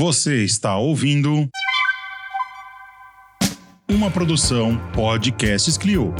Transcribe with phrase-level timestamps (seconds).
[0.00, 1.48] Você está ouvindo
[3.90, 6.14] uma produção Podcasts Clio.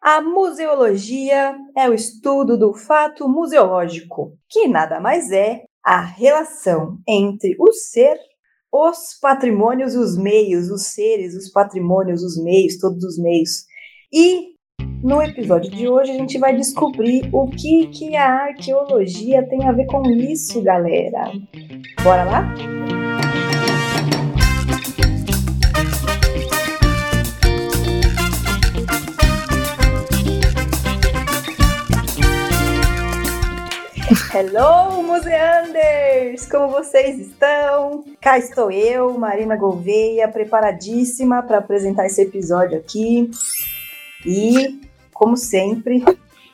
[0.00, 7.56] A museologia é o estudo do fato museológico, que nada mais é a relação entre
[7.58, 8.16] o ser,
[8.70, 13.64] os patrimônios, os meios, os seres, os patrimônios, os meios, todos os meios.
[14.12, 14.51] E
[15.02, 19.72] no episódio de hoje a gente vai descobrir o que, que a arqueologia tem a
[19.72, 21.32] ver com isso, galera.
[22.04, 22.54] Bora lá?
[34.34, 36.46] Hello, museanders!
[36.46, 38.04] Como vocês estão?
[38.20, 43.30] Cá estou eu, Marina Gouveia, preparadíssima para apresentar esse episódio aqui.
[44.24, 44.80] E,
[45.22, 46.04] como sempre,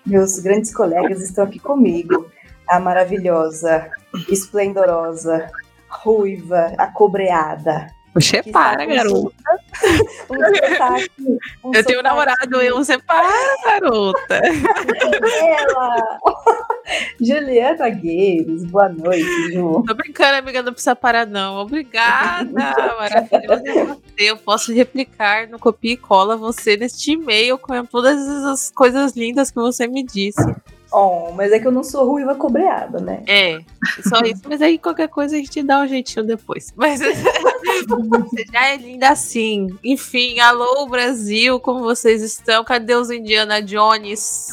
[0.04, 2.30] meus grandes colegas estão aqui comigo.
[2.68, 3.90] A maravilhosa,
[4.28, 5.50] esplendorosa,
[5.88, 7.86] ruiva, acobreada.
[8.12, 9.32] Você para, garota.
[10.28, 13.32] Um sotaque, um eu tenho um namorado, eu você para,
[13.64, 14.34] garota.
[15.32, 16.18] Ela!
[17.20, 19.84] Juliana Gueiros, boa noite, Ju.
[19.86, 21.56] Tô brincando, amiga, não precisa parar, não.
[21.56, 22.50] Obrigada,
[22.98, 23.98] maravilhosa é você.
[24.18, 29.50] Eu posso replicar no copia e cola você neste e-mail com todas as coisas lindas
[29.50, 30.42] que você me disse.
[30.90, 33.22] Oh, mas é que eu não sou ruiva cobreada, né?
[33.26, 33.58] É,
[34.08, 34.42] só isso.
[34.48, 36.72] Mas aí qualquer coisa a gente dá um jeitinho depois.
[36.74, 37.00] Mas
[37.86, 39.68] você já é linda assim.
[39.84, 42.64] Enfim, alô Brasil, como vocês estão?
[42.64, 44.48] Cadê os Indiana Jones?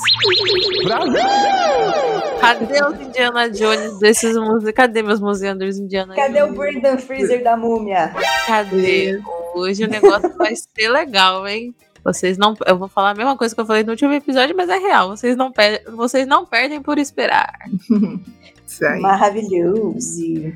[2.39, 4.72] Cadê os Indiana Jones desses músicos?
[4.73, 6.53] Cadê meus museanders Indiana Cadê o?
[6.53, 8.14] Brendan Freezer da múmia?
[8.45, 9.22] Cadê?
[9.55, 11.73] Hoje o negócio vai ser legal, hein?
[12.03, 12.53] Vocês não.
[12.67, 15.09] Eu vou falar a mesma coisa que eu falei no último episódio, mas é real.
[15.09, 17.58] Vocês não, per, vocês não perdem por esperar.
[18.67, 18.99] Isso aí.
[18.99, 20.53] Maravilhoso.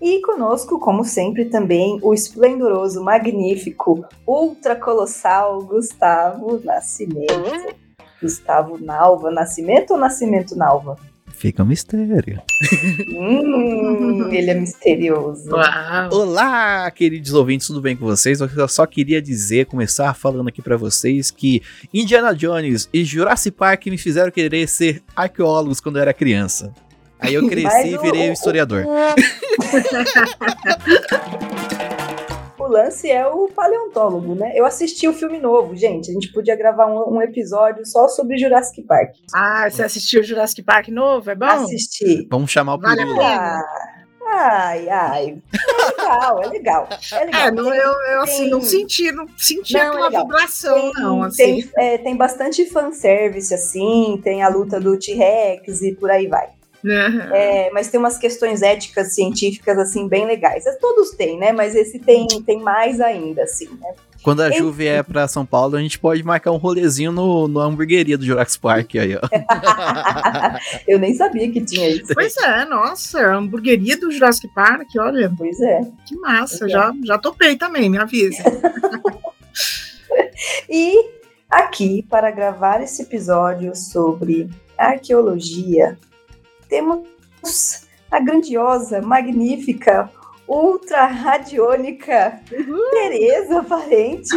[0.00, 7.74] E conosco, como sempre, também o esplendoroso, magnífico, ultra colossal Gustavo Nascimento.
[8.20, 10.96] Gustavo Nalva Nascimento ou Nascimento Nalva?
[11.40, 12.42] Fica um mistério.
[13.08, 15.48] Hum, ele é misterioso.
[15.50, 16.08] Uau.
[16.12, 18.40] Olá, queridos ouvintes, tudo bem com vocês?
[18.40, 21.62] Eu só queria dizer, começar falando aqui pra vocês que
[21.94, 26.74] Indiana Jones e Jurassic Park me fizeram querer ser arqueólogos quando eu era criança.
[27.18, 28.84] Aí eu cresci Mas e o- virei um historiador.
[32.70, 34.52] O lance é o paleontólogo, né?
[34.54, 36.08] Eu assisti o filme novo, gente.
[36.08, 39.16] A gente podia gravar um, um episódio só sobre Jurassic Park.
[39.34, 41.28] Ah, você assistiu o Jurassic Park novo?
[41.28, 41.46] É bom?
[41.46, 42.28] Assisti.
[42.30, 43.02] Vamos chamar o Vale
[44.24, 45.38] ai, ai.
[45.52, 46.88] É legal, é legal.
[47.12, 47.40] É legal.
[47.40, 50.22] É, não, eu, eu assim, Tem- não senti, não senti Não, é aquela legal.
[50.22, 51.36] vibração, não, assim.
[51.42, 56.50] tem, é, tem bastante fanservice, assim, tem a luta do T-Rex e por aí vai.
[56.84, 57.34] Aham.
[57.34, 60.66] É, mas tem umas questões éticas, científicas, assim, bem legais.
[60.66, 61.52] É, Todos têm, né?
[61.52, 63.92] Mas esse tem, tem mais ainda, assim, né?
[64.22, 64.58] Quando a Enfim.
[64.58, 68.24] Ju vier pra São Paulo, a gente pode marcar um rolezinho no, no hamburgueria do
[68.24, 69.20] Jurassic Park aí, ó.
[70.86, 72.12] Eu nem sabia que tinha isso.
[72.12, 75.80] Pois é, nossa, a hamburgueria do Jurassic Park, olha, Pois é.
[76.04, 76.74] que massa, Pois é.
[76.74, 78.42] já, já topei também, me avisa.
[80.68, 81.10] E
[81.50, 85.98] aqui, para gravar esse episódio sobre arqueologia,
[86.70, 90.08] temos a grandiosa, magnífica,
[90.48, 92.40] ultra radiônica
[92.92, 94.30] Tereza Parente.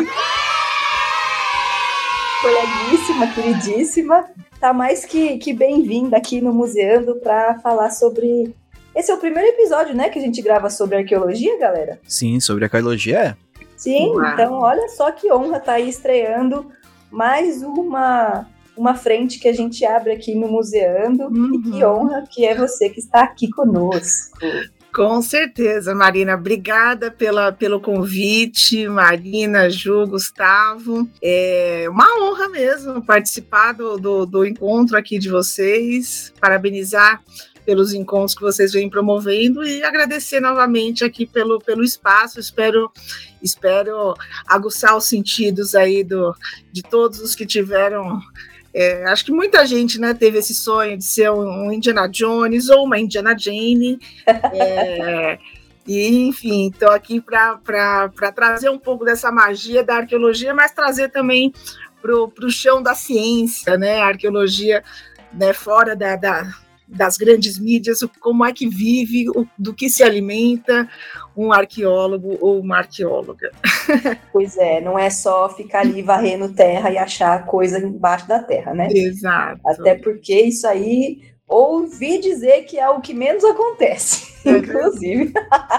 [2.41, 4.25] Coleguíssima, queridíssima.
[4.59, 8.53] Tá mais que, que bem-vinda aqui no Museando para falar sobre.
[8.95, 11.99] Esse é o primeiro episódio, né, que a gente grava sobre arqueologia, galera?
[12.07, 13.35] Sim, sobre arqueologia é.
[13.75, 14.33] Sim, Uau.
[14.33, 16.71] então olha só que honra tá aí estreando
[17.11, 21.29] mais uma uma frente que a gente abre aqui no Museando.
[21.55, 22.03] E que Uhum.
[22.03, 24.37] honra que é você que está aqui conosco.
[24.93, 26.35] Com certeza, Marina.
[26.35, 31.09] Obrigada pela, pelo convite, Marina, Ju, Gustavo.
[31.21, 36.31] É uma honra mesmo participar do, do, do encontro aqui de vocês.
[36.39, 37.23] Parabenizar
[37.65, 42.39] pelos encontros que vocês vêm promovendo e agradecer novamente aqui pelo, pelo espaço.
[42.39, 42.91] Espero,
[43.41, 44.13] espero
[44.45, 46.35] aguçar os sentidos aí do,
[46.71, 48.19] de todos os que tiveram.
[48.73, 52.85] É, acho que muita gente né, teve esse sonho de ser um, Indiana Jones ou
[52.85, 53.99] uma Indiana Jane.
[54.53, 55.37] É,
[55.85, 57.59] e, enfim, estou aqui para
[58.33, 61.53] trazer um pouco dessa magia da arqueologia, mas trazer também
[62.01, 64.01] para o chão da ciência, né?
[64.01, 64.83] A arqueologia
[65.33, 66.53] né, fora da, da,
[66.87, 70.87] das grandes mídias, como é que vive, o- do que se alimenta
[71.35, 73.51] um arqueólogo ou uma arqueóloga.
[74.31, 78.73] Pois é, não é só ficar ali varrendo terra e achar coisa embaixo da terra,
[78.73, 78.87] né?
[78.91, 79.61] Exato.
[79.65, 85.31] Até porque isso aí Ouvi dizer que é o que menos acontece, É inclusive.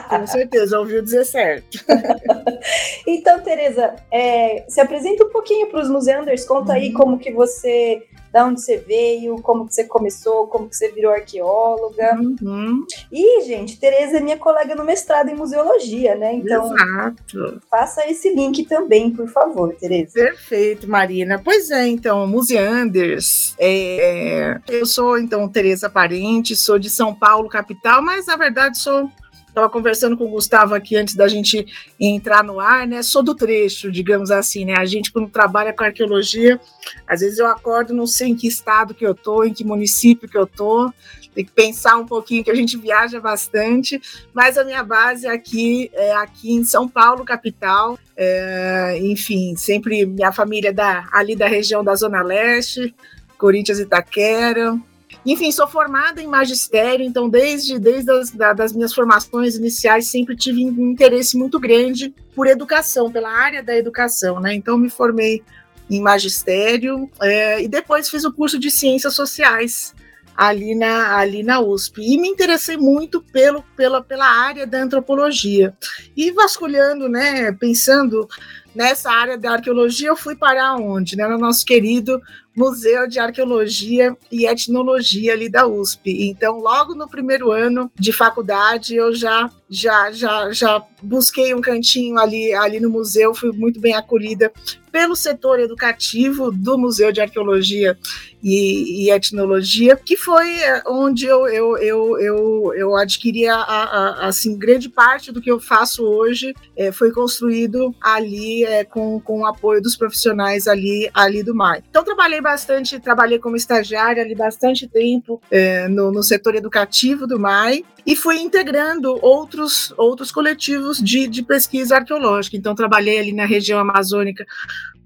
[0.09, 1.79] Com certeza, ouviu dizer certo.
[3.07, 8.03] Então, Tereza, é, se apresenta um pouquinho para os museanders, conta aí como que você,
[8.35, 12.17] da onde você veio, como que você começou, como que você virou arqueóloga.
[12.17, 16.35] Uhum, E, gente, Tereza é minha colega no mestrado em museologia, né?
[16.35, 17.63] Então, Exato.
[17.71, 20.15] faça esse link também, por favor, Tereza.
[20.15, 21.41] Perfeito, Marina.
[21.45, 23.55] Pois é, então, Museanders.
[23.57, 29.09] É, eu sou, então, Tereza Parente, sou de São Paulo, capital, mas na verdade sou.
[29.55, 31.65] Estava conversando com o Gustavo aqui antes da gente
[31.99, 33.05] entrar no ar, né?
[33.05, 34.75] Sou do trecho, digamos assim, né?
[34.77, 36.61] A gente, quando trabalha com arqueologia,
[37.07, 40.29] às vezes eu acordo, não sei em que estado que eu tô, em que município
[40.29, 40.93] que eu tô,
[41.33, 44.03] tem que pensar um pouquinho, que a gente viaja bastante,
[44.35, 47.97] mas a minha base aqui é aqui em São Paulo, capital.
[48.17, 52.93] É, enfim, sempre minha família é da, ali da região da Zona Leste,
[53.39, 54.77] Corinthians e Itaquera.
[55.27, 60.37] Enfim, sou formada em magistério, então desde, desde as da, das minhas formações iniciais sempre
[60.37, 64.55] tive um interesse muito grande por educação, pela área da educação, né?
[64.55, 65.43] Então me formei
[65.91, 69.95] em magistério é, e depois fiz o curso de ciências sociais
[70.37, 72.03] ali na, ali na USP.
[72.03, 75.73] E me interessei muito pelo, pela, pela área da antropologia.
[76.17, 78.29] E vasculhando, né, pensando
[78.75, 81.17] nessa área da arqueologia, eu fui parar onde?
[81.17, 82.21] Né, no nosso querido
[82.57, 86.29] Museu de Arqueologia e Etnologia ali da USP.
[86.29, 92.17] Então, logo no primeiro ano de faculdade, eu já já já já busquei um cantinho
[92.17, 94.53] ali ali no museu, fui muito bem acolhida
[94.93, 97.99] pelo setor educativo do Museu de Arqueologia
[98.41, 100.47] e, e Etnologia, que foi
[100.87, 105.59] onde eu, eu, eu, eu, eu adquiri a, a, assim, grande parte do que eu
[105.59, 111.43] faço hoje é, foi construído ali é, com, com o apoio dos profissionais ali, ali
[111.43, 111.83] do MAI.
[111.89, 117.39] Então trabalhei bastante, trabalhei como estagiária ali bastante tempo é, no, no setor educativo do
[117.39, 122.57] MAI e fui integrando outros, outros coletivos de, de pesquisa arqueológica.
[122.57, 124.45] Então trabalhei ali na região amazônica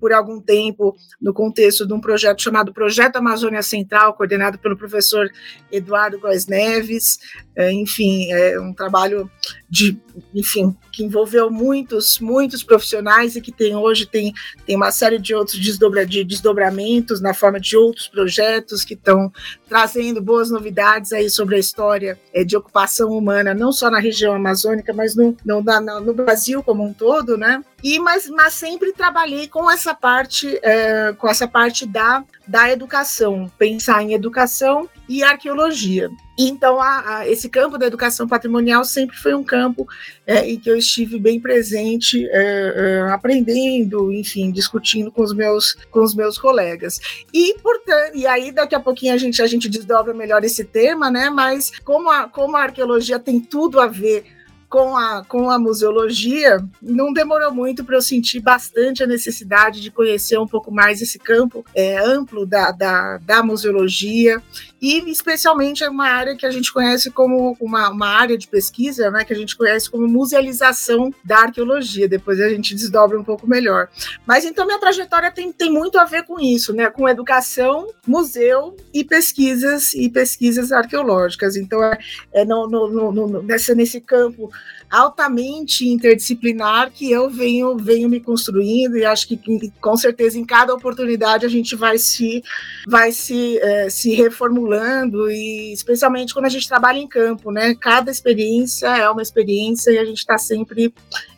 [0.00, 5.30] por algum tempo no contexto de um projeto chamado Projeto Amazônia Central, coordenado pelo professor
[5.70, 7.18] Eduardo Góes Neves.
[7.56, 9.30] É, enfim, é um trabalho
[9.68, 9.98] de,
[10.34, 14.32] enfim, que envolveu muitos, muitos profissionais e que tem hoje tem,
[14.64, 19.32] tem uma série de outros desdobra, de desdobramentos na forma de outros projetos que estão
[19.68, 24.34] trazendo boas novidades aí sobre a história é, de ocupação humana, não só na região
[24.34, 27.62] amazônica, mas no, no, na, no Brasil como um todo, né?
[27.82, 33.50] E, mas, mas sempre trabalhei com essa parte, é, com essa parte da, da educação,
[33.56, 36.10] pensar em educação e arqueologia.
[36.36, 39.86] Então, a, a, esse campo da educação patrimonial sempre foi um campo
[40.26, 45.74] é, em que eu estive bem presente, é, é, aprendendo, enfim, discutindo com os meus,
[45.90, 47.00] com os meus colegas.
[47.32, 51.10] E, portanto, e aí daqui a pouquinho a gente, a gente desdobra melhor esse tema,
[51.10, 51.30] né?
[51.30, 54.37] Mas como a, como a arqueologia tem tudo a ver
[54.68, 59.90] com a, com a museologia, não demorou muito para eu sentir bastante a necessidade de
[59.90, 64.42] conhecer um pouco mais esse campo é, amplo da, da, da museologia
[64.80, 69.10] e especialmente é uma área que a gente conhece como uma, uma área de pesquisa,
[69.10, 72.08] né, que a gente conhece como musealização da arqueologia.
[72.08, 73.88] Depois a gente desdobra um pouco melhor.
[74.26, 78.76] Mas então minha trajetória tem, tem muito a ver com isso, né, com educação, museu
[78.94, 81.56] e pesquisas e pesquisas arqueológicas.
[81.56, 81.98] Então é,
[82.32, 84.50] é no, no, no, nessa, nesse campo
[84.90, 89.38] altamente interdisciplinar que eu venho, venho me construindo e acho que
[89.80, 92.42] com certeza em cada oportunidade a gente vai se,
[92.86, 97.74] vai se, é, se reformulando e especialmente quando a gente trabalha em campo, né?
[97.74, 100.94] Cada experiência é uma experiência e a gente está sempre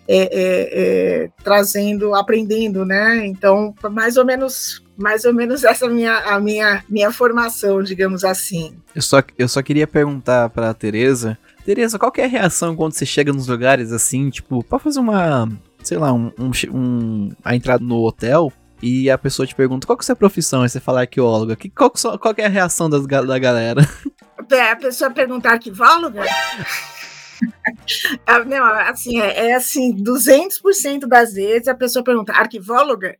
[0.07, 3.26] é, é, trazendo, aprendendo, né?
[3.26, 8.76] Então, mais ou menos mais ou menos essa minha a minha minha formação, digamos assim.
[8.95, 12.75] Eu só, eu só queria perguntar para a Tereza Tereza, qual que é a reação
[12.75, 15.49] quando você chega nos lugares assim, tipo, pra fazer uma,
[15.83, 18.52] sei lá, um, um, um a entrada no hotel
[18.83, 21.55] e a pessoa te pergunta qual que é a sua profissão, e você fala arqueóloga,
[21.55, 23.83] que, qual, qual que é a reação das, da galera?
[24.50, 26.23] É, a pessoa perguntar arquivóloga?
[28.26, 33.17] É, não, assim, é, é assim, 200% das vezes a pessoa pergunta, arquivóloga?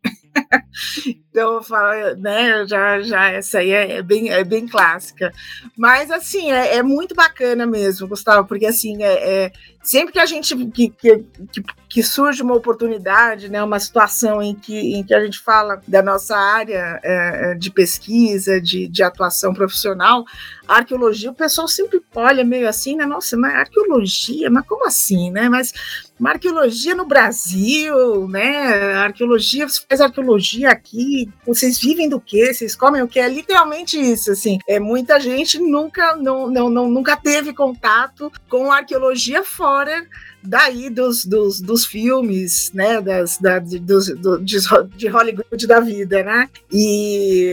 [1.07, 5.33] Então eu falo, né, já, já essa aí é, é, bem, é bem clássica.
[5.77, 10.27] Mas assim, é, é muito bacana mesmo, Gustavo, porque assim, é, é sempre que a
[10.27, 11.25] gente que, que,
[11.89, 16.03] que, surge uma oportunidade, né, uma situação em que, em que a gente fala da
[16.03, 20.25] nossa área é, é de pesquisa, de, de atuação profissional,
[20.69, 23.05] a arqueologia, o pessoal sempre olha meio assim, né?
[23.05, 25.49] Nossa, mas arqueologia, mas como assim, né?
[25.49, 25.73] Mas
[26.19, 28.95] uma arqueologia no Brasil, né?
[28.95, 32.55] Arqueologia, você faz arqueologia aqui, vocês vivem do quê?
[32.55, 33.19] Vocês comem o quê?
[33.19, 34.59] É literalmente isso, assim.
[34.69, 39.70] É, muita gente nunca, não, não, não, nunca teve contato com arqueologia fora
[40.43, 46.49] daí dos, dos, dos filmes, né, das, da, dos, do, de Hollywood da vida, né,
[46.73, 47.53] e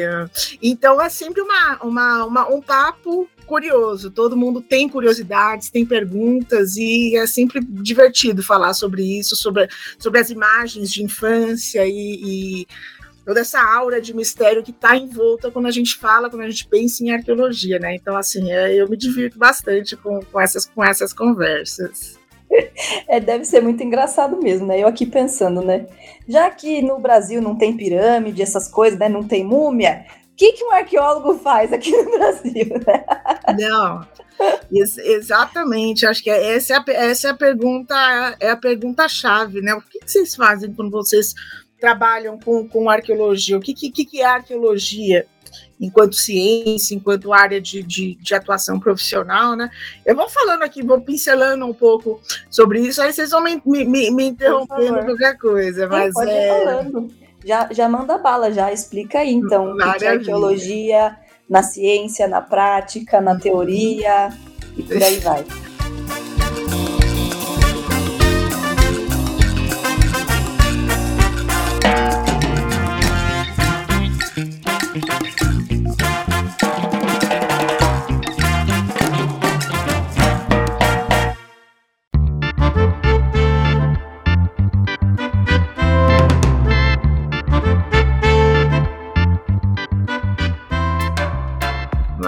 [0.62, 6.76] então é sempre uma, uma, uma, um papo curioso, todo mundo tem curiosidades, tem perguntas
[6.76, 12.68] e é sempre divertido falar sobre isso, sobre, sobre as imagens de infância e, e
[13.28, 16.50] toda essa aura de mistério que está em volta quando a gente fala, quando a
[16.50, 17.94] gente pensa em arqueologia, né?
[17.94, 22.18] Então, assim, é, eu me divirto bastante com, com, essas, com essas conversas.
[23.10, 24.82] É, deve ser muito engraçado mesmo, né?
[24.82, 25.86] Eu aqui pensando, né?
[26.26, 29.10] Já que no Brasil não tem pirâmide, essas coisas, né?
[29.10, 33.06] Não tem múmia, o que, que um arqueólogo faz aqui no Brasil, né?
[33.60, 34.08] Não,
[34.72, 37.96] Ex exatamente, acho que essa é a, essa é a pergunta,
[38.40, 39.74] é a pergunta chave, né?
[39.74, 41.34] O que, que vocês fazem quando vocês
[41.80, 43.58] trabalham com, com arqueologia?
[43.58, 45.26] O que, que, que é arqueologia?
[45.80, 49.70] enquanto ciência, enquanto área de, de, de, atuação profissional, né?
[50.06, 52.20] Eu vou falando aqui, vou pincelando um pouco
[52.50, 56.46] sobre isso, aí vocês vão me, me, me interrompendo qualquer coisa, mas pode é...
[56.46, 57.12] ir falando.
[57.46, 61.16] Já, já manda bala, já explica aí, então, o que é arqueologia
[61.50, 64.30] na ciência, na prática, na teoria
[64.76, 65.46] e por aí vai.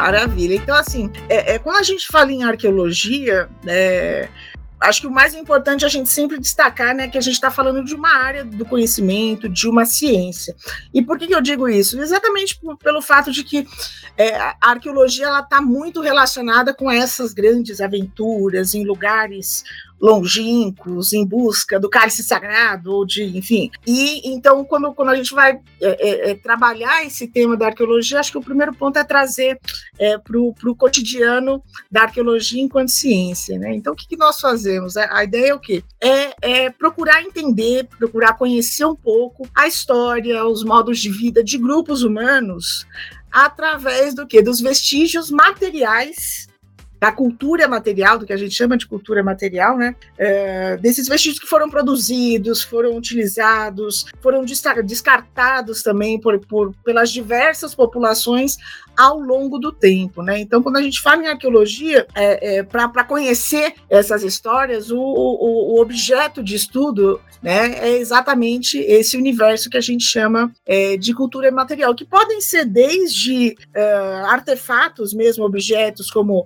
[0.10, 0.56] Maravilha.
[0.56, 4.28] Então, assim, é, é, quando a gente fala em arqueologia, é,
[4.82, 7.52] acho que o mais importante é a gente sempre destacar né, que a gente está
[7.52, 10.56] falando de uma área do conhecimento, de uma ciência.
[10.94, 12.00] E por que, que eu digo isso?
[12.00, 13.68] Exatamente pelo fato de que
[14.18, 19.64] é, a arqueologia está muito relacionada com essas grandes aventuras em lugares
[20.02, 23.70] longínquos, em busca do cálice sagrado, ou de, enfim.
[23.86, 28.20] E então, quando, quando a gente vai é, é, é trabalhar esse tema da arqueologia,
[28.20, 29.60] acho que o primeiro ponto é trazer
[29.98, 33.58] é, para o cotidiano da arqueologia enquanto ciência.
[33.60, 33.76] Né?
[33.76, 34.98] Então, o que, que nós fazemos?
[34.98, 35.84] A, a, ideia é o quê?
[36.02, 41.58] É, é procurar entender, procurar conhecer um pouco a história, os modos de vida de
[41.58, 42.86] grupos humanos
[43.32, 44.42] através do que?
[44.42, 46.49] Dos vestígios materiais
[47.00, 49.96] da cultura material, do que a gente chama de cultura material, né?
[50.18, 54.44] É, desses vestígios que foram produzidos, foram utilizados, foram
[54.84, 58.58] descartados também por, por, pelas diversas populações
[58.98, 60.40] ao longo do tempo, né?
[60.40, 65.76] Então, quando a gente fala em arqueologia, é, é para conhecer essas histórias, o, o,
[65.76, 71.14] o, objeto de estudo né, é exatamente esse universo que a gente chama é, de
[71.14, 73.84] cultura material, que podem ser desde é,
[74.28, 76.46] artefatos mesmo, objetos como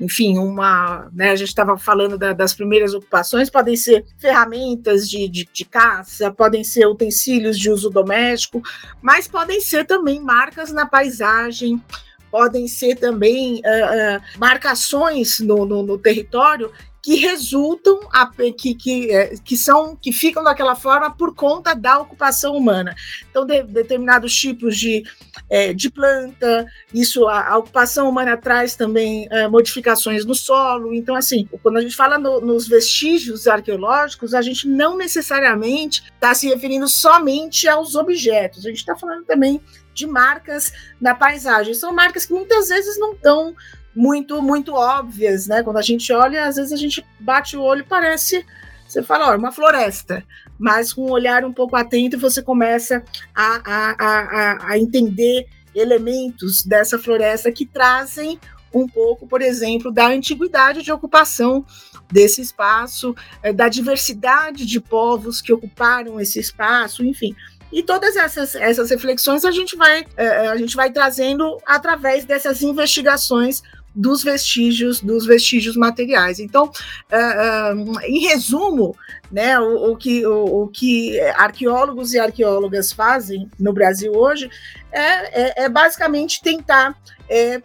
[0.00, 1.08] enfim, uma.
[1.12, 5.64] Né, a gente estava falando da, das primeiras ocupações, podem ser ferramentas de, de, de,
[5.64, 8.62] caça, podem ser utensílios de uso doméstico,
[9.02, 11.82] mas podem ser também marcas na paisagem,
[12.30, 16.72] podem ser também uh, uh, marcações no, no, no, território
[17.04, 21.98] que resultam a, que, que, é, que são que ficam daquela forma por conta da
[21.98, 22.96] ocupação humana.
[23.30, 25.04] Então, de, determinados tipos de,
[25.50, 30.94] é, de planta, isso a, a, ocupação humana traz também é, modificações no solo.
[30.94, 36.34] Então, assim, quando a gente fala no, nos vestígios arqueológicos, a gente não necessariamente está
[36.34, 38.64] se referindo somente aos objetos.
[38.64, 39.60] A gente está falando também
[39.92, 41.74] de marcas na paisagem.
[41.74, 43.54] São marcas que muitas vezes não estão
[43.94, 45.62] muito, muito óbvias, né?
[45.62, 48.44] Quando a gente olha, às vezes a gente bate o olho parece,
[48.86, 50.24] você fala, ó, uma floresta,
[50.58, 53.02] mas com um olhar um pouco atento você começa
[53.34, 58.38] a, a, a, a entender elementos dessa floresta que trazem
[58.72, 61.64] um pouco, por exemplo, da antiguidade de ocupação
[62.10, 67.34] desse espaço, eh, da diversidade de povos que ocuparam esse espaço, enfim.
[67.72, 72.62] E todas essas, essas reflexões a gente vai, eh, a gente vai trazendo através dessas
[72.62, 73.62] investigações
[73.94, 76.40] dos vestígios, dos vestígios materiais.
[76.40, 78.96] Então, uh, uh, em resumo,
[79.30, 84.50] né, o, o que, o, o, que arqueólogos e arqueólogas fazem no Brasil hoje
[84.90, 86.96] é, é, é basicamente tentar
[87.28, 87.62] é,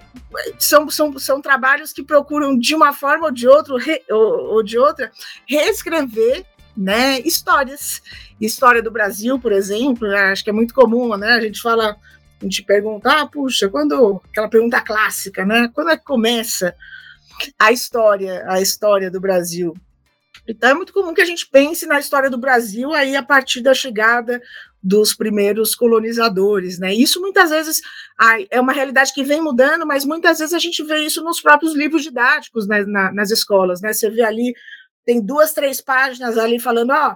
[0.58, 4.64] são, são, são trabalhos que procuram, de uma forma ou de, outro, re, ou, ou
[4.64, 5.12] de outra,
[5.48, 6.46] reescrever
[6.78, 8.02] né, histórias.
[8.40, 11.34] História do Brasil, por exemplo, né, acho que é muito comum, né?
[11.34, 11.98] A gente fala,
[12.42, 15.70] a gente pergunta, ah, puxa, quando aquela pergunta clássica, né?
[15.74, 16.76] Quando é que começa
[17.58, 19.74] a história, a história do Brasil?
[20.48, 23.62] Então é muito comum que a gente pense na história do Brasil aí a partir
[23.62, 24.42] da chegada
[24.82, 26.94] dos primeiros colonizadores, né?
[26.94, 27.82] Isso muitas vezes
[28.18, 31.42] ai, é uma realidade que vem mudando, mas muitas vezes a gente vê isso nos
[31.42, 33.92] próprios livros didáticos né, na, nas escolas, né?
[33.92, 34.54] Você vê ali
[35.06, 37.16] tem duas, três páginas ali falando, ó,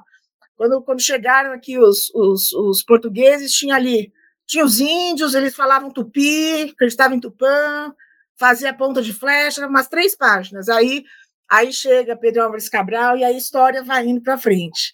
[0.56, 4.12] quando, quando chegaram aqui os, os, os portugueses, tinha ali,
[4.54, 7.92] tinha os índios, eles falavam tupi, acreditavam em Tupã,
[8.38, 10.70] fazia ponta de flecha, umas três páginas.
[10.70, 11.04] Aí,
[11.50, 14.92] aí chega Pedro Álvares Cabral e a história vai indo para frente.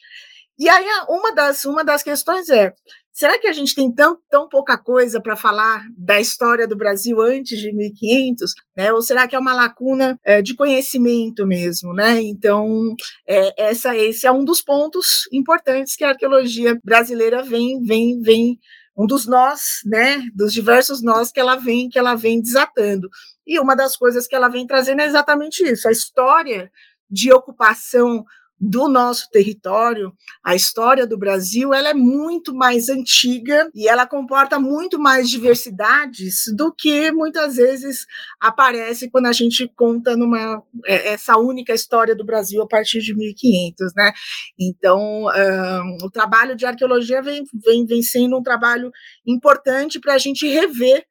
[0.57, 2.73] E aí, uma das, uma das questões é:
[3.11, 7.19] Será que a gente tem tão, tão pouca coisa para falar da história do Brasil
[7.19, 8.53] antes de 1500?
[8.77, 8.93] Né?
[8.93, 11.93] Ou será que é uma lacuna é, de conhecimento mesmo?
[11.93, 12.21] Né?
[12.21, 12.95] Então,
[13.27, 18.57] é, essa, esse é um dos pontos importantes que a arqueologia brasileira vem, vem, vem
[18.99, 23.09] um dos nós, né, dos diversos nós que ela vem, que ela vem desatando.
[23.47, 26.69] E uma das coisas que ela vem trazendo é exatamente isso, a história
[27.09, 28.25] de ocupação
[28.59, 30.11] do nosso território,
[30.43, 36.43] a história do Brasil, ela é muito mais antiga e ela comporta muito mais diversidades
[36.57, 38.05] do que muitas vezes
[38.39, 43.15] aparece quando a gente conta numa é, essa única história do Brasil a partir de
[43.15, 44.11] 1500, né?
[44.59, 48.91] Então, um, o trabalho de arqueologia vem, vem, vem sendo um trabalho
[49.25, 51.05] importante para a gente rever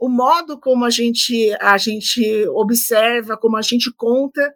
[0.00, 4.52] o modo como a gente a gente observa, como a gente conta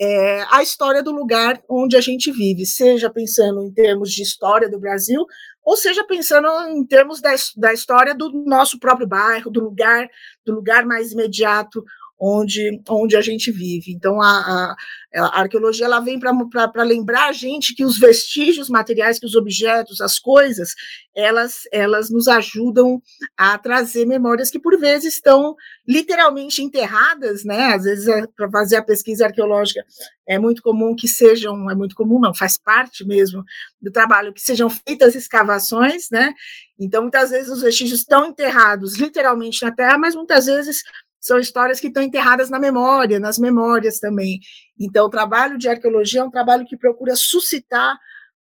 [0.00, 4.70] é, a história do lugar onde a gente vive, seja pensando em termos de história
[4.70, 5.26] do Brasil,
[5.62, 10.08] ou seja pensando em termos da, da história do nosso próprio bairro, do lugar,
[10.44, 11.84] do lugar mais imediato
[12.20, 13.92] onde, onde a gente vive.
[13.92, 14.76] Então, a, a,
[15.16, 20.02] a arqueologia ela vem para lembrar a gente que os vestígios materiais, que os objetos,
[20.02, 20.74] as coisas,
[21.16, 23.00] elas, elas nos ajudam
[23.36, 25.56] a trazer memórias que, por vezes, estão
[25.88, 27.72] literalmente enterradas, né?
[27.72, 29.82] Às vezes, é, para fazer a pesquisa arqueológica,
[30.28, 33.42] é muito comum que sejam, é muito comum, não, faz parte mesmo
[33.80, 36.34] do trabalho, que sejam feitas escavações, né?
[36.78, 40.82] Então, muitas vezes, os vestígios estão enterrados literalmente na terra, mas muitas vezes
[41.20, 44.40] são histórias que estão enterradas na memória, nas memórias também.
[44.78, 47.98] Então, o trabalho de arqueologia é um trabalho que procura suscitar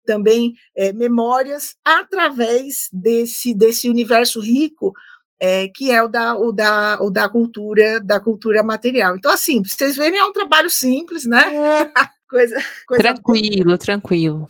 [0.06, 4.92] também é, memórias através desse, desse universo rico
[5.40, 9.16] é, que é o da, o, da, o da cultura da cultura material.
[9.16, 11.90] Então, assim, vocês verem, é um trabalho simples, né?
[12.28, 14.48] Coisa, coisa tranquilo, tranquilo.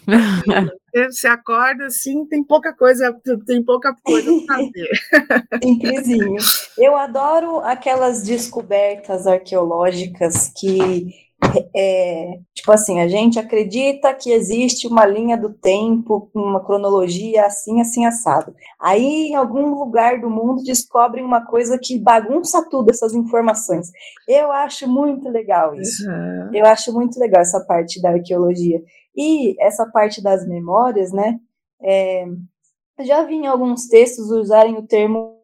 [1.10, 4.90] Você acorda assim, tem pouca coisa, tem pouca coisa para fazer.
[5.62, 6.36] Simplesinho.
[6.76, 11.27] Eu adoro aquelas descobertas arqueológicas que
[11.74, 17.80] é, tipo assim, a gente acredita que existe uma linha do tempo, uma cronologia assim,
[17.80, 18.54] assim, assado.
[18.80, 23.90] Aí, em algum lugar do mundo, descobrem uma coisa que bagunça tudo, essas informações.
[24.26, 26.08] Eu acho muito legal isso.
[26.08, 26.50] Uhum.
[26.52, 28.82] Eu acho muito legal essa parte da arqueologia.
[29.16, 31.38] E essa parte das memórias, né?
[31.80, 32.26] É,
[33.00, 35.37] já vi em alguns textos usarem o termo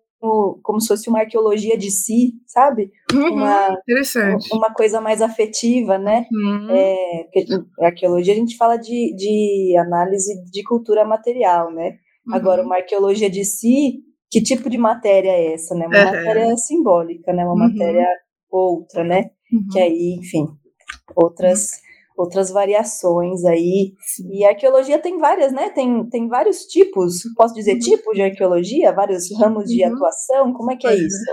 [0.63, 2.91] como se fosse uma arqueologia de si, sabe?
[3.13, 4.49] Uhum, uma, interessante.
[4.55, 6.27] Uma coisa mais afetiva, né?
[6.33, 6.69] Uhum.
[6.71, 7.27] É,
[7.81, 11.99] arqueologia a gente fala de, de análise de cultura material, né?
[12.27, 12.35] Uhum.
[12.35, 15.87] Agora, uma arqueologia de si, que tipo de matéria é essa, né?
[15.87, 16.05] Uma é.
[16.05, 17.45] matéria simbólica, né?
[17.45, 17.59] Uma uhum.
[17.59, 18.07] matéria
[18.51, 19.31] outra, né?
[19.71, 19.85] Que uhum.
[19.85, 20.47] aí, enfim,
[21.15, 21.84] outras
[22.17, 23.93] outras variações aí.
[24.31, 25.71] E a arqueologia tem várias, né?
[25.71, 27.79] Tem, tem vários tipos, posso dizer, uhum.
[27.81, 29.95] tipos de arqueologia, vários ramos de uhum.
[29.95, 31.25] atuação, como é que é isso?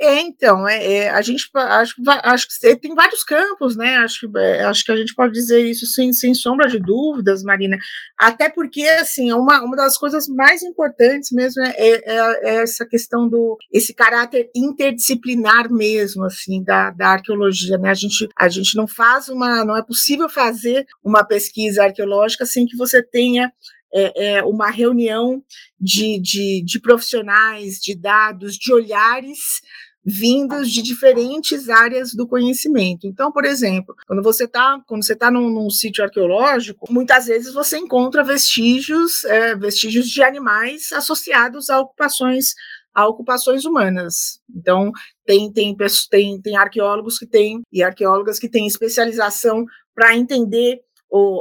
[0.00, 3.96] É, então, é, é, a gente acho, acho que tem vários campos, né?
[3.96, 7.78] Acho, é, acho que a gente pode dizer isso sem, sem sombra de dúvidas, Marina.
[8.18, 13.28] Até porque, assim, uma, uma das coisas mais importantes mesmo é, é, é essa questão
[13.28, 17.90] do esse caráter interdisciplinar mesmo, assim, da, da arqueologia, né?
[17.90, 22.64] A gente, a gente não faz uma, não é possível fazer uma pesquisa arqueológica sem
[22.64, 23.52] que você tenha
[23.92, 25.42] é, é, uma reunião
[25.78, 29.60] de, de, de profissionais, de dados, de olhares
[30.04, 33.06] vindos de diferentes áreas do conhecimento.
[33.06, 37.52] Então, por exemplo, quando você está quando você tá num, num, sítio arqueológico, muitas vezes
[37.52, 42.54] você encontra vestígios é, vestígios de animais associados a ocupações
[42.94, 44.40] a ocupações humanas.
[44.50, 44.90] Então,
[45.24, 45.76] tem, tem,
[46.10, 49.64] tem, tem arqueólogos que têm e arqueólogas que têm especialização
[49.98, 50.80] para entender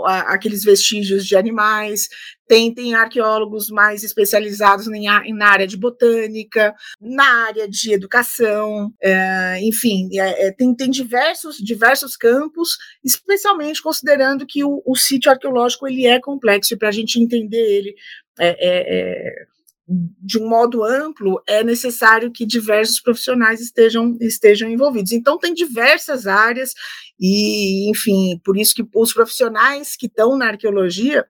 [0.07, 2.07] a, aqueles vestígios de animais,
[2.47, 9.59] tem, tem arqueólogos mais especializados em, na área de botânica, na área de educação, é,
[9.61, 15.87] enfim, é, é, tem, tem diversos, diversos campos, especialmente considerando que o, o sítio arqueológico
[15.87, 17.95] ele é complexo e para a gente entender ele
[18.39, 19.56] é, é, é
[19.87, 25.11] de um modo amplo, é necessário que diversos profissionais estejam, estejam envolvidos.
[25.11, 26.73] Então, tem diversas áreas,
[27.19, 31.25] e, enfim, por isso que os profissionais que estão na arqueologia,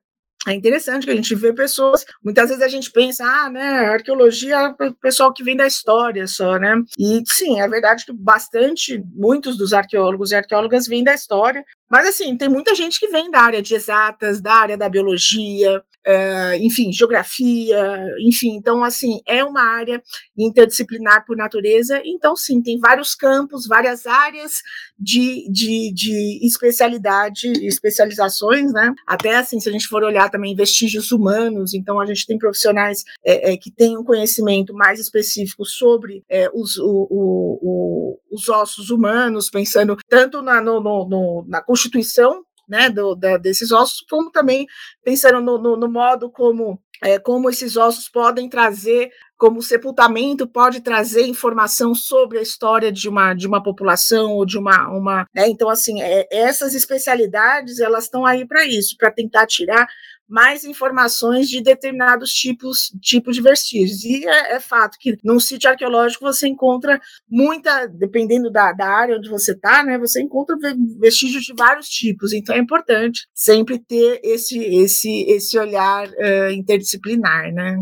[0.48, 4.56] é interessante que a gente vê pessoas, muitas vezes a gente pensa, ah, né, arqueologia
[4.56, 6.76] é o pessoal que vem da história só, né?
[6.98, 12.08] E sim, é verdade que bastante, muitos dos arqueólogos e arqueólogas vêm da história, mas,
[12.08, 16.58] assim, tem muita gente que vem da área de exatas, da área da biologia, é,
[16.60, 18.56] enfim, geografia, enfim.
[18.56, 20.02] Então, assim, é uma área
[20.38, 22.02] interdisciplinar por natureza.
[22.06, 24.62] Então, sim, tem vários campos, várias áreas
[24.98, 28.94] de, de, de especialidade, especializações, né?
[29.06, 33.04] Até, assim, se a gente for olhar também vestígios humanos, então a gente tem profissionais
[33.26, 38.48] é, é, que têm um conhecimento mais específico sobre é, os, o, o, o, os
[38.48, 44.32] ossos humanos, pensando tanto na, no, no, na constituição né, do, da, desses ossos, como
[44.32, 44.66] também
[45.04, 50.48] pensando no, no, no modo como, é, como esses ossos podem trazer, como o sepultamento
[50.48, 54.90] pode trazer informação sobre a história de uma, de uma população ou de uma.
[54.90, 59.88] uma né, então, assim, é, essas especialidades elas estão aí para isso, para tentar tirar
[60.28, 64.04] mais informações de determinados tipos, tipos de vestígios.
[64.04, 69.18] E é, é, fato que num sítio arqueológico você encontra muita, dependendo da, da área
[69.18, 70.58] onde você está, né, você encontra
[71.00, 72.34] vestígios de vários tipos.
[72.34, 77.78] Então é importante sempre ter esse, esse, esse olhar uh, interdisciplinar, né?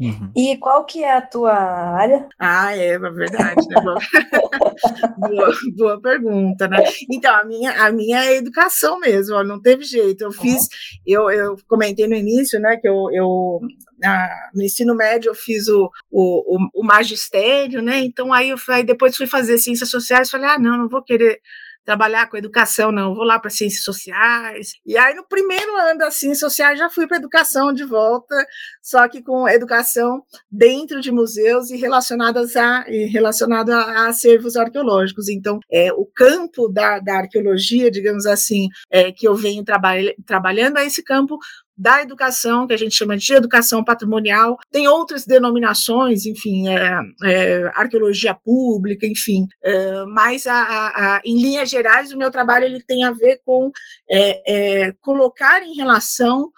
[0.00, 0.32] Uhum.
[0.36, 2.28] E qual que é a tua área?
[2.38, 3.66] Ah, é, é verdade.
[3.68, 3.80] Né?
[5.18, 6.84] boa, boa, pergunta, né?
[7.10, 10.22] Então, a minha, a minha é educação mesmo, ó, não teve jeito.
[10.22, 10.68] Eu fiz,
[11.06, 13.60] eu, eu comentei no início, né, que eu, eu
[14.02, 18.00] na, no ensino médio eu fiz o, o, o, magistério, né?
[18.00, 21.40] Então aí eu aí depois fui fazer ciências sociais, falei, ah, não, não vou querer
[21.84, 24.72] trabalhar com educação, não, vou lá para ciências sociais.
[24.86, 28.34] E aí, no primeiro ano das ciências sociais, já fui para educação de volta,
[28.80, 35.28] só que com educação dentro de museus e relacionadas a, e relacionado a, acervos arqueológicos.
[35.28, 39.92] Então, é, o campo da, da arqueologia, digamos assim, é, que eu venho traba
[40.26, 41.38] trabalhando é esse campo
[41.82, 47.72] da educação, que a gente chama de educação patrimonial, tem outras denominações, enfim, é, é,
[47.74, 52.80] arqueologia pública, enfim, é, mas a, a, a, em linhas gerais o meu trabalho ele
[52.80, 53.72] tem a ver com
[54.08, 56.52] é, é, colocar em relação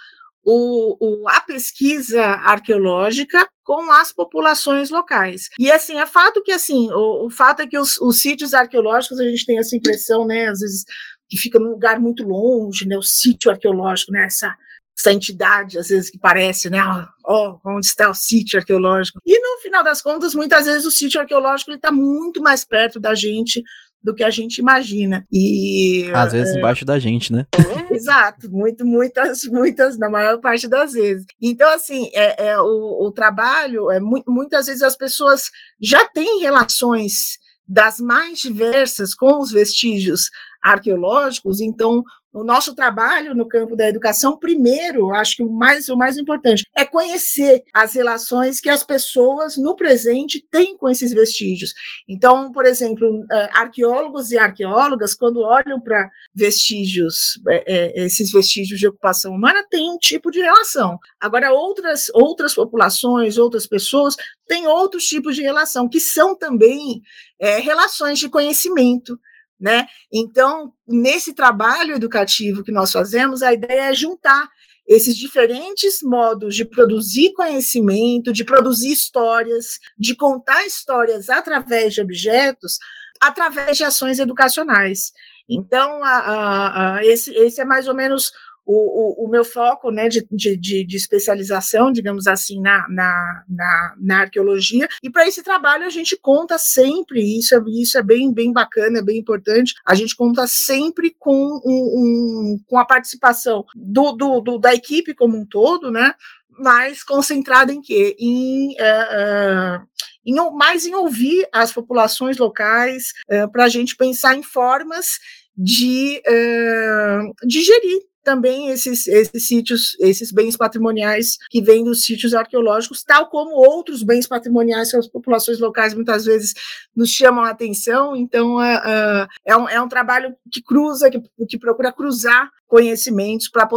[0.45, 5.49] o, o, a pesquisa arqueológica com as populações locais.
[5.59, 9.19] E assim, é fato que assim, o, o fato é que os, os, sítios arqueológicos,
[9.19, 10.85] a gente tem essa impressão, né, às vezes
[11.31, 14.55] que fica num lugar muito longe, né, o sítio arqueológico, né, essa
[14.97, 16.81] essa entidade, às vezes, que parece, né?
[17.25, 19.21] Ó, oh, onde está o sítio arqueológico?
[19.27, 23.15] E no final das contas, muitas vezes o sítio arqueológico está muito mais perto da
[23.15, 23.63] gente
[24.05, 25.27] do que a gente imagina.
[25.33, 26.59] E às vezes é...
[26.59, 27.47] embaixo da gente, né?
[27.91, 31.25] Exato, muito, muitas, muitas, na maior parte das vezes.
[31.41, 37.39] Então, assim, é, é o, o trabalho, é muitas vezes as pessoas já têm relações
[37.67, 40.29] das mais diversas com os vestígios
[40.65, 42.03] arqueológicos, então
[42.35, 46.67] o nosso trabalho no campo da educação, primeiro, acho que o mais, o mais importante,
[46.75, 51.73] é conhecer as relações que as pessoas no presente têm com esses vestígios.
[52.09, 58.81] Então, por exemplo, é, arqueólogos e arqueólogas, quando olham para vestígios, é, é, esses vestígios
[58.81, 60.99] de ocupação humana, têm um tipo de relação.
[61.21, 64.17] Agora, outras, outras populações, outras pessoas,
[64.49, 67.01] têm outros tipos de relação, que são também
[67.39, 69.17] é, relações de conhecimento
[69.59, 69.87] né?
[70.13, 74.49] Então, nesse trabalho educativo que nós fazemos, a ideia é juntar
[74.87, 82.79] esses diferentes modos de produzir conhecimento, de produzir histórias, de contar histórias através de objetos,
[83.21, 85.13] através de ações educacionais.
[85.49, 88.33] Então, a, a, a, esse, esse é mais ou menos
[88.67, 93.95] o, o, o, meu foco né, de, de, de, especialização, digamos assim, na, na, na,
[93.99, 94.89] na arqueologia.
[95.03, 98.99] E para esse trabalho a gente conta sempre, isso é, isso é bem, bem bacana,
[98.99, 104.41] é bem importante, a gente conta sempre com, um, um com a participação do, do,
[104.41, 106.15] do, da equipe como um todo, né?
[106.57, 108.17] mais concentrada em quê?
[108.19, 109.85] Em, uh,
[110.25, 115.19] em mais em ouvir as populações locais, uh, para a gente pensar em formas
[115.57, 122.35] de, uh, de gerir também esses, esses sítios, esses bens patrimoniais que vêm dos sítios
[122.35, 126.55] arqueológicos, tal como outros bens patrimoniais que as populações locais muitas vezes
[126.97, 128.17] nos chamam a atenção.
[128.17, 133.49] Então, é, é, é um, é um trabalho que cruza, que, que procura cruzar conhecimentos
[133.49, 133.69] para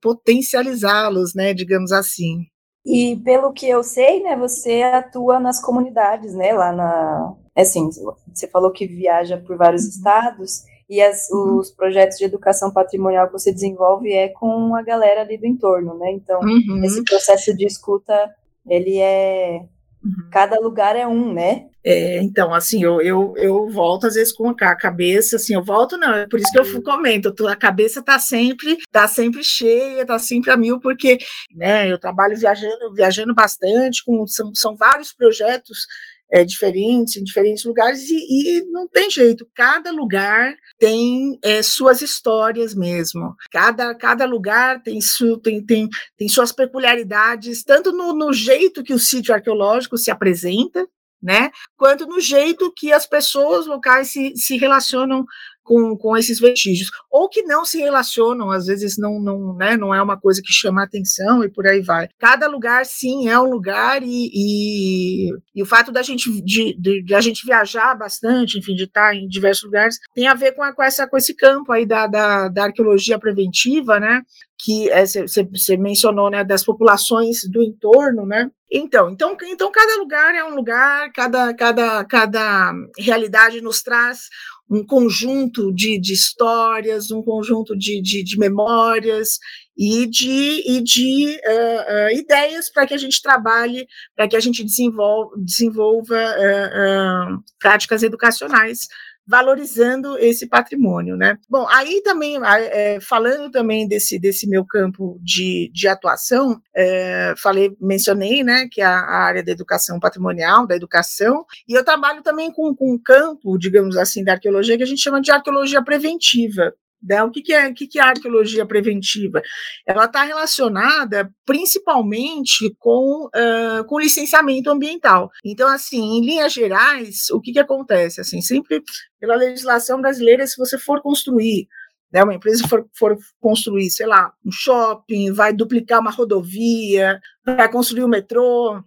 [0.00, 2.46] potencializá-los, né, digamos assim.
[2.86, 7.90] E pelo que eu sei, né, você atua nas comunidades, né, lá na, assim,
[8.32, 9.90] você falou que viaja por vários uhum.
[9.90, 11.56] estados e as, uhum.
[11.56, 15.96] os projetos de educação patrimonial que você desenvolve é com a galera ali do entorno,
[15.96, 16.12] né?
[16.12, 16.84] Então, uhum.
[16.84, 18.30] esse processo de escuta,
[18.68, 19.62] ele é
[20.04, 20.28] uhum.
[20.30, 21.64] cada lugar é um, né?
[21.82, 25.96] É, então, assim, eu, eu, eu volto às vezes com a cabeça, assim, eu volto
[25.96, 30.18] não, é por isso que eu comento, a cabeça tá sempre, tá sempre cheia, tá
[30.18, 31.16] sempre a mil, porque,
[31.56, 35.86] né, eu trabalho viajando, viajando bastante, com, são, são vários projetos
[36.32, 42.00] é, diferentes, em diferentes lugares, e, e, não tem jeito, cada lugar tem é, suas
[42.00, 48.32] histórias mesmo, cada, cada lugar tem, su, tem, tem, tem suas peculiaridades, tanto no, no
[48.32, 50.88] jeito que o sítio arqueológico se apresenta,
[51.22, 55.24] né, quanto no jeito que as pessoas locais se, se relacionam
[55.62, 59.94] com, com esses vestígios, ou que não se relacionam, às vezes não, não, né, não
[59.94, 62.08] é uma coisa que chama atenção e por aí vai.
[62.18, 67.02] Cada lugar, sim, é um lugar, e, e, e o fato da gente, de, de,
[67.02, 70.62] de, a gente viajar bastante, enfim, de estar em diversos lugares, tem a ver com,
[70.62, 74.22] a, com, essa, com esse campo aí da, da, da arqueologia preventiva, né,
[74.62, 78.48] que você é, mencionou, né, das populações do entorno, né?
[78.70, 84.28] Então, então, então cada lugar é um lugar, cada, cada, cada realidade nos traz
[84.72, 89.38] um conjunto de, de histórias, um conjunto de, de, de memórias
[89.76, 94.40] e de, e de uh, uh, ideias para que a gente trabalhe, para que a
[94.40, 98.86] gente desenvolva, desenvolva uh, práticas educacionais
[99.26, 101.38] valorizando esse patrimônio, né?
[101.48, 107.74] Bom, aí também, é, falando também desse, desse meu campo de, de atuação, é, falei,
[107.80, 112.50] mencionei, né, que a, a, área da educação patrimonial, da educação, e eu trabalho também
[112.52, 116.74] com, com um campo, digamos assim, da arqueologia que a gente chama de arqueologia preventiva,
[117.02, 117.22] né?
[117.22, 119.42] O que, que, é, o que, que é arqueologia preventiva?
[119.86, 125.30] Ela está relacionada principalmente com, uh, com licenciamento ambiental.
[125.44, 128.20] Então, assim, em linhas gerais, o que, que acontece?
[128.20, 128.82] Assim, sempre
[129.18, 131.68] pela legislação brasileira, se você for construir
[132.12, 137.70] né, uma empresa for, for, construir, sei lá, um shopping, vai duplicar uma rodovia, vai
[137.70, 138.84] construir um metrô,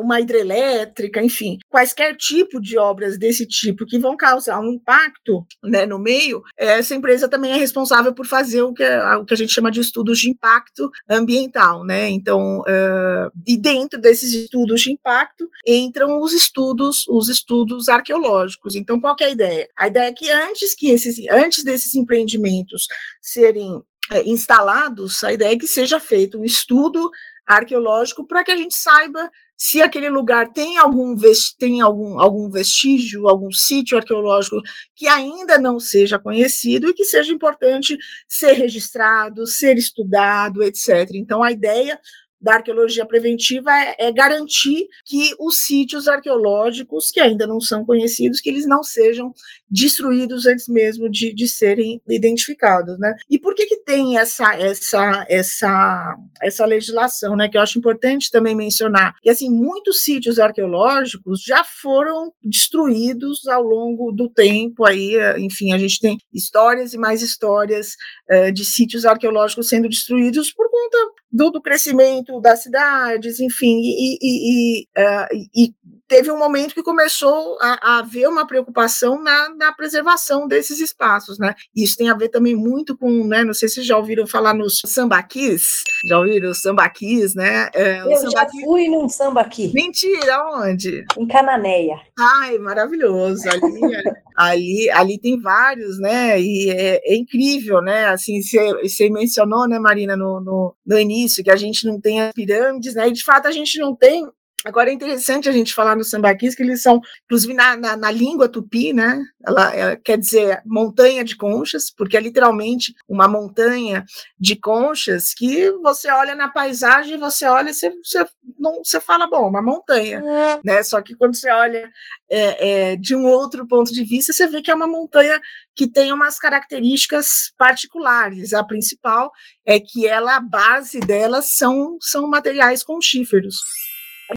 [0.00, 5.84] uma hidrelétrica, enfim, quaisquer tipo de obras desse tipo que vão causar um impacto né,
[5.86, 9.52] no meio, essa empresa também é responsável por fazer o que, o que a gente
[9.52, 12.08] chama de estudos de impacto ambiental, né?
[12.08, 18.74] Então, uh, e dentro desses estudos de impacto entram os estudos, os estudos arqueológicos.
[18.74, 19.68] Então, qual é a ideia?
[19.76, 22.86] A ideia é que antes que esses, antes desses empreendimentos
[23.20, 27.10] serem é, instalados, a ideia é que seja feito um estudo
[27.46, 29.30] arqueológico para que a gente saiba
[29.62, 31.14] se aquele lugar tem algum,
[31.58, 34.56] tem algum, algum vestígio, algum sítio arqueológico
[34.96, 37.94] que ainda não seja conhecido e que seja importante
[38.26, 41.10] ser registrado, ser estudado, etc.
[41.12, 42.00] Então, a ideia
[42.40, 48.40] da arqueologia preventiva é, é, garantir que os sítios arqueológicos que ainda não são conhecidos,
[48.40, 49.30] que eles não sejam
[49.70, 53.14] destruídos antes mesmo de, de serem identificados, né?
[53.28, 57.48] E por que que tem essa essa essa essa legislação, né?
[57.48, 59.14] Que eu acho importante também mencionar.
[59.24, 64.84] E assim, muitos sítios arqueológicos já foram destruídos ao longo do tempo.
[64.84, 67.96] Aí, enfim, a gente tem histórias e mais histórias
[68.30, 70.98] uh, de sítios arqueológicos sendo destruídos por conta
[71.30, 75.74] do, do crescimento das cidades, enfim, e, e, e, uh, e
[76.10, 81.38] teve um momento que começou a, a haver uma preocupação na, na, preservação desses espaços,
[81.38, 81.54] né?
[81.74, 83.44] Isso tem a ver também muito com, né?
[83.44, 87.70] Não sei se já ouviram falar nos sambaquis, já ouviram os sambaquis, né?
[87.72, 88.58] É, Eu sambaqui...
[88.60, 89.70] já fui num sambaqui.
[89.72, 91.04] Mentira, onde?
[91.16, 92.00] Em Cananéia.
[92.18, 93.48] Ai, maravilhoso.
[93.48, 93.80] Ali,
[94.36, 96.40] ali, ali tem vários, né?
[96.40, 98.06] E é, é incrível, né?
[98.06, 102.32] Assim, você mencionou, né, Marina, no, no, no início, que a gente não tem as
[102.32, 103.06] pirâmides, né?
[103.06, 104.26] E de fato a gente não tem
[104.64, 108.10] Agora é interessante a gente falar nos sambaquis que eles são, inclusive na, na, na
[108.10, 109.22] língua tupi, né?
[109.46, 114.04] Ela, ela, quer dizer montanha de conchas, porque é literalmente uma montanha
[114.38, 118.26] de conchas que você olha na paisagem, você olha, você, você,
[118.58, 120.22] não, você fala, bom, uma montanha,
[120.62, 120.82] né?
[120.82, 121.90] Só que quando você olha
[122.28, 125.40] é, é, de um outro ponto de vista, você vê que é uma montanha
[125.74, 128.52] que tem umas características particulares.
[128.52, 129.30] A principal
[129.64, 133.56] é que ela, a base dela são, são materiais conchíferos.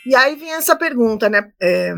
[0.05, 1.51] E aí vem essa pergunta, né?
[1.61, 1.93] É,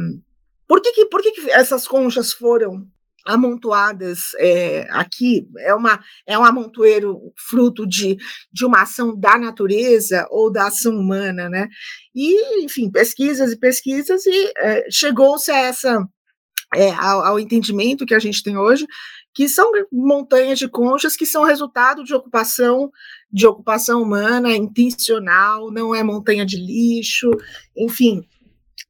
[0.68, 2.88] por que, que, por que, que essas conchas foram
[3.26, 8.18] amontoadas é, aqui é uma é um amontoeiro fruto de,
[8.54, 11.68] de uma ação da natureza ou da ação humana, né?
[12.14, 16.08] E enfim pesquisas e pesquisas e é, chegou-se a essa
[16.76, 18.86] é, ao, ao, entendimento que a gente tem hoje
[19.36, 22.90] que são montanhas de conchas que são resultado de ocupação
[23.30, 27.30] de ocupação humana intencional, não é montanha de lixo,
[27.76, 28.20] enfim.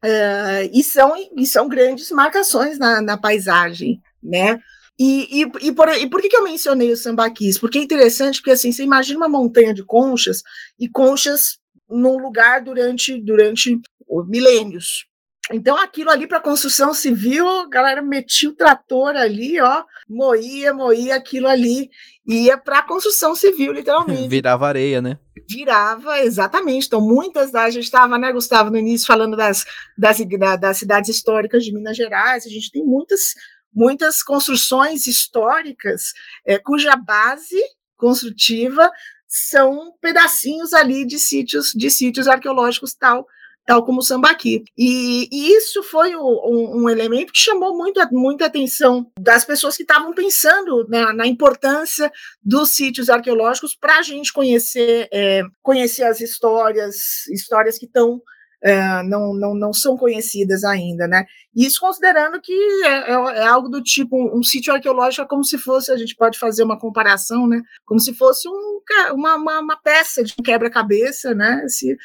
[0.03, 4.62] Uh, e, são, e são grandes marcações na, na paisagem, né?
[4.99, 7.58] E, e, e, por, e por que, que eu mencionei o sambaquis?
[7.58, 10.43] Porque é interessante, porque assim, você imagina uma montanha de conchas
[10.79, 11.58] e conchas
[11.89, 13.79] num lugar durante, durante
[14.27, 15.08] milênios.
[15.51, 21.15] Então, aquilo ali para construção civil, a galera metia o trator ali, ó, moía, moía
[21.15, 21.89] aquilo ali,
[22.25, 24.27] ia para construção civil, literalmente.
[24.29, 25.19] Virava areia, né?
[25.47, 26.88] Virava, exatamente.
[26.88, 27.65] Então, muitas das.
[27.65, 30.17] A gente estava, né, Gustavo, no início, falando das, das,
[30.60, 33.36] das cidades históricas de Minas Gerais, a gente tem muitas
[33.75, 36.13] muitas construções históricas
[36.45, 37.62] é, cuja base
[37.97, 38.89] construtiva
[39.27, 43.27] são pedacinhos ali de sítios de sítios arqueológicos tal
[43.65, 44.63] tal como o sambaqui.
[44.78, 49.84] E, e isso foi um, um, elemento que chamou muito, muita atenção das pessoas que
[49.84, 52.12] estavam pensando na, na, importância
[52.43, 58.21] dos sítios arqueológicos para a gente conhecer, é, conhecer as histórias, histórias que estão
[58.65, 61.25] é, não, não, não são conhecidas ainda, né?
[61.56, 62.51] Isso considerando que
[62.84, 65.97] é, é, é algo do tipo, um, um, sítio arqueológico é como se fosse, a
[65.97, 67.62] gente pode fazer uma comparação, né?
[67.86, 68.80] Como se fosse um,
[69.13, 71.63] uma, uma, uma peça de quebra-cabeça, né?
[71.67, 71.95] Se,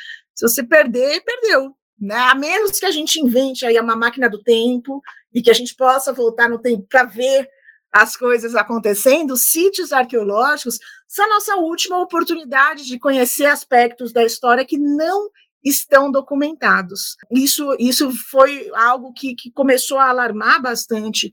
[0.40, 1.74] se você perder, perdeu.
[2.00, 2.16] Né?
[2.16, 5.02] A menos que a gente invente aí uma máquina do tempo
[5.34, 7.46] e que a gente possa voltar no tempo para ver
[7.92, 14.64] as coisas acontecendo, sítios arqueológicos são a nossa última oportunidade de conhecer aspectos da história
[14.64, 15.28] que não
[15.62, 17.16] estão documentados.
[17.30, 21.32] Isso, isso foi algo que, que começou a alarmar bastante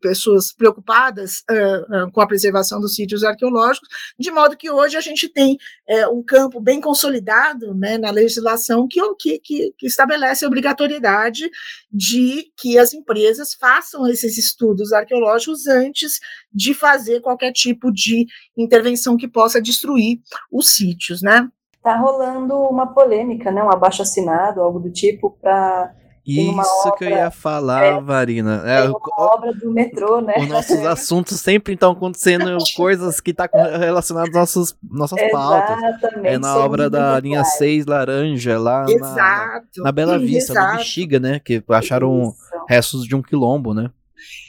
[0.00, 5.28] pessoas preocupadas uh, com a preservação dos sítios arqueológicos, de modo que hoje a gente
[5.28, 5.56] tem
[5.88, 9.38] eh, um campo bem consolidado né, na legislação que, que,
[9.76, 11.48] que estabelece a obrigatoriedade
[11.90, 16.18] de que as empresas façam esses estudos arqueológicos antes
[16.52, 18.26] de fazer qualquer tipo de
[18.56, 20.18] intervenção que possa destruir
[20.50, 21.48] os sítios, né?
[21.86, 23.62] tá rolando uma polêmica, né?
[23.62, 25.94] Um abaixo assinado, algo do tipo, para
[26.26, 28.62] isso que eu ia falar, é, Varina.
[28.66, 30.34] É, uma obra do metrô, né?
[30.38, 35.78] Os nossos assuntos sempre estão acontecendo coisas que estão tá relacionadas às nossas, nossas pautas.
[36.24, 40.72] É na obra da linha 6 Laranja, lá na, na, Bela Vista, Exato.
[40.72, 41.38] no Bexiga, né?
[41.38, 42.36] Que acharam Isso.
[42.68, 43.90] restos de um quilombo, né?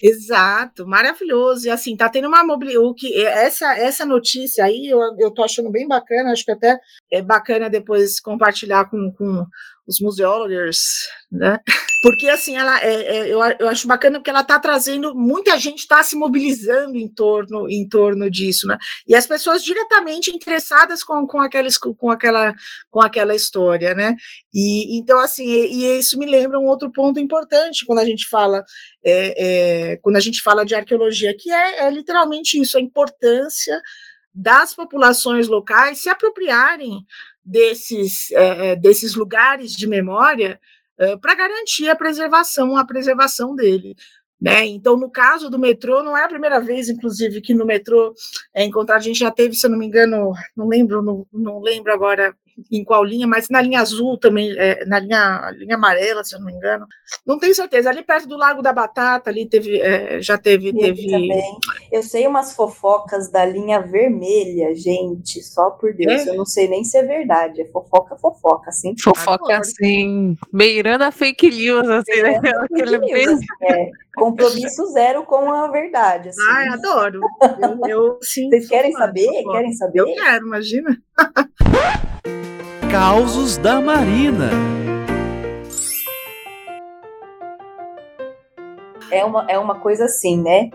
[0.01, 1.67] Exato, maravilhoso.
[1.67, 2.93] E assim, tá tendo uma mobilidade.
[2.95, 6.79] que essa essa notícia aí eu, eu tô achando bem bacana, acho que até
[7.11, 9.45] é bacana depois compartilhar com, com
[9.87, 11.59] os museólogos, né?
[12.03, 15.79] Porque assim, ela é, é, eu, eu acho bacana porque ela está trazendo, muita gente
[15.79, 18.77] está se mobilizando em torno, em torno disso, né?
[19.07, 22.53] E as pessoas diretamente interessadas com, com, aqueles, com, aquela,
[22.91, 24.15] com aquela história, né?
[24.53, 28.27] E então, assim, e, e isso me lembra um outro ponto importante quando a gente
[28.27, 28.63] fala,
[29.03, 33.81] é, é, quando a gente fala de arqueologia, que é, é literalmente isso, a importância
[34.33, 37.03] das populações locais se apropriarem
[37.47, 40.59] desses, é, desses lugares de memória
[40.99, 43.95] é, para garantir a preservação, a preservação dele.
[44.39, 44.65] Né?
[44.65, 48.13] Então, no caso do metrô, não é a primeira vez, inclusive, que no metrô
[48.53, 48.99] é encontrado.
[48.99, 52.35] A gente já teve, se eu não me engano, não lembro, não, não lembro agora
[52.71, 56.39] em qual linha, mas na linha azul também, é, na linha, linha amarela, se eu
[56.39, 56.87] não me engano.
[57.25, 57.89] Não tenho certeza.
[57.89, 60.73] Ali perto do Lago da Batata, ali teve, é, já teve.
[60.73, 61.05] teve...
[61.07, 61.57] Também.
[61.91, 66.25] Eu sei umas fofocas da linha vermelha, gente, só por Deus.
[66.25, 66.29] É?
[66.29, 67.61] Eu não sei nem se é verdade.
[67.61, 68.95] É fofoca, fofoca, assim.
[68.99, 72.41] Fofoca, assim, beirando a fake news, assim, né?
[72.63, 73.91] Aquele news, é.
[74.17, 76.29] Compromisso zero com a verdade.
[76.29, 76.41] Assim.
[76.49, 77.21] Ai, adoro.
[77.61, 79.27] Eu, eu sim, Vocês querem saber?
[79.51, 79.99] Querem saber?
[79.99, 80.97] Eu quero, imagina.
[82.91, 84.49] Causos da Marina.
[89.11, 90.71] É uma, é uma coisa assim, né?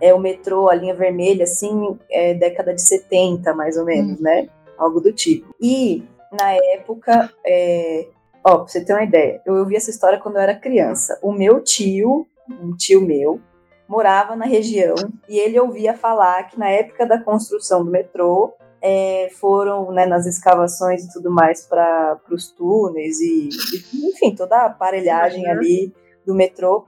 [0.00, 4.22] É o metrô, a linha vermelha, assim, é década de 70, mais ou menos, hum.
[4.22, 4.48] né?
[4.76, 5.54] Algo do tipo.
[5.60, 8.08] E, na época, é...
[8.44, 11.18] ó, pra você ter uma ideia, eu ouvi essa história quando eu era criança.
[11.22, 12.26] O meu tio,
[12.60, 13.40] um tio meu,
[13.88, 14.94] morava na região
[15.28, 20.26] e ele ouvia falar que na época da construção do metrô, é, foram né, nas
[20.26, 23.48] escavações e tudo mais para os túneis e,
[23.92, 25.50] e, enfim, toda a aparelhagem uhum.
[25.50, 26.86] ali do metrô,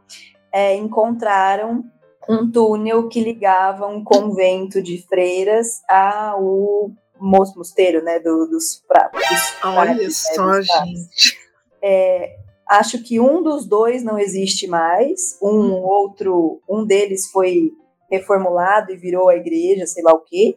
[0.50, 1.84] é, encontraram
[2.28, 9.22] um túnel que ligava um convento de freiras ao mosteiro, né, do, dos pratos.
[9.64, 11.38] Olha né, só, gente.
[11.80, 12.36] É,
[12.68, 15.38] Acho que um dos dois não existe mais.
[15.42, 17.72] Um outro, um deles foi
[18.10, 20.56] reformulado e virou a igreja, sei lá o quê.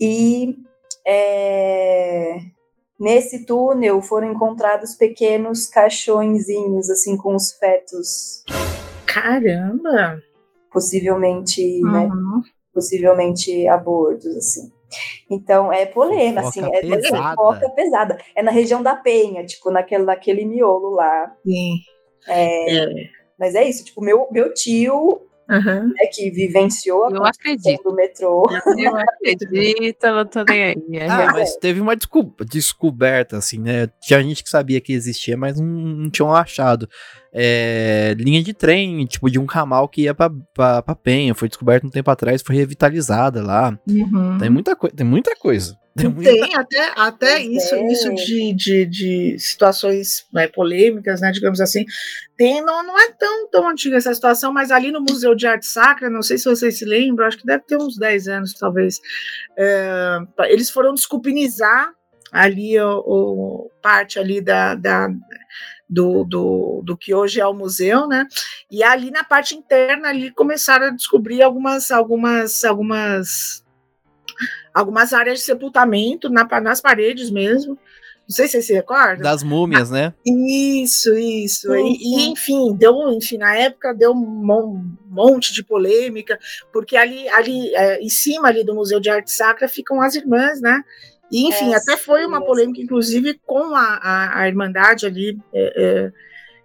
[0.00, 0.56] E
[1.06, 2.38] é,
[2.98, 8.44] nesse túnel foram encontrados pequenos caixõezinhos, assim, com os fetos.
[9.06, 10.22] Caramba!
[10.72, 12.06] Possivelmente, né?
[12.06, 12.42] Uhum.
[12.74, 14.70] Possivelmente abortos, assim.
[15.30, 17.36] Então é polêmica, assim, é pesada.
[17.36, 18.18] fofoca pesada.
[18.34, 21.32] É na região da Penha, tipo, naquele, naquele miolo lá.
[21.44, 21.76] Sim.
[22.26, 23.08] É, É.
[23.38, 25.88] Mas é isso, tipo, meu, meu tio, Uhum.
[25.94, 27.82] né, que vivenciou a Eu construção acredito.
[27.84, 28.42] do metrô.
[28.76, 30.76] Eu acredito, eu não tô nem aí.
[30.92, 33.88] É Ah, mas teve uma desco- descoberta, assim, né?
[34.02, 36.86] Tinha gente que sabia que existia, mas não, não tinham achado.
[37.32, 41.34] É, linha de trem, tipo, de um ramal que ia pra, pra, pra Penha.
[41.34, 43.78] Foi descoberto um tempo atrás, foi revitalizada lá.
[43.88, 44.38] Uhum.
[44.38, 45.76] Tem muita, coi- tem muita coisa.
[45.96, 46.30] Tem muita...
[46.30, 47.86] Tem até, até Pois isso, é.
[47.92, 51.84] isso de, de, de situações né, polêmicas, né, digamos assim.
[52.36, 55.66] Tem, não, não é tão, tão antiga essa situação, mas ali no Museu de Arte
[55.66, 59.00] Sacra, não sei se vocês se lembram, acho que deve ter uns 10 anos, talvez.
[59.58, 61.90] é, eles foram desculpinizar
[62.30, 65.08] ali o, o- parte ali da, da-
[65.88, 68.26] do, do, do que hoje é o museu, né?
[68.70, 73.64] E ali na parte interna ali começaram a descobrir algumas algumas algumas
[74.74, 77.78] algumas áreas de sepultamento na, nas paredes mesmo.
[78.28, 79.22] Não sei se vocês se recordam.
[79.22, 80.12] Das múmias, né?
[80.26, 81.74] Isso, isso.
[81.74, 82.30] E, e, sim.
[82.32, 86.38] enfim, deu, enfim, na época deu um mon- monte de polêmica,
[86.70, 90.60] porque ali, ali é, em cima ali do Museu de Arte Sacra ficam as irmãs,
[90.60, 90.84] né?
[91.30, 95.72] E, enfim, É, até foi uma polêmica, inclusive, com a, a, a Irmandade ali, é,
[95.76, 96.12] é,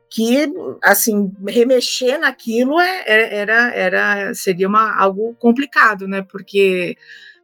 [0.10, 0.54] que,
[0.84, 6.22] assim, remexer naquilo é- é- era, era, seria uma, algo complicado, né?
[6.22, 6.96] Porque,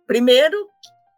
[0.07, 0.55] primeiro,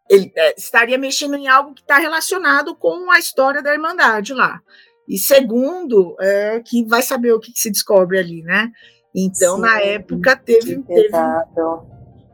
[0.10, 4.60] ele é, estaria mexendo em algo que está relacionado com a história da Irmandade lá.
[5.08, 8.72] E segundo, é, que vai saber o que, que se descobre ali, né?
[9.14, 11.10] Então, Sim, na época, teve, Que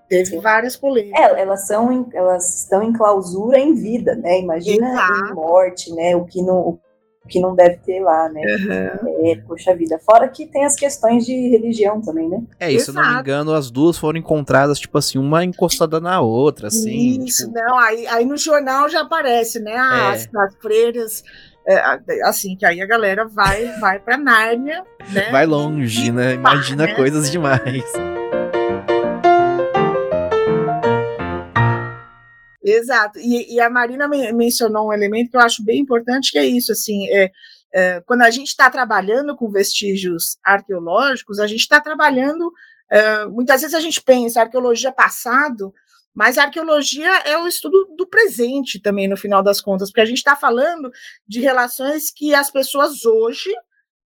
[0.08, 1.20] teve, teve várias polêmicas.
[1.20, 4.40] É, elas são, em- elas estão em clausura em vida, né?
[4.40, 5.32] Imagina Exato.
[5.32, 6.16] em morte, né?
[6.16, 6.80] O que não, o
[7.28, 8.42] que não deve ter lá, né?
[8.42, 9.28] Uhum.
[9.28, 10.00] É, poxa vida.
[10.00, 12.42] Fora que tem as questões de religião também, né?
[12.60, 16.00] É, e se eu não me engano, as duas foram encontradas, tipo assim, uma encostada
[16.00, 17.24] na outra, assim.
[17.26, 19.74] Isso, tipo, não, aí, aí no jornal já aparece, né?
[19.74, 20.14] É.
[20.14, 21.24] As, as freiras,
[21.68, 21.78] é,
[22.24, 25.30] assim, que aí a galera vai, vai para Nárnia, né?
[25.30, 26.34] vai longe, né?
[26.36, 26.96] Imagina né?
[26.96, 27.84] coisas demais.
[32.70, 33.18] Exato.
[33.20, 36.46] E, e a Marina men- mencionou um elemento que eu acho bem importante, que é
[36.46, 37.32] isso, assim, é,
[37.74, 42.52] é, quando a gente está trabalhando com vestígios arqueológicos, a gente está trabalhando,
[42.92, 45.74] é, muitas vezes a gente pensa arqueologia passado,
[46.14, 50.06] mas a arqueologia é o estudo do presente também, no final das contas, porque a
[50.06, 50.92] gente está falando
[51.28, 53.50] de relações que as pessoas hoje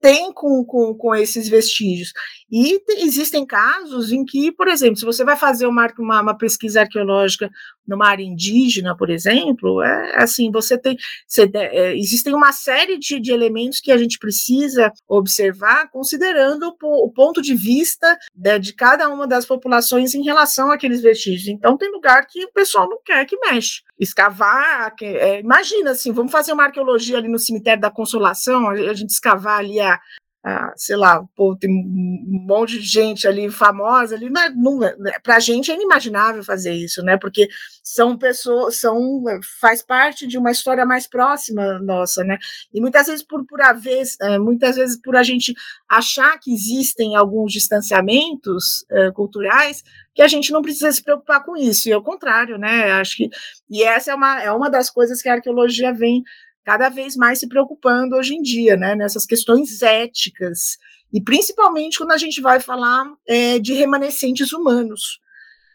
[0.01, 2.12] têm com, com, com esses vestígios.
[2.56, 6.38] E te- existem casos em que, por exemplo, se você vai fazer uma, uma, uma
[6.38, 7.49] pesquisa arqueológica
[7.88, 10.95] numa área indígena, por exemplo, é assim, você tem,
[11.28, 16.76] você, de- é, existem uma série de, de elementos que a gente precisa observar, considerando
[16.84, 21.47] o, o ponto de vista né, de cada uma das populações em relação àqueles vestígios.
[21.47, 23.82] Então, tem lugar que o pessoal não quer que mexe.
[23.99, 28.74] Escavar, que- é, imagina assim, vamos fazer uma arqueologia ali no cemitério da Consolação, a
[28.74, 29.99] a gente escavar ali a,
[30.43, 34.79] a, sei lá, pô, tem um monte de gente ali famosa ali, mas não,
[35.23, 37.17] para a gente é inimaginável fazer isso, né?
[37.17, 37.47] Porque
[37.81, 39.23] são pessoas, são
[39.61, 42.37] faz parte de uma história mais próxima nossa, né?
[42.73, 45.53] E muitas vezes por por haver, eh, muitas vezes por a gente
[45.89, 49.81] achar que existem alguns distanciamentos eh, culturais
[50.13, 52.91] que a gente não precisa se preocupar com isso, e ao contrário, né?
[52.93, 53.29] Acho que
[53.69, 56.21] e essa é uma, é uma das coisas que a arqueologia vem
[56.64, 58.95] cada vez mais se preocupando hoje em dia, né?
[58.95, 60.78] Nessas questões éticas
[61.14, 65.20] e principalmente quando a gente vai falar eh, de remanescentes humanos,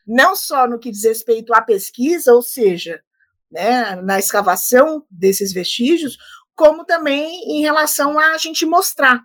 [0.04, 3.00] não só no que diz respeito à pesquisa, ou seja,
[3.50, 6.18] né, na escavação desses vestígios,
[6.56, 9.22] como também em relação a gente mostrar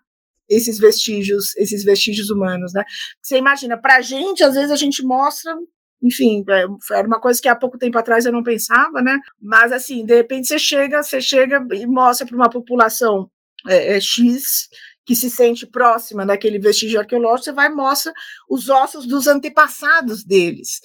[0.47, 2.84] esses vestígios, esses vestígios humanos, né?
[3.22, 5.55] Você imagina, para a gente, às vezes a gente mostra,
[6.04, 6.66] enfim, é,
[6.97, 9.18] era uma coisa que há pouco tempo atrás eu não pensava, né?
[9.41, 13.30] Mas assim, de repente você chega, você chega e mostra para uma população
[13.68, 14.68] é, é, X
[15.06, 18.12] que se sente próxima daquele vestígio arqueológico, você vai e mostra
[18.49, 20.80] os ossos dos antepassados deles.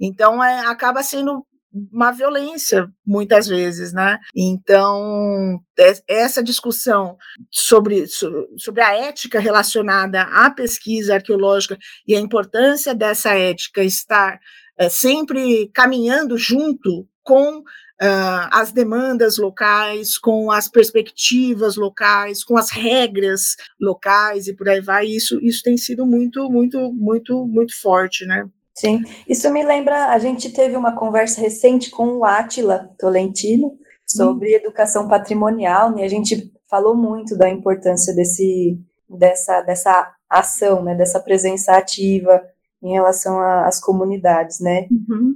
[0.00, 1.44] Então, é, acaba sendo
[1.92, 4.18] uma violência, muitas vezes, né?
[4.34, 7.16] Então, é- essa discussão
[7.50, 14.38] sobre, so- sobre a ética relacionada à pesquisa arqueológica e a importância dessa ética estar
[14.78, 22.70] é, sempre caminhando junto com uh, as demandas locais, com as perspectivas locais, com as
[22.70, 25.06] regras locais e por aí vai.
[25.06, 28.46] Isso, isso tem sido muito, muito, muito, muito forte, né?
[28.74, 34.52] Sim, isso me lembra, a gente teve uma conversa recente com o Átila Tolentino sobre
[34.52, 34.56] hum.
[34.56, 36.04] educação patrimonial, né?
[36.04, 38.76] A gente falou muito da importância desse,
[39.08, 40.94] dessa, dessa ação, né?
[40.94, 42.42] Dessa presença ativa
[42.84, 44.86] em relação às comunidades, né?
[44.90, 45.34] Uhum.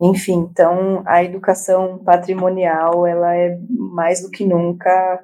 [0.00, 5.22] Enfim, então a educação patrimonial ela é mais do que nunca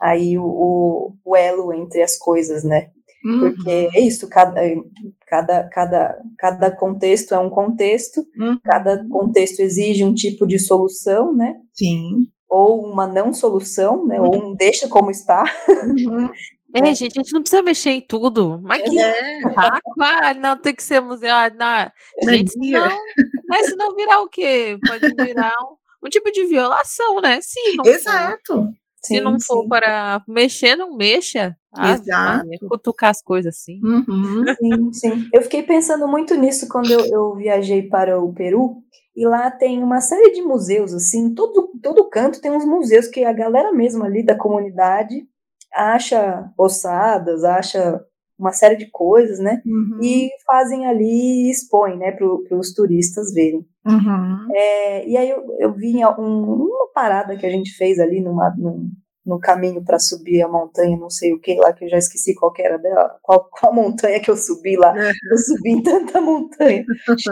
[0.00, 2.88] aí o, o elo entre as coisas, né?
[3.24, 3.40] Uhum.
[3.40, 4.60] Porque é isso, cada,
[5.26, 8.58] cada, cada, cada contexto é um contexto, uhum.
[8.62, 11.54] cada contexto exige um tipo de solução, né?
[11.72, 12.28] Sim.
[12.48, 14.20] Ou uma não solução, né?
[14.20, 15.44] Ou um deixa como está.
[16.74, 16.84] Uhum.
[16.84, 18.60] É, gente, a gente não precisa mexer em tudo.
[18.62, 19.40] Mas que é.
[19.56, 21.34] ah, não tem que ser museu.
[21.34, 22.30] Ah, não.
[22.30, 22.98] Gente, não,
[23.48, 24.78] mas se não virar o quê?
[24.86, 27.40] Pode virar um, um tipo de violação, né?
[27.40, 27.76] Sim.
[27.84, 28.68] Exato.
[29.02, 29.68] Se sim, não for sim.
[29.68, 31.56] para mexer, não mexa.
[31.72, 32.68] Ah, Exato.
[32.68, 33.80] cutucar as coisas assim.
[33.84, 34.44] Uhum.
[34.58, 35.28] Sim, sim.
[35.32, 38.82] Eu fiquei pensando muito nisso quando eu, eu, viajei para o Peru.
[39.14, 43.24] E lá tem uma série de museus, assim, todo, todo canto tem uns museus que
[43.24, 45.26] a galera mesmo ali da comunidade
[45.76, 48.00] acha ossadas, acha
[48.38, 49.62] uma série de coisas, né?
[49.64, 49.98] Uhum.
[50.02, 53.66] E fazem ali, expõem, né, para os turistas verem.
[53.86, 54.48] Uhum.
[54.54, 58.54] É, e aí eu, eu vi um, uma parada que a gente fez ali numa,
[58.58, 58.90] num,
[59.24, 62.34] no caminho para subir a montanha, não sei o que lá, que eu já esqueci
[62.34, 64.94] qual era dela, qual, qual montanha que eu subi lá.
[64.96, 65.10] É.
[65.30, 66.84] Eu subi em tanta montanha.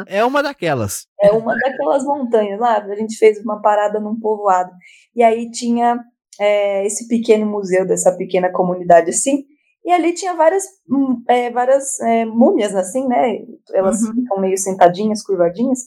[0.07, 1.07] É uma daquelas.
[1.21, 2.79] É uma daquelas montanhas lá.
[2.79, 4.73] A gente fez uma parada num povoado.
[5.15, 6.03] E aí tinha
[6.41, 9.45] é, esse pequeno museu dessa pequena comunidade assim,
[9.85, 13.45] e ali tinha várias, hum, é, várias é, múmias, assim, né?
[13.75, 14.15] Elas uhum.
[14.15, 15.81] ficam meio sentadinhas, curvadinhas,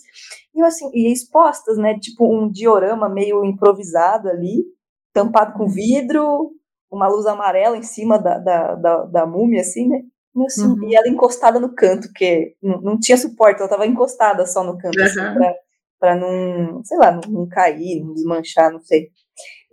[0.54, 1.98] e assim, e expostas, né?
[2.00, 4.66] Tipo um diorama meio improvisado ali,
[5.12, 6.52] tampado com vidro,
[6.92, 10.02] uma luz amarela em cima da, da, da, da múmia, assim, né?
[10.36, 10.88] E, assim, uhum.
[10.88, 14.78] e ela encostada no canto, porque não, não tinha suporte, ela estava encostada só no
[14.78, 15.06] canto, uhum.
[15.06, 15.56] assim, pra,
[16.00, 19.10] pra não, sei lá, não, não cair, não desmanchar, não sei.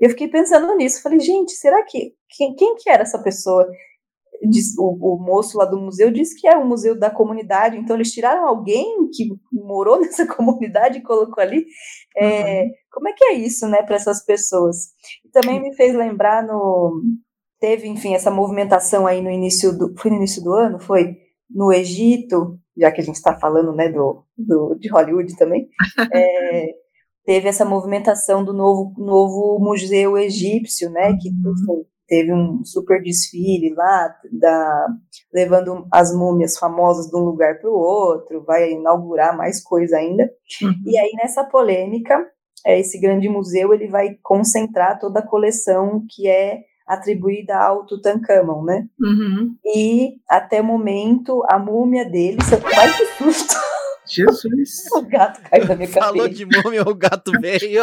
[0.04, 3.66] Eu fiquei pensando nisso, falei, gente, será que quem, quem que era essa pessoa?
[4.42, 7.96] Diz, o, o, moço lá do museu disse que é um museu da comunidade, então
[7.96, 11.64] eles tiraram alguém que morou nessa comunidade e colocou ali.
[12.18, 12.70] É, uhum.
[12.92, 14.88] Como é que é isso, né, para essas pessoas?
[15.24, 17.00] E também me fez lembrar no
[17.58, 21.16] teve, enfim, essa movimentação aí no início do foi no início do ano, foi
[21.48, 25.66] no Egito, já que a gente está falando, né, do, do de Hollywood também.
[26.14, 26.83] É,
[27.24, 31.52] teve essa movimentação do novo, novo museu egípcio, né, que uhum.
[31.52, 34.86] enfim, teve um super desfile lá, da,
[35.32, 40.30] levando as múmias famosas de um lugar para o outro, vai inaugurar mais coisa ainda.
[40.62, 40.74] Uhum.
[40.86, 42.26] E aí, nessa polêmica,
[42.64, 48.62] é, esse grande museu ele vai concentrar toda a coleção que é atribuída ao Tutankhamon,
[48.62, 48.86] né?
[49.00, 49.54] Uhum.
[49.64, 53.54] E até o momento a múmia dele, vai que susto!
[54.14, 54.84] Jesus.
[54.94, 56.06] O gato caiu na minha cabeça.
[56.06, 57.82] Falou de múmia, o gato veio.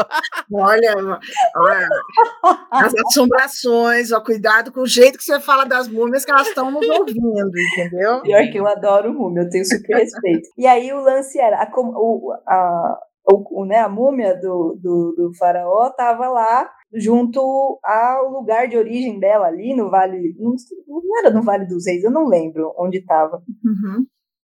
[0.54, 1.20] olha,
[1.56, 1.90] olha,
[2.72, 6.72] as assombrações, ó, cuidado com o jeito que você fala das múmias que elas estão
[6.72, 8.22] nos ouvindo, entendeu?
[8.22, 10.50] Pior que eu adoro múmia, eu tenho super respeito.
[10.58, 15.34] E aí o lance era, a, o, a, o, né, a múmia do, do, do
[15.38, 20.56] faraó estava lá junto ao lugar de origem dela ali no Vale, não,
[20.88, 23.42] não era no Vale dos Reis, eu não lembro onde estava.
[23.64, 24.06] Uhum.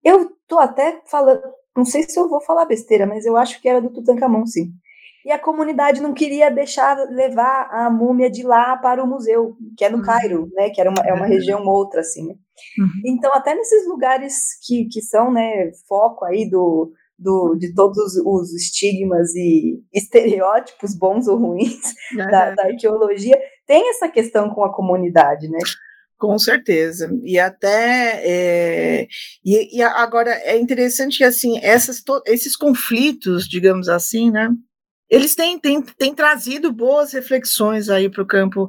[0.04, 1.42] Eu tô até falando,
[1.78, 4.72] não sei se eu vou falar besteira, mas eu acho que era do Tutankhamon, sim.
[5.24, 9.84] E a comunidade não queria deixar levar a múmia de lá para o museu, que
[9.84, 10.04] é no uhum.
[10.04, 10.70] Cairo, né?
[10.70, 12.26] Que era uma, é uma região outra, assim.
[12.28, 12.34] Né?
[12.80, 13.02] Uhum.
[13.06, 18.54] Então, até nesses lugares que, que são, né, foco aí do, do, de todos os
[18.54, 22.18] estigmas e estereótipos bons ou ruins uhum.
[22.32, 25.60] da, da arqueologia, tem essa questão com a comunidade, né?
[26.20, 27.10] Com certeza.
[27.24, 29.08] E até é,
[29.46, 34.50] e, e, agora é interessante que assim essas, esses conflitos, digamos assim, né?
[35.10, 38.68] Eles têm, têm, têm trazido boas reflexões aí para o campo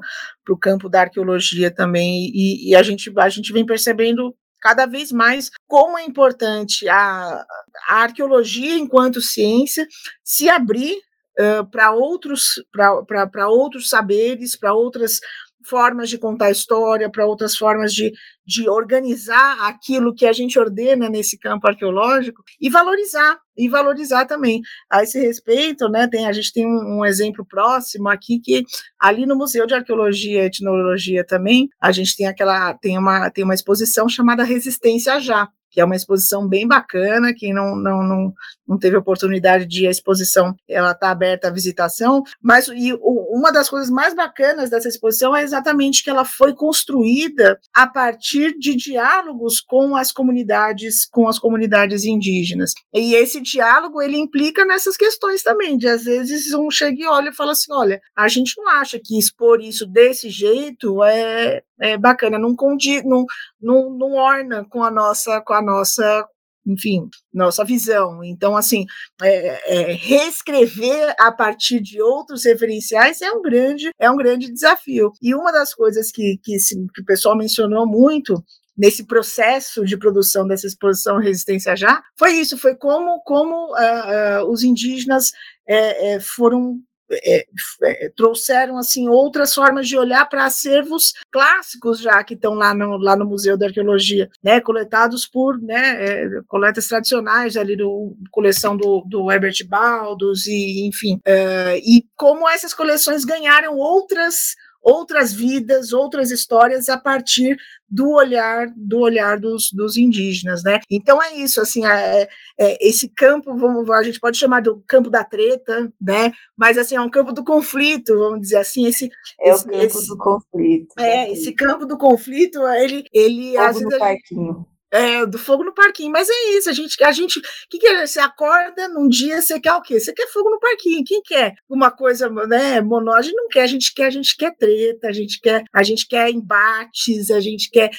[0.61, 5.51] campo da arqueologia também e, e, a gente a gente vem percebendo cada vez mais
[5.67, 7.45] como é importante a,
[7.89, 9.87] a arqueologia enquanto ciência
[10.25, 10.97] se abrir
[11.39, 15.21] uh, para outros para outros saberes para outras
[15.69, 18.13] formas de contar história, para outras formas de,
[18.47, 24.61] de organizar aquilo que a gente ordena nesse campo arqueológico e valorizar, e valorizar também.
[24.91, 28.65] A esse respeito, né, tem, a gente tem um, um exemplo próximo aqui que
[28.99, 33.45] ali no Museu de Arqueologia e Etnologia também, a gente tem aquela, tem uma, tem
[33.45, 35.49] uma exposição chamada Resistência Já,
[35.79, 37.33] que é uma exposição bem bacana.
[37.33, 38.35] Quem não, não, não,
[38.67, 42.25] não teve oportunidade de ir à exposição, ela está aberta à visitação.
[42.43, 46.53] Mas e, o, uma das coisas mais bacanas dessa exposição é exatamente que ela foi
[46.53, 52.73] construída a partir de diálogos com as comunidades, com as comunidades indígenas.
[52.93, 57.29] E esse diálogo ele implica nessas questões também, de às vezes um chega e olha
[57.29, 61.97] e fala assim, olha, a gente não acha que expor isso desse jeito é, é
[61.97, 63.25] bacana, não, condi, não,
[63.61, 66.27] não, não orna com a nossa, com a nossa
[66.67, 68.23] enfim, nossa visão.
[68.23, 68.85] Então, assim,
[69.23, 75.11] é, é, reescrever a partir de outros referenciais é um grande, é um grande desafio.
[75.23, 76.57] E uma das coisas que, que,
[76.95, 78.35] que o pessoal mencionou muito
[78.77, 84.51] nesse processo de produção dessa exposição Resistência Já, foi isso, foi como, como uh, uh,
[84.51, 85.31] os indígenas
[85.69, 86.79] uh, foram
[87.11, 87.47] é,
[87.83, 92.97] é, trouxeram assim outras formas de olhar para acervos clássicos já que estão lá no,
[92.97, 98.77] lá no Museu da Arqueologia, né, coletados por né, é, coletas tradicionais ali do coleção
[98.77, 105.93] do, do Herbert Baldos e enfim, é, e como essas coleções ganharam outras outras vidas,
[105.93, 107.57] outras histórias a partir
[107.89, 110.81] do olhar do olhar dos, dos indígenas, né?
[110.91, 115.09] Então é isso, assim, é, é, esse campo, vamos, a gente pode chamar do campo
[115.09, 116.33] da treta, né?
[116.57, 119.11] Mas assim é um campo do conflito, vamos dizer assim, esse
[119.41, 120.95] é esse, o campo esse, do conflito.
[120.99, 124.67] É, esse campo do conflito, ele ele Fogo às no vezes, parquinho.
[124.91, 128.07] É, do fogo no parquinho, mas é isso, a gente, a gente, que que é?
[128.07, 130.01] Você acorda num dia, você quer o quê?
[130.01, 133.63] Você quer fogo no parquinho, quem quer uma coisa, né, monó, a gente não quer,
[133.63, 137.41] a gente quer, a gente quer treta, a gente quer, a gente quer embates, a
[137.41, 137.91] gente quer...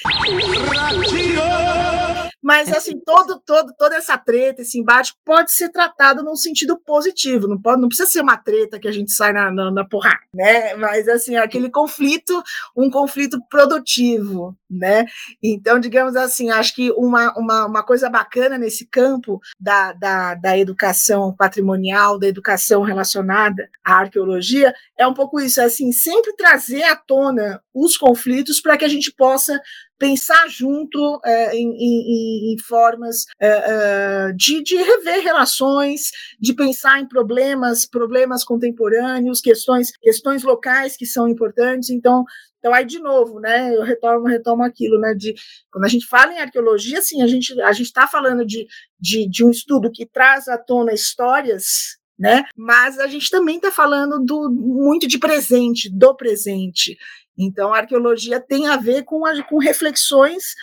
[2.49, 7.47] Mas, assim, todo, todo, toda essa treta, esse embate pode ser tratado num sentido positivo,
[7.47, 10.17] não, pode, não precisa ser uma treta que a gente sai na, na, na porrada,
[10.33, 10.73] né?
[10.75, 12.41] Mas, assim, aquele conflito,
[12.75, 15.05] um conflito produtivo, né?
[15.43, 20.57] Então, digamos assim, acho que uma, uma, uma coisa bacana nesse campo da, da, da
[20.57, 26.81] educação patrimonial, da educação relacionada à arqueologia, é um pouco isso, é assim, sempre trazer
[26.81, 29.61] à tona os conflitos para que a gente possa
[29.99, 37.07] pensar junto é, em, em, em, formas é, de, de, rever relações, de pensar em
[37.07, 41.89] problemas, problemas contemporâneos, questões, questões locais que são importantes.
[41.89, 42.23] Então,
[42.57, 43.75] então aí de novo, né?
[43.75, 45.13] Eu retomo, retomo aquilo, né?
[45.13, 45.35] De
[45.71, 48.65] quando a gente fala em arqueologia, assim, a gente a gente está falando de,
[48.99, 52.43] de, de um estudo que traz à tona histórias né?
[52.55, 56.97] Mas a gente também está falando do, muito de presente, do presente.
[57.39, 60.53] Então, a arqueologia tem a ver com, a, com reflexões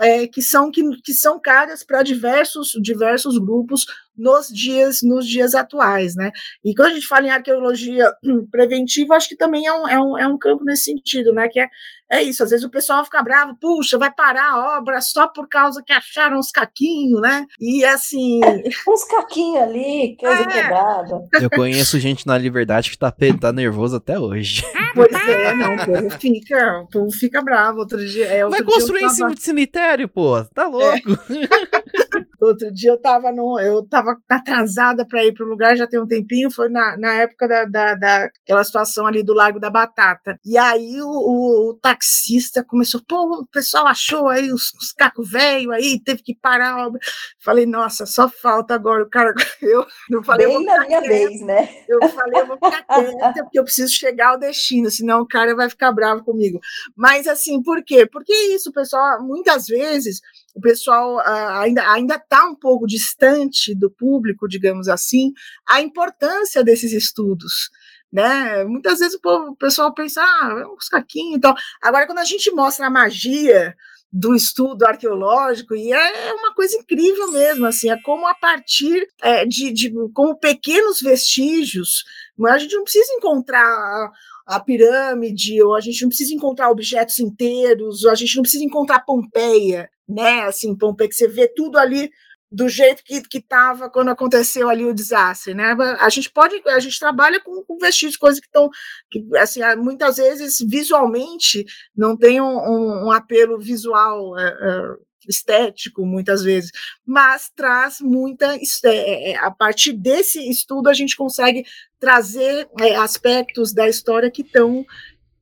[0.00, 3.84] é, que são que, que são caras para diversos diversos grupos
[4.16, 6.30] nos dias nos dias atuais, né?
[6.64, 8.10] E quando a gente fala em arqueologia
[8.50, 11.48] preventiva, acho que também é um, é um, é um campo nesse sentido, né?
[11.48, 11.68] Que é,
[12.12, 15.48] é isso, às vezes o pessoal fica bravo, puxa, vai parar a obra só por
[15.48, 17.46] causa que acharam os caquinhos, né?
[17.60, 18.40] E assim.
[18.88, 20.46] Uns caquinhos ali, coisa É.
[20.46, 21.28] quebrada.
[21.40, 24.62] Eu conheço gente na Liberdade que tá, tá nervoso até hoje.
[24.94, 27.78] Pois é, não, o povo fica, o povo fica bravo.
[27.78, 28.26] Outro dia.
[28.26, 30.44] É, Vai outro dia eu construir em tava- cima de cemitério, pô.
[30.54, 30.98] Tá louco.
[32.40, 36.00] Outro dia eu estava no, eu tava atrasada para ir para o lugar, já tem
[36.00, 40.36] um tempinho, foi na, na época da, da, daquela situação ali do Lago da Batata.
[40.44, 45.30] E aí o, o, o taxista começou, pô, o pessoal achou aí os, os cacos
[45.30, 47.00] velho aí, teve que parar a obra.
[47.38, 49.32] Falei, nossa, só falta agora o cara.
[49.62, 51.08] Eu, eu falei, Bem na minha quieta.
[51.08, 51.84] vez, né?
[51.88, 55.54] Eu falei, eu vou ficar quieta, porque eu preciso chegar ao destino, senão o cara
[55.54, 56.58] vai ficar bravo comigo.
[56.96, 58.04] Mas assim, por quê?
[58.04, 60.20] Porque isso, pessoal, muitas vezes
[60.54, 65.32] o pessoal ah, ainda ainda está um pouco distante do público, digamos assim,
[65.66, 67.70] a importância desses estudos.
[68.12, 68.64] Né?
[68.64, 71.54] Muitas vezes o, povo- o pessoal pensa, ah, é uns caquinhos e tal.
[71.82, 73.74] Agora, quando a gente mostra a magia
[74.12, 79.08] do estudo arqueológico, e é é uma coisa incrível mesmo, assim, é como a partir
[79.22, 82.04] é, de, de como pequenos vestígios,
[82.46, 84.10] a gente não precisa encontrar a,
[84.46, 88.64] a pirâmide, ou a gente não precisa encontrar objetos inteiros, ou a gente não precisa
[88.64, 90.42] encontrar Pompeia, né?
[90.42, 92.10] Assim, Pompeia, que você vê tudo ali
[92.52, 95.74] do jeito que estava quando aconteceu ali o desastre, né?
[95.98, 98.68] A gente pode, a gente trabalha com, com vestígios, coisas que estão,
[99.10, 101.64] que, assim, muitas vezes visualmente
[101.96, 104.96] não tem um, um- um apelo visual é, é,
[105.26, 106.70] estético, muitas vezes,
[107.06, 111.64] mas traz muita, é, é, a partir desse estudo a gente consegue
[111.98, 114.84] trazer é, aspectos da história que estão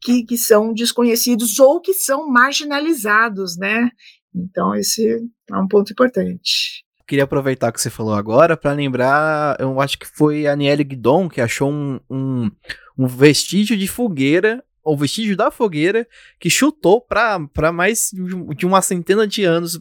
[0.03, 3.91] que, que são desconhecidos ou que são marginalizados, né?
[4.35, 6.85] Então esse é um ponto importante.
[7.11, 11.29] Queria aproveitar que você falou agora pra lembrar, eu acho que foi a Aniele Guidon
[11.29, 12.49] que achou um, um,
[12.97, 16.07] um vestígio de fogueira o vestígio da fogueira
[16.39, 18.11] que chutou para mais
[18.57, 19.81] de uma centena de anos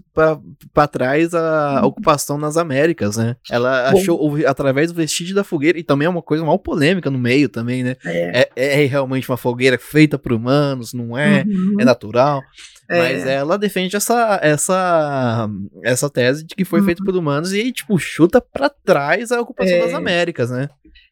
[0.73, 3.35] para trás a, a, ocupação nas Américas, né?
[3.49, 3.99] Ela Bom.
[3.99, 7.47] achou através do vestígio da fogueira, e também é uma coisa mal polêmica no meio
[7.47, 7.95] também, né?
[8.03, 11.43] É, é, é realmente uma fogueira feita por humanos, não é?
[11.47, 11.77] Uhum.
[11.79, 12.41] É natural.
[12.89, 13.35] Mas é.
[13.35, 15.47] ela defende essa, essa,
[15.83, 16.85] essa tese de que foi uhum.
[16.87, 19.79] feito por humanos e, tipo, chuta para trás a ocupação é.
[19.81, 20.69] das Américas, né?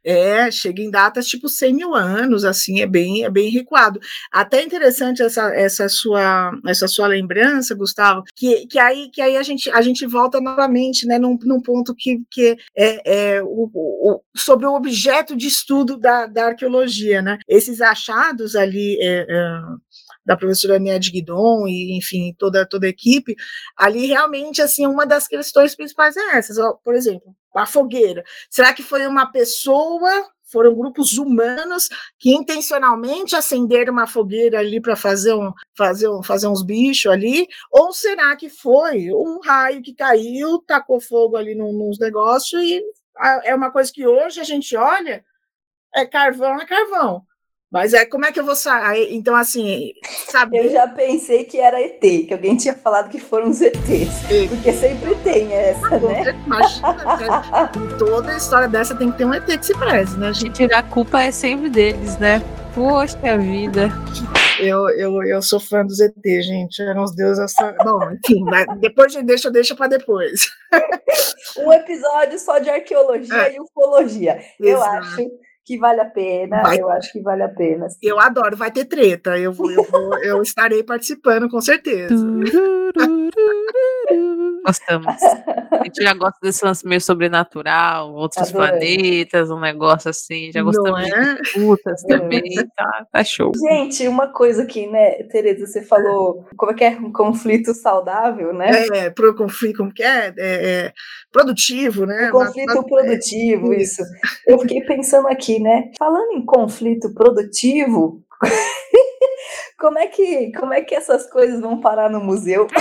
[0.07, 3.99] É, chega em datas tipo 100 mil anos, assim, é bem, é bem recuado.
[4.31, 9.43] Até interessante essa, essa, sua, essa sua lembrança, Gustavo, que, que, aí, que aí a,
[9.43, 14.21] gente, a gente volta novamente, né, num, num ponto que, que é, é o, o,
[14.33, 17.37] sobre o objeto de estudo da, da arqueologia, né?
[17.45, 19.61] Esses achados ali é, é,
[20.27, 23.33] da professora Nied Guidon e, enfim, toda, toda a equipe,
[23.77, 28.25] ali realmente, assim, uma das questões principais é essas, por exemplo, a fogueira.
[28.49, 34.95] Será que foi uma pessoa foram grupos humanos que intencionalmente acenderam uma fogueira ali para
[34.95, 37.47] fazer, um, fazer, um, fazer uns bichos ali?
[37.69, 42.81] Ou será que foi um raio que caiu, tacou fogo ali num, nos negócios e
[43.43, 45.23] é uma coisa que hoje a gente olha,
[45.93, 47.25] é carvão, é carvão.
[47.69, 49.13] Mas é como é que eu vou sair?
[49.13, 49.91] Então, assim,
[50.29, 50.57] sabe?
[50.57, 54.21] Eu já pensei que era ET, que alguém tinha falado que foram os ETs.
[54.49, 56.33] Porque sempre tem essa, né?
[56.45, 60.53] Imagina, toda história dessa tem que ter um ET que se preze, né, gente?
[60.53, 62.41] Tirar a culpa é sempre deles, né?
[62.73, 63.91] Poxa vida.
[64.59, 66.81] Eu, eu, eu sou fã dos ET, gente.
[66.81, 67.53] Eram os deuses.
[67.83, 68.45] Bom, enfim,
[68.79, 70.49] depois deixa, deixa para depois.
[71.57, 73.55] Um episódio só de arqueologia é.
[73.55, 74.39] e ufologia.
[74.59, 75.27] Eu acho
[75.67, 76.61] que vale a pena.
[76.61, 76.79] Vai.
[76.79, 77.89] Eu acho que vale a pena.
[77.89, 77.97] Sim.
[78.01, 79.37] Eu adoro, vai ter treta.
[79.37, 82.15] Eu, vou, eu, vou, eu estarei participando, com certeza.
[84.65, 85.07] Gostamos.
[85.71, 88.69] A gente já gosta desse lance meio sobrenatural, outros Adorei.
[88.69, 90.51] planetas, um negócio assim.
[90.53, 91.35] Já gostamos é?
[91.35, 92.55] de putas também.
[92.75, 93.51] Tá, tá show.
[93.69, 98.53] Gente, uma coisa aqui, né, Tereza, você falou como é que é um conflito saudável,
[98.53, 98.87] né?
[98.93, 100.27] É, pro conflito, como que é?
[100.27, 100.93] é, é
[101.31, 102.29] produtivo, né?
[102.29, 104.01] Um conflito mas, produtivo, é, isso.
[104.45, 105.91] Eu fiquei pensando aqui, né?
[105.97, 108.23] Falando em conflito produtivo,
[109.79, 112.67] como é que como é que essas coisas vão parar no museu?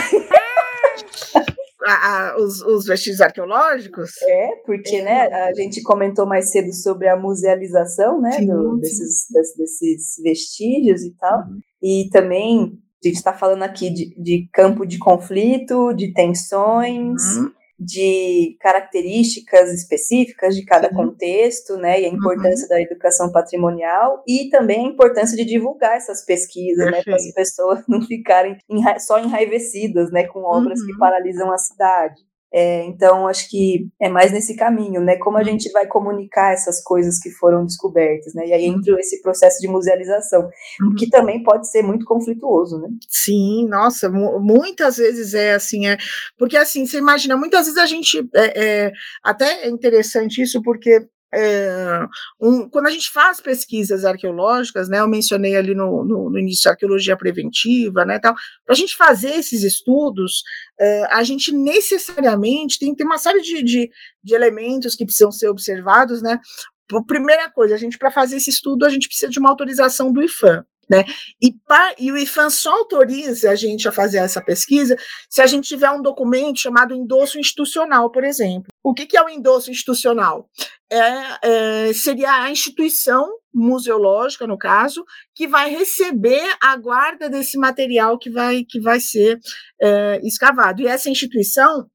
[1.87, 4.11] a, a, os, os, vestígios arqueológicos?
[4.23, 5.05] É, porque é.
[5.05, 8.81] Né, a gente comentou mais cedo sobre a musealização né, sim, do, sim.
[8.81, 9.27] Desses,
[9.57, 11.41] desses vestígios e tal.
[11.41, 11.61] Uhum.
[11.83, 12.73] E também
[13.05, 17.23] a gente está falando aqui de, de, campo de conflito, de tensões.
[17.37, 22.68] Uhum de características específicas de cada contexto, né, e a importância uhum.
[22.70, 27.83] da educação patrimonial e também a importância de divulgar essas pesquisas, né, para as pessoas
[27.89, 28.57] não ficarem
[28.99, 30.87] só enraivecidas, né, com obras uhum.
[30.87, 32.24] que paralisam a cidade.
[32.53, 35.17] É, então, acho que é mais nesse caminho, né?
[35.17, 35.47] Como a uhum.
[35.47, 38.47] gente vai comunicar essas coisas que foram descobertas, né?
[38.47, 38.99] E aí entra uhum.
[38.99, 40.49] esse processo de musealização,
[40.81, 40.95] uhum.
[40.97, 42.89] que também pode ser muito conflituoso, né?
[43.09, 45.97] Sim, nossa, muitas vezes é assim, é
[46.39, 48.93] porque assim, você imagina, muitas vezes a gente é, é
[49.23, 52.07] até é interessante isso, porque é,
[52.41, 56.70] um, quando a gente faz pesquisas arqueológicas, né, eu mencionei ali no, no, no início
[56.70, 60.43] arqueologia preventiva, né, tal, para a gente fazer esses estudos,
[60.79, 63.91] é, a gente necessariamente tem que ter uma série de, de,
[64.22, 66.41] de elementos que precisam ser observados, né,
[67.07, 70.22] primeira coisa, a gente para fazer esse estudo a gente precisa de uma autorização do
[70.22, 71.05] IFAM, né?
[71.43, 71.53] E,
[71.99, 74.97] e, o IFAM só autoriza a gente a fazer essa pesquisa
[75.29, 78.68] se a gente tiver um documento chamado endosso institucional, por exemplo.
[78.87, 80.49] O que, que é o endosso institucional?
[80.89, 88.16] É, é, seria a instituição museológica, no caso, que vai receber a guarda desse material
[88.16, 89.41] que vai, que vai ser
[89.82, 90.82] é, escavado.
[90.82, 91.91] E essa instituição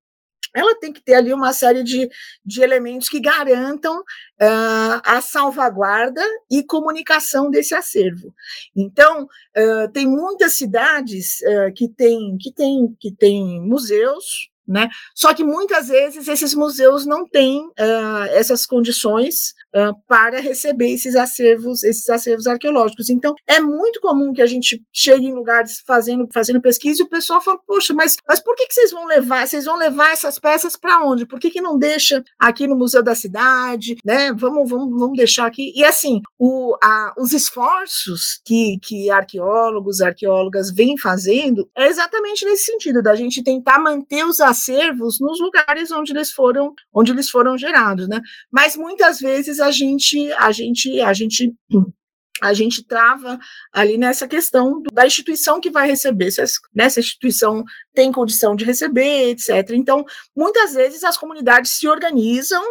[0.54, 2.10] ela tem que ter ali uma série de,
[2.44, 6.22] de elementos que garantam uh, a salvaguarda
[6.52, 8.34] e comunicação desse acervo.
[8.76, 14.90] Então, uh, tem muitas cidades uh, que têm que tem, que tem museus, né?
[15.14, 21.16] Só que muitas vezes esses museus não têm uh, essas condições uh, para receber esses
[21.16, 23.10] acervos, esses acervos arqueológicos.
[23.10, 27.10] Então, é muito comum que a gente chegue em lugares fazendo, fazendo pesquisa e o
[27.10, 29.48] pessoal fala, poxa, mas, mas por que, que vocês vão levar?
[29.48, 31.26] Vocês vão levar essas peças para onde?
[31.26, 33.98] Por que, que não deixa aqui no Museu da Cidade?
[34.06, 34.34] Né?
[34.34, 35.72] Vamos, vamos, vamos deixar aqui.
[35.76, 42.66] E assim, o, a, os esforços que, que arqueólogos, arqueólogas vêm fazendo é exatamente nesse
[42.66, 47.58] sentido, da gente tentar manter os acervos nos lugares onde eles foram, onde eles foram
[47.58, 48.22] gerados, né?
[48.52, 51.54] Mas muitas vezes a gente, a gente, a gente
[52.42, 53.38] a gente trava
[53.72, 59.30] ali nessa questão da instituição que vai receber, se essa instituição tem condição de receber,
[59.30, 59.72] etc.
[59.74, 60.04] Então,
[60.36, 62.64] muitas vezes as comunidades se organizam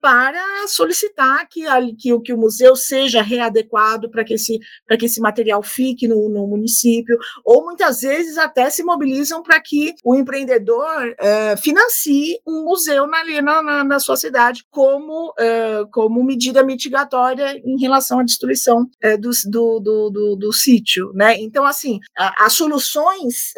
[0.00, 1.62] para solicitar que,
[1.98, 4.58] que, que o museu seja readequado para que, esse,
[4.98, 9.94] que esse material fique no, no, município, ou muitas vezes até se mobilizam para que
[10.04, 16.64] o empreendedor uh, financie um museu na, na, na sua cidade como, uh, como medida
[16.64, 21.12] mitigatória em relação à destruição uh, do, do, do, do, do sítio.
[21.14, 21.36] Né?
[21.38, 23.52] Então, assim, as soluções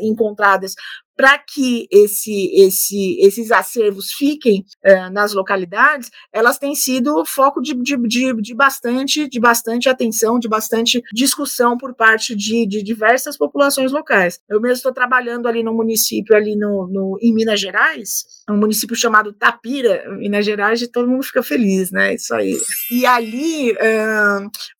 [0.00, 0.74] encontradas
[1.16, 7.74] para que esse, esse, esses acervos fiquem uh, nas localidades, elas têm sido foco de,
[7.74, 13.38] de, de, de, bastante, de bastante atenção, de bastante discussão por parte de, de diversas
[13.38, 14.38] populações locais.
[14.48, 18.94] Eu mesmo estou trabalhando ali no município, ali no, no, em Minas Gerais, um município
[18.94, 22.14] chamado Tapira, Minas Gerais, e todo mundo fica feliz, né?
[22.14, 22.58] Isso aí.
[22.90, 23.74] E ali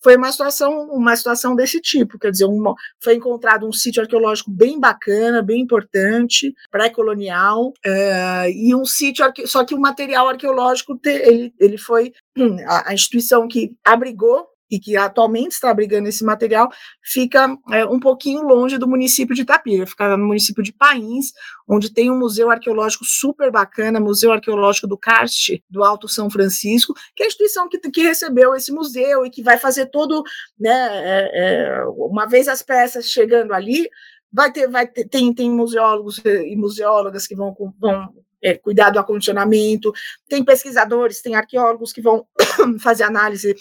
[0.03, 4.51] foi uma situação, uma situação desse tipo, quer dizer, uma, foi encontrado um sítio arqueológico
[4.51, 6.26] bem bacana, bem importante
[6.71, 12.13] pré-colonial, uh, e um sítio, só que o material arqueológico, ele, ele foi
[12.67, 16.69] a, a instituição que abrigou e que atualmente está abrigando esse material,
[17.03, 21.33] fica é, um pouquinho longe do município de Itapira, fica no município de Pains,
[21.69, 26.95] onde tem um museu arqueológico super bacana, Museu Arqueológico do Karst, do Alto São Francisco,
[27.15, 30.23] que é a instituição que, que recebeu esse museu e que vai fazer todo,
[30.59, 33.89] né, é, é, uma vez as peças chegando ali,
[34.33, 38.13] vai ter, vai ter, tem, tem museólogos e museólogas que vão, vão
[38.43, 39.93] é, cuidar do acondicionamento,
[40.29, 42.27] tem pesquisadores, tem arqueólogos que vão
[42.81, 43.57] fazer análise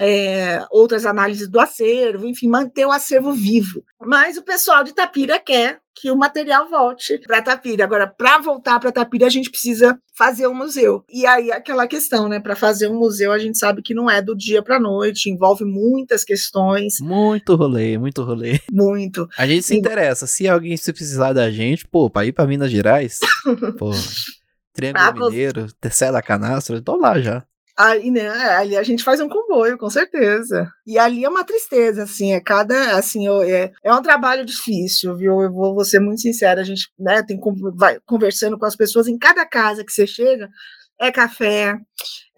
[0.00, 3.82] é, outras análises do acervo, enfim, manter o acervo vivo.
[4.00, 7.84] Mas o pessoal de Tapira quer que o material volte para Tapira.
[7.84, 11.02] Agora, para voltar para Tapira, a gente precisa fazer um museu.
[11.08, 12.38] E aí aquela questão, né?
[12.38, 15.64] Para fazer um museu, a gente sabe que não é do dia para noite, envolve
[15.64, 17.00] muitas questões.
[17.00, 18.60] Muito rolê, muito rolê.
[18.70, 19.26] Muito.
[19.38, 19.78] A gente se e...
[19.78, 20.26] interessa.
[20.26, 23.18] Se alguém se precisar da gente, pô, para ir para Minas Gerais,
[23.78, 23.90] pô,
[24.74, 27.42] Triângulo ah, Mineiro, Terceira Canastra, tô lá já.
[27.78, 30.66] Aí, né, ali a gente faz um comboio, com certeza.
[30.86, 35.42] E ali é uma tristeza, assim, é cada, assim, é, é um trabalho difícil, viu?
[35.42, 37.38] Eu vou, vou ser muito sincera, a gente, né, tem
[37.74, 40.48] vai conversando com as pessoas em cada casa que você chega,
[40.98, 41.78] é café,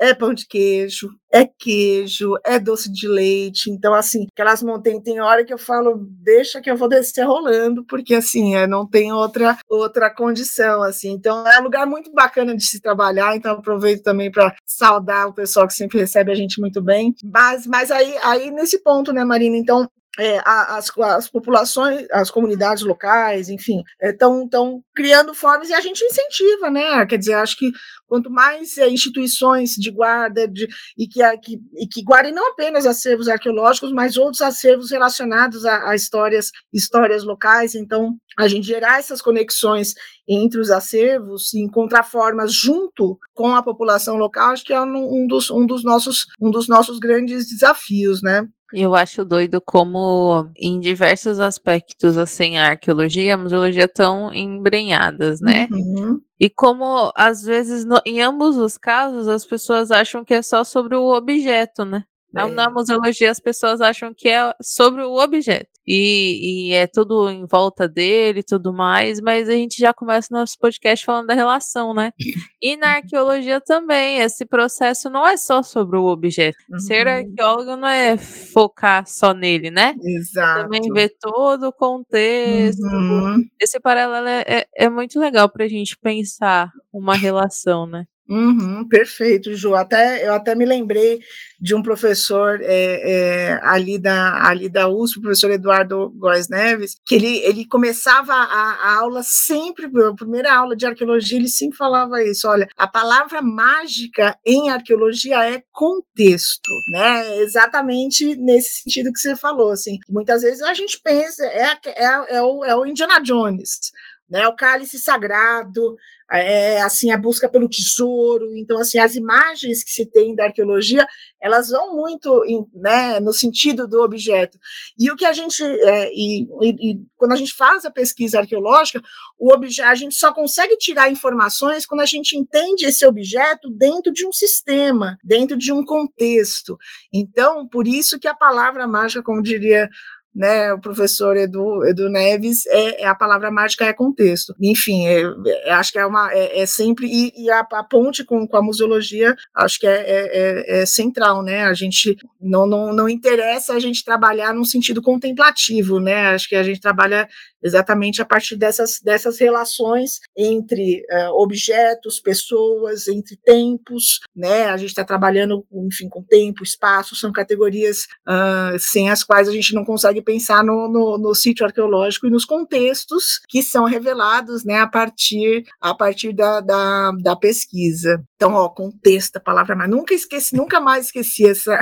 [0.01, 3.71] é pão de queijo, é queijo, é doce de leite.
[3.71, 7.85] Então, assim, aquelas montanhas, tem hora que eu falo, deixa que eu vou descer rolando,
[7.85, 11.11] porque, assim, é, não tem outra, outra condição, assim.
[11.11, 15.35] Então, é um lugar muito bacana de se trabalhar, então aproveito também para saudar o
[15.35, 17.15] pessoal que sempre recebe a gente muito bem.
[17.25, 19.89] Mas, mas aí, aí, nesse ponto, né, Marina, então,
[20.19, 26.05] é, as, as, populações, as comunidades locais, enfim, estão é, criando formas e a gente
[26.05, 27.07] incentiva, né?
[27.07, 27.71] Quer dizer, acho que
[28.07, 30.67] quanto mais é, instituições de guarda de,
[30.97, 31.59] e, que, que,
[31.93, 37.77] que guardem não apenas acervos arqueológicos, mas outros acervos relacionados a, a histórias, histórias locais,
[37.77, 39.95] então a gente gerar essas conexões
[40.27, 45.23] entre os acervos e encontrar formas junto com a população local, acho que é um,
[45.23, 48.49] um, dos, um, dos, nossos, um dos nossos grandes desafios, né?
[48.73, 55.41] Eu acho doido como, em diversos aspectos, assim, a arqueologia e a museologia estão embrenhadas,
[55.41, 55.67] né?
[55.71, 56.21] Uhum.
[56.39, 60.65] E como, às vezes, no, em ambos os casos, as pessoas acham que é só
[60.65, 62.05] sobre o objeto, né?
[62.37, 62.47] É.
[62.47, 65.71] Na museologia, as pessoas acham que é sobre o objeto.
[65.87, 70.29] E, e, é tudo em volta dele e tudo mais, mas a gente já começa
[70.31, 72.13] nosso podcast falando da relação, né?
[72.61, 76.59] E na arqueologia também, esse processo não é só sobre o objeto.
[76.69, 76.79] Uhum.
[76.81, 79.95] Ser arqueólogo não é focar só nele, né?
[80.03, 80.65] Exato.
[80.65, 82.83] Também ver todo o contexto.
[82.83, 83.45] Uhum.
[83.61, 88.07] Esse paralelo é, é, é muito legal para a gente pensar uma relação, né?
[88.29, 89.75] Uhum, perfeito, Ju.
[89.75, 91.19] Até, eu até me lembrei
[91.59, 96.97] de um professor é, é, ali, da, ali da USP, o professor Eduardo Góes Neves,
[97.07, 101.79] que ele, ele começava a, a aula sempre, a primeira aula de arqueologia, ele sempre
[101.79, 107.39] falava isso: olha, a palavra mágica em arqueologia é contexto, né?
[107.39, 109.71] Exatamente nesse sentido que você falou.
[109.71, 113.91] Assim, muitas vezes a gente pensa, é, é, é, o, é o Indiana Jones
[114.29, 115.97] né, o cálice sagrado,
[116.31, 121.07] é, assim, a busca pelo tesouro, então, assim, as imagens que se tem da arqueologia,
[121.41, 124.59] elas vão muito, em, né, no sentido do objeto,
[124.99, 128.41] e o que a gente, é, e, e, e, quando a gente faz a pesquisa
[128.41, 129.01] arqueológica,
[129.39, 134.13] o objeto, a gente só consegue tirar informações quando a gente entende esse objeto dentro
[134.13, 136.77] de um sistema, dentro de um contexto,
[137.13, 139.89] então, por isso que a palavra mágica, como diria
[140.35, 144.55] né, o professor Edu, Edu Neves, é, é a palavra mágica é contexto.
[144.61, 145.23] Enfim, é,
[145.65, 148.57] é, acho que é uma é, é sempre e, e a, a, ponte com, com
[148.57, 151.65] a museologia acho que é, é, é, central, né?
[151.65, 156.29] A gente não, não, não interessa a gente trabalhar num sentido contemplativo, né?
[156.29, 157.29] Acho que a gente trabalha
[157.61, 161.03] exatamente a partir dessas, dessas relações entre
[161.33, 164.67] objetos, pessoas, entre tempos, né?
[164.67, 169.53] A gente está trabalhando, enfim, com tempo, espaço, são categorias uh, sem as quais a
[169.53, 174.65] gente não consegue pensar no, no, no, sítio arqueológico e nos contextos que são revelados,
[174.65, 178.23] né, a partir, a partir da, da, da pesquisa.
[178.37, 179.91] Então, ó, contexto, a palavra mais.
[179.91, 181.79] Nunca esqueci, nunca mais esqueci essa.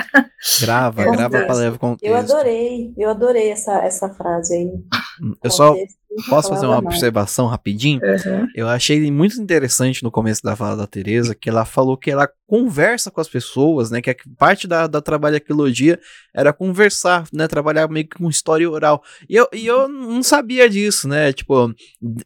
[0.61, 2.13] Grava, grava a palavra contexto.
[2.13, 4.71] Eu adorei, eu adorei essa, essa frase aí.
[5.43, 5.75] Eu só
[6.29, 8.01] posso fazer uma observação rapidinho?
[8.03, 8.47] Uhum.
[8.55, 12.29] Eu achei muito interessante no começo da fala da Tereza que ela falou que ela
[12.47, 14.01] conversa com as pessoas, né?
[14.01, 15.99] Que a parte da, da trabalho de arqueologia
[16.33, 17.49] era conversar, né?
[17.49, 19.03] Trabalhar meio que com história oral.
[19.29, 21.33] E eu, e eu não sabia disso, né?
[21.33, 21.75] Tipo,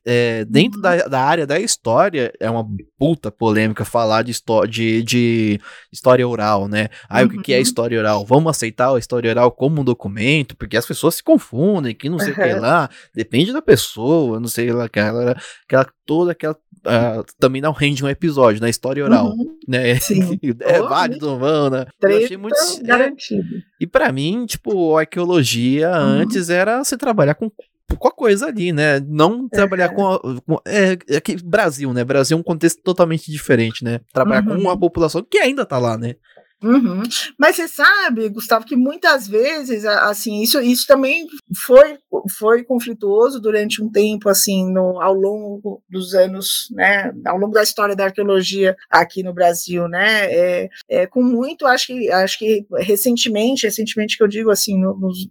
[0.05, 0.83] é, dentro uhum.
[0.83, 2.67] da, da área da história, é uma
[2.99, 4.33] puta polêmica falar de,
[4.69, 5.61] de, de
[5.91, 6.89] história oral, né?
[7.09, 7.27] Ah, uhum.
[7.27, 7.63] o que, que é uhum.
[7.63, 8.25] história oral?
[8.27, 10.55] Vamos aceitar a história oral como um documento?
[10.57, 12.91] Porque as pessoas se confundem, que não sei o que lá.
[13.15, 16.57] Depende da pessoa, não sei lá, aquela, aquela toda aquela.
[16.81, 18.71] Uh, também não rende um episódio na né?
[18.71, 19.59] história oral, uhum.
[19.69, 19.97] né?
[20.01, 20.39] Sim.
[20.61, 21.77] é válido, mano.
[21.77, 21.87] Né?
[22.01, 23.57] Eu achei muito garantido.
[23.57, 26.23] É, e para mim, tipo, arqueologia uhum.
[26.23, 27.51] antes era você trabalhar com
[27.99, 29.01] com a coisa ali, né?
[29.01, 32.05] Não trabalhar com, a, com é, é que Brasil, né?
[32.05, 34.01] Brasil é um contexto totalmente diferente, né?
[34.13, 34.57] Trabalhar uhum.
[34.57, 36.15] com uma população que ainda tá lá, né?
[36.63, 37.03] Uhum.
[37.39, 41.99] Mas você sabe, Gustavo, que muitas vezes, assim, isso, isso também foi,
[42.39, 47.63] foi conflituoso durante um tempo, assim, no, ao longo dos anos, né, ao longo da
[47.63, 52.67] história da arqueologia aqui no Brasil, né, é, é, com muito, acho que, acho que
[52.79, 55.29] recentemente, recentemente que eu digo, assim, nos,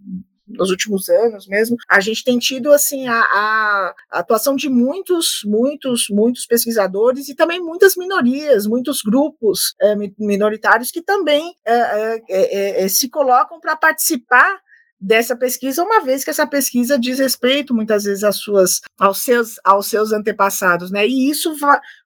[0.50, 6.06] nos últimos anos mesmo, a gente tem tido assim a, a, atuação de muitos, muitos,
[6.10, 13.60] muitos pesquisadores e também muitas minorias, muitos grupos é, minoritários que também é, se colocam
[13.60, 14.60] para participar
[15.00, 19.54] dessa pesquisa, uma vez que essa pesquisa diz respeito muitas vezes às suas, aos seus,
[19.64, 21.06] aos seus antepassados, né?
[21.06, 21.56] E isso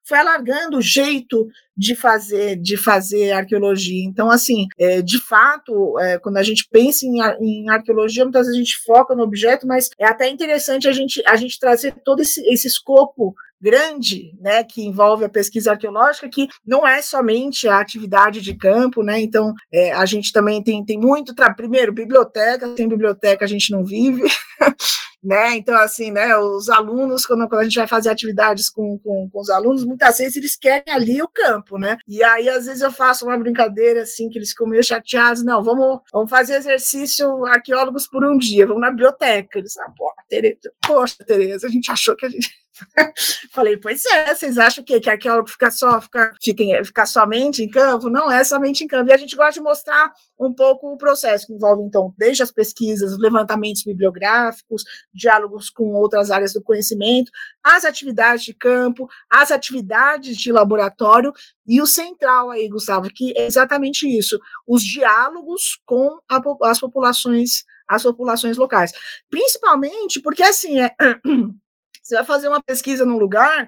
[0.03, 4.05] foi alargando o jeito de fazer, de fazer arqueologia.
[4.05, 8.55] Então, assim, é, de fato, é, quando a gente pensa em, em, arqueologia, muitas vezes
[8.55, 12.21] a gente foca no objeto, mas é até interessante a gente, a gente trazer todo
[12.21, 13.35] esse, esse escopo
[13.65, 19.01] grande, né, que envolve a pesquisa arqueológica, que não é somente a atividade de campo,
[19.01, 23.71] né, então é, a gente também tem, tem muito, primeiro, biblioteca, sem biblioteca a gente
[23.71, 24.21] não vive,
[25.23, 29.27] né, então assim, né, os alunos, quando, quando a gente vai fazer atividades com, com,
[29.31, 32.83] com, os alunos, muitas vezes eles querem ali o campo, né, e aí às vezes
[32.83, 37.43] eu faço uma brincadeira assim, que eles ficam meio chateados, não, vamos, vamos fazer exercício
[37.47, 39.91] arqueólogos por um dia, vamos na biblioteca, eles, ah,
[40.29, 42.64] Tereza, poxa, Tereza, a gente achou que a gente
[43.51, 47.69] Falei, pois é, vocês acham que, que arqueólogo fica só, fica, fica, fica somente em
[47.69, 48.09] campo?
[48.09, 49.09] Não é somente em campo.
[49.09, 52.51] E a gente gosta de mostrar um pouco o processo, que envolve, então, desde as
[52.51, 57.31] pesquisas, os levantamentos bibliográficos, diálogos com outras áreas do conhecimento,
[57.63, 61.31] as atividades de campo, as atividades de laboratório,
[61.67, 67.63] e o central aí, Gustavo, que é exatamente isso, os diálogos com a, as populações
[67.87, 68.91] as populações locais.
[69.29, 70.95] Principalmente porque, assim, é,
[72.05, 73.67] Você vai fazer uma pesquisa num lugar,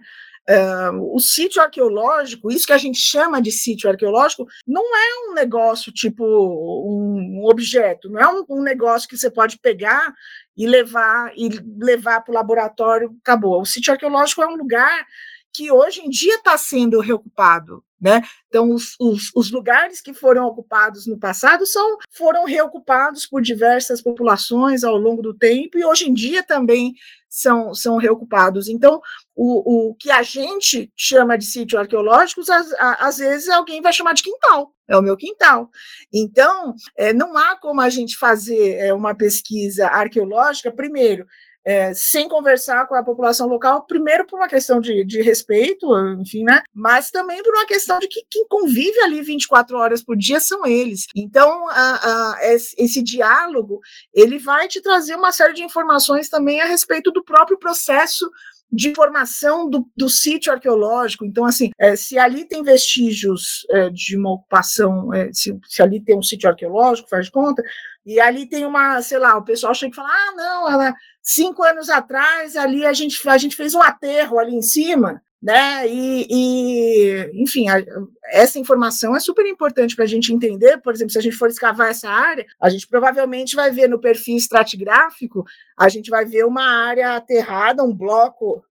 [1.11, 5.91] o sítio arqueológico, isso que a gente chama de sítio arqueológico, não é um negócio
[5.91, 10.13] tipo um, um objeto, não é um, um, negócio que você pode pegar
[10.55, 13.59] e levar e levar para o laboratório, acabou.
[13.59, 15.05] O sítio arqueológico é um lugar
[15.51, 17.83] que hoje em dia está sendo reocupado.
[17.99, 18.21] Né?
[18.47, 24.03] Então, os, os, os, lugares que foram ocupados no passado são, foram reocupados por diversas
[24.03, 26.93] populações ao longo do tempo e hoje em dia também
[27.37, 28.67] são, são reocupados.
[28.67, 28.99] Então,
[29.35, 34.13] o, o que a gente chama de sítio arqueológico, às, às vezes alguém vai chamar
[34.13, 35.69] de quintal, é o meu quintal.
[36.11, 41.27] Então, é, não há como a gente fazer é, uma pesquisa arqueológica, primeiro,
[41.67, 45.85] é, sem conversar com a população local, primeiro por uma questão de, de respeito,
[46.17, 46.63] enfim, né?
[46.73, 50.65] Mas também por uma questão de que quem convive ali 24 horas por dia são
[50.65, 51.07] eles.
[51.13, 53.81] Então, a, a, esse, diálogo,
[54.13, 58.31] ele vai te trazer uma série de informações também a respeito do próprio processo
[58.71, 61.25] de formação do, do sítio arqueológico.
[61.25, 66.01] Então, assim, é, se ali tem vestígios é, de uma ocupação, é, se, se, ali
[66.01, 67.61] tem um sítio arqueológico, faz conta,
[68.05, 70.95] e ali tem uma, sei lá, o pessoal chega e fala, ah, não, ela
[71.27, 75.85] cinco anos atrás, ali a gente, a gente fez um aterro ali em cima, né?
[75.85, 77.83] E, e enfim, a,
[78.31, 80.77] essa informação é super importante para a gente entender.
[80.77, 83.99] Por exemplo, se a gente for escavar essa área, a gente provavelmente vai ver no
[83.99, 85.43] perfil estratigráfico,
[85.77, 88.63] a gente vai ver uma área aterrada, um bloco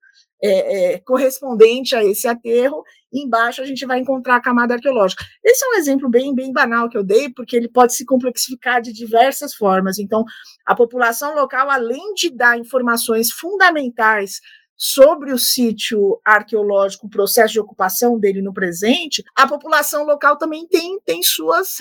[0.43, 2.83] é, é, correspondente a esse aterro,
[3.13, 5.25] e embaixo a gente vai encontrar a camada arqueológica.
[5.43, 8.83] Esse é um exemplo bem, bem banal que eu dei, porque ele pode se complexificar
[8.83, 9.99] de diversas formas.
[9.99, 10.25] Então,
[10.67, 14.41] a população local, além de dar informações fundamentais
[14.77, 20.67] sobre o sítio arqueológico, o processo de ocupação dele no presente, a população local também
[20.67, 21.77] tem, tem, suas,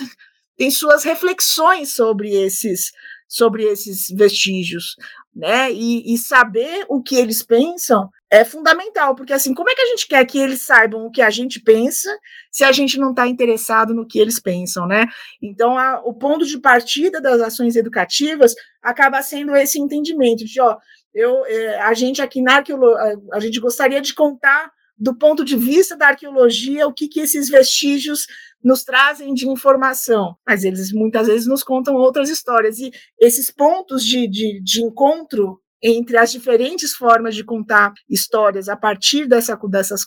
[0.56, 2.90] tem suas reflexões sobre esses,
[3.28, 4.96] sobre esses vestígios,
[5.34, 5.70] né?
[5.70, 9.86] E, e saber o que eles pensam é fundamental, porque assim, como é que a
[9.86, 12.10] gente quer que eles saibam o que a gente pensa
[12.50, 15.06] se a gente não está interessado no que eles pensam, né?
[15.40, 20.76] Então, a, o ponto de partida das ações educativas acaba sendo esse entendimento de, ó,
[21.14, 25.56] eu, é, a gente aqui na arqueologia, a gente gostaria de contar do ponto de
[25.56, 28.26] vista da arqueologia o que, que esses vestígios
[28.64, 34.02] nos trazem de informação, mas eles muitas vezes nos contam outras histórias, e esses pontos
[34.04, 40.04] de, de, de encontro entre as diferentes formas de contar histórias a partir dessa, dessas,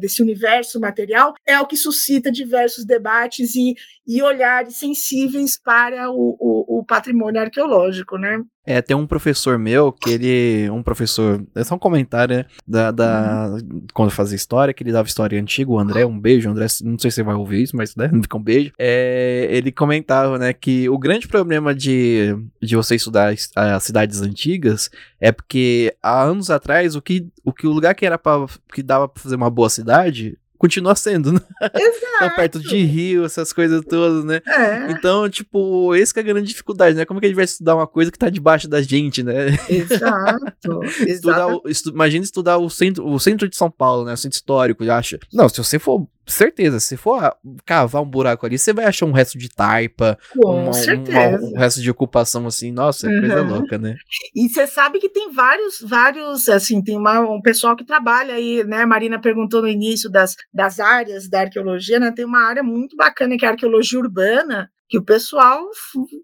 [0.00, 3.74] desse universo material é o que suscita diversos debates e,
[4.06, 8.38] e olhares sensíveis para o, o, o patrimônio arqueológico, né?
[8.64, 10.70] É, tem um professor meu que ele.
[10.70, 11.44] Um professor.
[11.54, 12.44] É só um comentário, né?
[12.66, 12.90] Da.
[12.90, 13.86] da uhum.
[13.92, 16.66] Quando eu fazia história, que ele dava história antiga, o André, um beijo, André.
[16.82, 18.72] Não sei se você vai ouvir isso, mas né, fica um beijo.
[18.78, 24.90] É, ele comentava, né, que o grande problema de, de você estudar as cidades antigas
[25.20, 28.82] é porque há anos atrás, o que o, que o lugar que era pra, que
[28.82, 31.40] dava pra fazer uma boa cidade continua sendo, né?
[31.60, 32.18] Exato.
[32.20, 34.40] Tão perto de rio, essas coisas todas, né?
[34.46, 34.92] É.
[34.92, 37.04] Então, tipo, esse que é a grande dificuldade, né?
[37.04, 39.58] Como que a gente vai estudar uma coisa que tá debaixo da gente, né?
[39.68, 40.84] Exato.
[41.04, 44.12] estudar o, estu, imagina estudar o centro, o centro de São Paulo, né?
[44.12, 45.18] O centro histórico, acha?
[45.32, 49.12] Não, se você for certeza, se for cavar um buraco ali, você vai achar um
[49.12, 51.38] resto de taipa, Com uma, certeza.
[51.38, 53.48] Uma, um resto de ocupação assim, nossa, é coisa uhum.
[53.48, 53.96] louca, né?
[54.34, 58.64] E você sabe que tem vários, vários, assim, tem uma, um pessoal que trabalha aí,
[58.64, 58.82] né?
[58.82, 62.12] A Marina perguntou no início das, das áreas da arqueologia, né?
[62.12, 65.70] Tem uma área muito bacana que é a arqueologia urbana, que o pessoal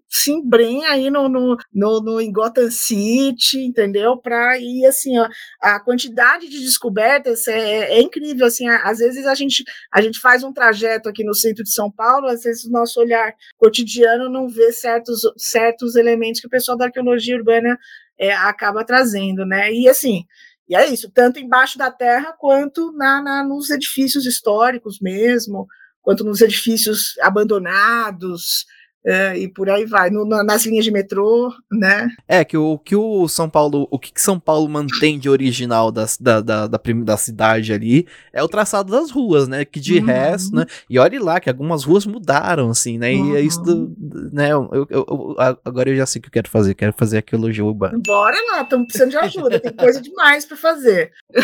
[0.07, 4.15] se embrenha aí no, no, no, no em Gotham City, entendeu?
[4.15, 5.27] Para ir assim, ó,
[5.59, 8.45] a quantidade de descobertas é, é, incrível.
[8.45, 11.91] Assim, às vezes a gente, a gente faz um trajeto aqui no centro de São
[11.91, 16.77] Paulo, às vezes o nosso olhar cotidiano não vê certos, certos elementos que o pessoal
[16.77, 17.75] da arqueologia urbana
[18.19, 19.73] é, acaba trazendo, né?
[19.73, 20.25] E assim.
[20.67, 25.65] E é isso, tanto embaixo da terra quanto na, na nos edifícios históricos mesmo,
[26.01, 28.65] quanto nos edifícios abandonados,
[29.05, 32.09] é, e por aí vai, no, nas linhas de metrô, né?
[32.27, 35.91] É, que o que o São Paulo, o que, que São Paulo mantém de original
[35.91, 39.63] das, da, da, da, da, cidade ali é o traçado das ruas, né?
[39.63, 40.05] Que de uhum.
[40.05, 40.65] resto, né?
[40.89, 43.13] E olhe lá que algumas ruas mudaram, assim, né?
[43.13, 43.95] E é isso, do,
[44.33, 44.51] né?
[44.51, 47.63] Eu, eu, eu, agora eu já sei o que eu quero fazer, quero fazer arqueologia
[47.63, 47.97] urbana.
[48.05, 51.11] Bora lá, estamos precisando de ajuda, tem coisa demais para fazer.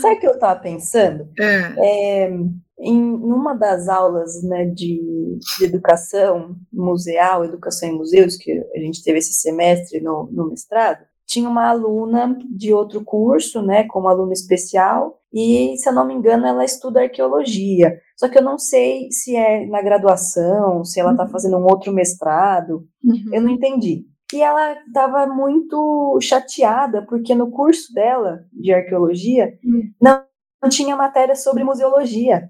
[0.00, 1.28] Sabe o que eu estava pensando?
[1.38, 1.72] É.
[1.78, 2.38] é
[2.84, 9.02] em numa das aulas né, de, de, educação museal, educação em museus, que a gente
[9.02, 14.34] teve esse semestre no, no mestrado, tinha uma aluna de outro curso, né, como aluna
[14.34, 17.98] especial, e, se eu não me engano, ela estuda arqueologia.
[18.16, 21.30] Só que eu não sei se é na graduação, se ela está uhum.
[21.30, 23.30] fazendo um outro mestrado, uhum.
[23.32, 24.04] eu não entendi.
[24.32, 29.90] E ela estava muito chateada, porque no curso dela de arqueologia, uhum.
[30.00, 30.22] não
[30.64, 32.48] não tinha matéria sobre museologia.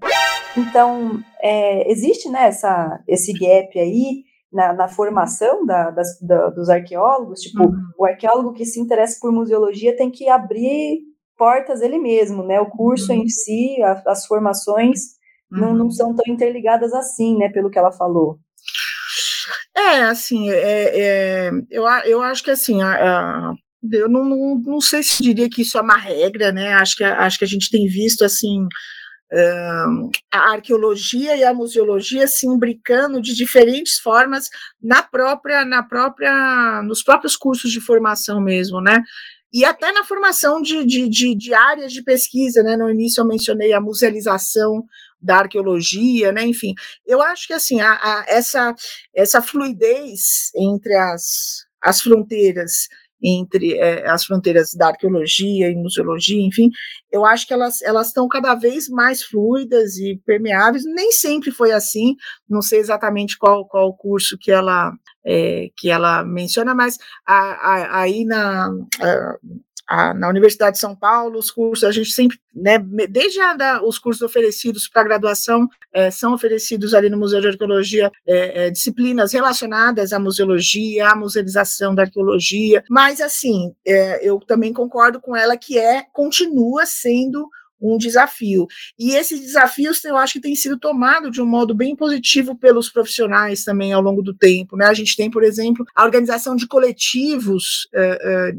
[0.57, 6.69] Então, é, existe né, essa, esse gap aí na, na formação da, das, da, dos
[6.69, 7.41] arqueólogos.
[7.41, 7.75] Tipo, uhum.
[7.99, 11.01] o arqueólogo que se interessa por museologia tem que abrir
[11.37, 12.59] portas ele mesmo, né?
[12.61, 13.23] O curso uhum.
[13.23, 14.99] em si, a, as formações
[15.51, 15.59] uhum.
[15.59, 17.49] não, não são tão interligadas assim, né?
[17.49, 18.39] Pelo que ela falou.
[19.75, 23.53] É, assim, é, é, eu, eu acho que assim, a, a,
[23.91, 26.73] eu não, não, não sei se diria que isso é uma regra, né?
[26.73, 28.65] Acho que, acho que a gente tem visto assim
[30.31, 34.49] a arqueologia e a museologia se imbricando de diferentes formas
[34.81, 39.01] na própria, na própria, nos próprios cursos de formação mesmo, né?
[39.51, 42.75] E até na formação de, de, de, de áreas de pesquisa, né?
[42.75, 44.83] No início eu mencionei a musealização
[45.19, 46.45] da arqueologia, né?
[46.45, 46.73] Enfim,
[47.05, 48.75] eu acho que assim a, a, essa
[49.13, 52.87] essa fluidez entre as, as fronteiras
[53.23, 56.69] entre é, as fronteiras da arqueologia e museologia, enfim,
[57.11, 60.83] eu acho que elas elas estão cada vez mais fluidas e permeáveis.
[60.85, 62.15] Nem sempre foi assim.
[62.49, 64.93] Não sei exatamente qual qual curso que ela
[65.25, 68.69] é, que ela menciona, mas aí na
[69.01, 69.37] a,
[69.87, 72.79] a, na Universidade de São Paulo, os cursos, a gente sempre, né,
[73.09, 77.47] desde a, da, os cursos oferecidos para graduação, é, são oferecidos ali no Museu de
[77.47, 84.39] Arqueologia é, é, disciplinas relacionadas à museologia, à museização da arqueologia, mas assim, é, eu
[84.39, 87.49] também concordo com ela que é, continua sendo
[87.81, 88.67] um desafio.
[88.97, 92.89] E esses desafios eu acho que têm sido tomados de um modo bem positivo pelos
[92.89, 94.77] profissionais também ao longo do tempo.
[94.77, 94.85] Né?
[94.85, 98.53] A gente tem, por exemplo, a organização de coletivos é,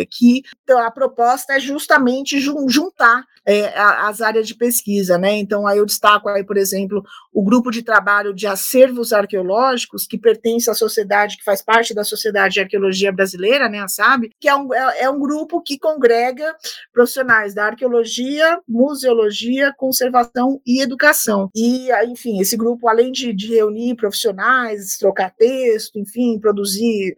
[0.00, 5.32] é, que então, a proposta é justamente juntar é, as áreas de pesquisa, né?
[5.32, 10.16] Então, aí eu destaco aí, por exemplo, o grupo de trabalho de acervos arqueológicos, que
[10.16, 14.48] pertence à sociedade, que faz parte da Sociedade de Arqueologia Brasileira, né, a SAB, que
[14.48, 16.54] é um, é, é um grupo que congrega
[16.92, 21.50] profissionais da arqueologia, museologia, conservação e educação.
[21.54, 27.14] E, enfim, esse grupo, além de, de reunir profissionais, trocar texto, enfim, produzir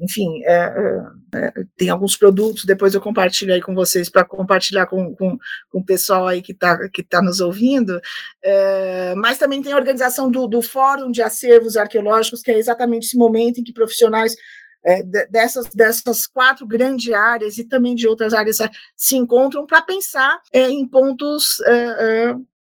[0.00, 4.86] enfim, é, é, é, tem alguns produtos, depois eu compartilho aí com vocês para compartilhar
[4.86, 5.38] com, com,
[5.70, 8.00] com, o pessoal aí que está que tá nos ouvindo,
[8.42, 13.06] é, mas também tem a organização do, do Fórum de Acervos Arqueológicos, que é exatamente
[13.06, 14.34] esse momento em que profissionais
[14.84, 18.58] é, dessas, dessas quatro grandes áreas e também de outras áreas
[18.96, 21.58] se encontram para pensar é, em pontos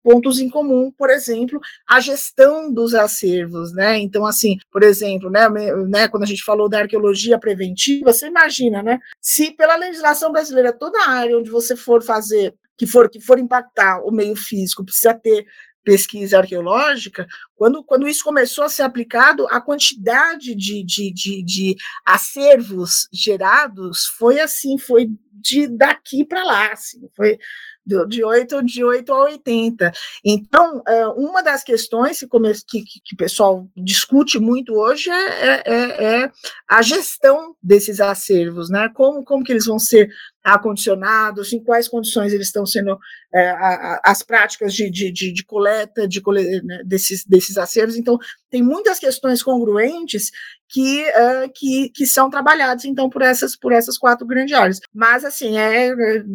[0.02, 3.98] pontos em comum, por exemplo, a gestão dos acervos, né?
[3.98, 8.82] Então, assim, por exemplo, né, né, quando a gente falou da arqueologia preventiva, você imagina,
[8.82, 8.98] né?
[9.20, 14.02] Se pela legislação brasileira toda área onde você for fazer, que for que for impactar
[14.04, 15.46] o meio físico, precisa ter
[15.84, 21.76] pesquisa arqueológica, quando, quando isso começou a ser aplicado, a quantidade de, de, de, de
[22.04, 27.38] acervos gerados foi assim, foi de daqui para lá, assim, foi
[27.84, 29.92] de 8, de 8 a 80.
[30.24, 35.62] Então, é, uma das questões que, que, que o pessoal discute muito hoje é, é,
[35.66, 36.30] é, é,
[36.68, 38.88] a gestão desses acervos, né?
[38.94, 40.08] Como, como que eles vão ser
[40.42, 42.98] acondicionados, em quais condições eles estão sendo
[43.32, 46.20] é, a, a, as práticas de, de, de, de coleta de,
[46.64, 47.96] né, desses, desses acervos.
[47.96, 48.18] Então,
[48.50, 50.30] tem muitas questões congruentes
[50.68, 54.80] que, uh, que, que são trabalhadas, então, por essas, por essas quatro grandes áreas.
[54.92, 55.94] Mas, assim, é,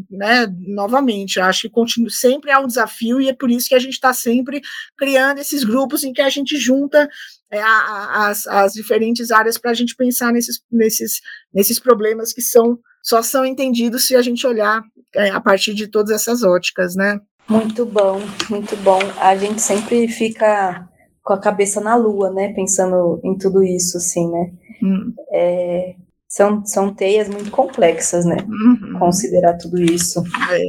[0.10, 3.80] né, novamente, acho que continua, sempre é um desafio e é por isso que a
[3.80, 4.62] gente está sempre
[4.98, 7.10] criando esses grupos em que a gente junta
[7.52, 11.20] é, as, as diferentes áreas para a gente pensar nesses, nesses,
[11.54, 14.82] nesses problemas que são só são entendidos se a gente olhar
[15.16, 17.18] é, a partir de todas essas óticas, né?
[17.48, 18.20] Muito bom,
[18.50, 19.00] muito bom.
[19.22, 20.86] A gente sempre fica
[21.24, 22.52] com a cabeça na lua, né?
[22.52, 24.52] Pensando em tudo isso, assim, né?
[24.84, 25.14] Hum.
[25.32, 25.96] É,
[26.28, 28.36] são, são teias muito complexas, né?
[28.46, 29.00] Uhum.
[29.00, 30.22] Considerar tudo isso.
[30.52, 30.62] É.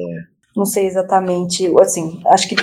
[0.57, 2.57] Não sei exatamente, assim, acho que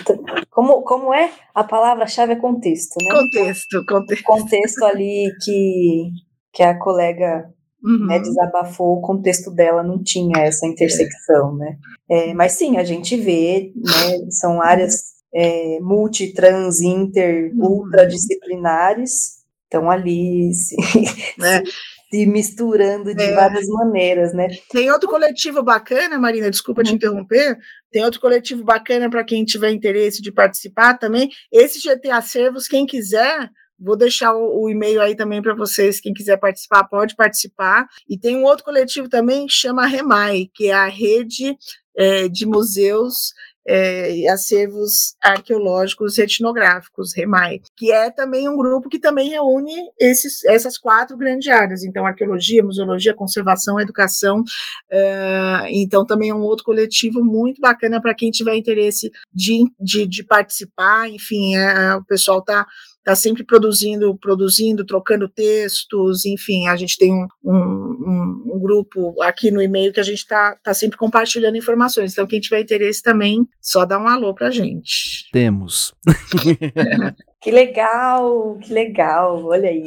[0.50, 3.14] como, como é a palavra-chave é contexto, né?
[3.14, 4.24] Contexto, contexto.
[4.24, 6.12] Contexto ali que,
[6.54, 7.50] que a colega
[7.86, 8.08] uhum.
[8.08, 11.78] né, desabafou, o contexto dela não tinha essa intersecção, né?
[12.10, 17.84] É, mas sim, a gente vê, né, são áreas é, multi, trans, inter, uhum.
[17.84, 20.76] ultradisciplinares, estão ali se,
[21.44, 21.64] é.
[22.10, 23.36] se, misturando de é.
[23.36, 24.48] várias maneiras, né?
[24.72, 26.86] Tem outro coletivo bacana, Marina, desculpa uhum.
[26.86, 27.58] te interromper,
[27.92, 32.86] tem outro coletivo bacana para quem tiver interesse de participar também, esse GT Acervos, quem
[32.86, 33.50] quiser
[33.80, 37.88] Vou deixar o, o e-mail aí também para vocês, quem quiser participar, pode participar.
[38.08, 41.58] E tem um outro coletivo também que chama REMAI, que é a rede
[41.96, 43.34] é, de museus
[43.68, 49.74] é, e acervos arqueológicos e etnográficos, REMAI, que é também um grupo que também reúne
[50.00, 56.44] esses, essas quatro grandes áreas, então arqueologia, museologia, conservação, educação, uh, então também é um
[56.44, 62.04] outro coletivo muito bacana para quem tiver interesse de, de, de participar, enfim, é, o
[62.04, 62.68] pessoal está
[63.06, 69.52] está sempre produzindo, produzindo, trocando textos, enfim, a gente tem um, um, um grupo aqui
[69.52, 72.12] no e-mail que a gente está tá sempre compartilhando informações.
[72.12, 75.30] Então, quem tiver interesse também, só dá um alô para a gente.
[75.32, 75.94] Temos.
[77.46, 79.84] que legal, que legal, olha aí.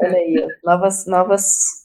[0.00, 1.44] Olha aí, novas, novas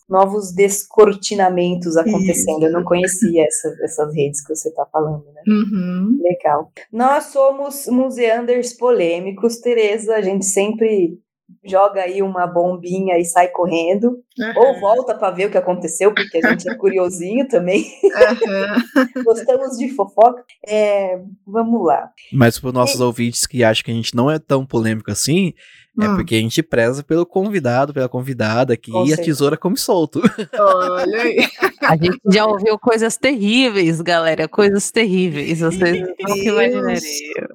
[0.10, 2.60] novos descortinamentos acontecendo.
[2.60, 2.66] Isso.
[2.66, 5.42] Eu não conhecia essa, essas redes que você está falando, né?
[5.48, 6.20] Uhum.
[6.20, 6.72] Legal.
[6.92, 10.16] Nós somos museanders polêmicos, Tereza.
[10.16, 11.20] A gente sempre
[11.66, 14.08] joga aí uma bombinha e sai correndo,
[14.40, 14.54] uhum.
[14.56, 17.86] ou volta para ver o que aconteceu, porque a gente é curiosinho também.
[18.04, 19.24] Uhum.
[19.24, 20.44] Gostamos de fofoca.
[20.66, 22.10] É, vamos lá.
[22.32, 23.04] Mas para os nossos e...
[23.04, 25.54] ouvintes que acham que a gente não é tão polêmico assim,
[26.00, 26.16] É Hum.
[26.16, 30.22] porque a gente preza pelo convidado, pela convidada aqui, Com e a tesoura come solto.
[30.60, 31.38] Olha aí.
[31.84, 34.48] A gente já ouviu coisas terríveis, galera.
[34.48, 35.60] Coisas terríveis.
[35.60, 37.00] Vocês nunca imaginariam.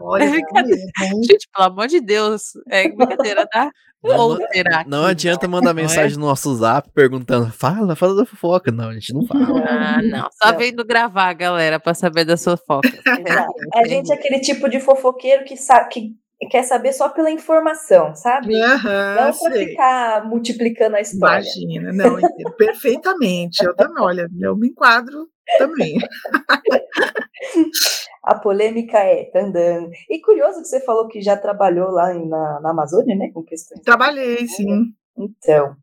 [0.00, 0.82] Olha, É não brincadeira.
[1.24, 2.52] Gente, pelo amor de Deus.
[2.68, 3.70] É brincadeira, tá?
[4.04, 4.84] Não, Ou será?
[4.84, 5.82] Não adianta mandar não é?
[5.84, 8.72] mensagem no nosso zap perguntando, fala, fala da fofoca.
[8.72, 9.46] Não, a gente não fala.
[9.64, 10.28] Ah, não.
[10.42, 12.90] Só vendo gravar, galera, pra saber das fofocas.
[13.72, 16.10] A gente é aquele tipo de fofoqueiro que, sabe, que
[16.50, 18.60] quer saber só pela informação, sabe?
[18.60, 19.68] Aham, Não sei.
[19.70, 21.42] ficar multiplicando a história.
[21.42, 22.16] Imagina, não,
[22.56, 23.64] perfeitamente.
[23.64, 25.28] Eu também, olha, eu me enquadro
[25.58, 25.94] também.
[28.24, 29.90] A polêmica é tandan.
[30.08, 33.30] E curioso que você falou que já trabalhou lá em- na, na Amazônia, né?
[33.34, 33.80] Com questões.
[33.82, 34.92] Trabalhei, sim.
[35.18, 35.74] Então,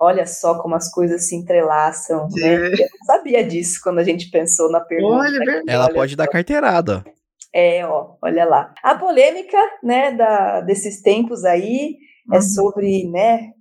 [0.00, 2.48] olha só como as coisas se entrelaçam, né?
[2.54, 2.66] É.
[2.74, 5.14] Eu não sabia disso quando a gente pensou na pergunta.
[5.14, 5.64] Olha, verdade.
[5.68, 6.32] Ela Olha pode dar só.
[6.32, 7.04] carteirada.
[7.54, 8.74] É, ó, olha lá.
[8.82, 11.96] A polêmica, né, da, desses tempos aí
[12.32, 12.42] é Uhum.
[12.42, 13.52] sobre, né,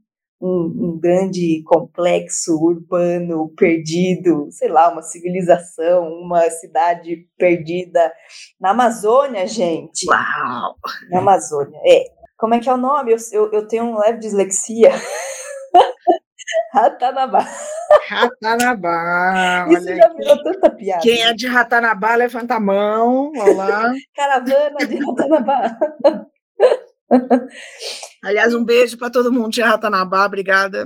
[0.42, 8.12] um, um grande complexo urbano perdido, sei lá, uma civilização, uma cidade perdida
[8.60, 10.06] na Amazônia, gente.
[10.10, 10.76] Uau!
[11.12, 12.06] Na Amazônia, é.
[12.38, 13.12] Como é que é o nome?
[13.14, 14.92] Eu, eu, eu tenho um leve dislexia.
[16.74, 17.48] Ratanabá.
[18.08, 20.18] Ratanabá, Isso olha já aqui.
[20.18, 21.02] virou tanta piada.
[21.02, 23.32] Quem é de Ratanabá, levanta a mão.
[23.36, 23.94] Olha lá.
[24.16, 25.78] Caravana de Ratanabá.
[28.24, 30.86] Aliás, um beijo para todo mundo de Ratanabá, obrigada.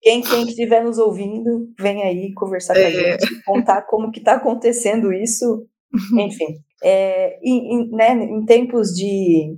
[0.00, 2.90] Quem, quem estiver nos ouvindo, vem aí conversar com a É.
[3.18, 5.66] gente, contar como que está acontecendo isso.
[6.18, 9.56] Enfim, é, em, em- né, em tempos de,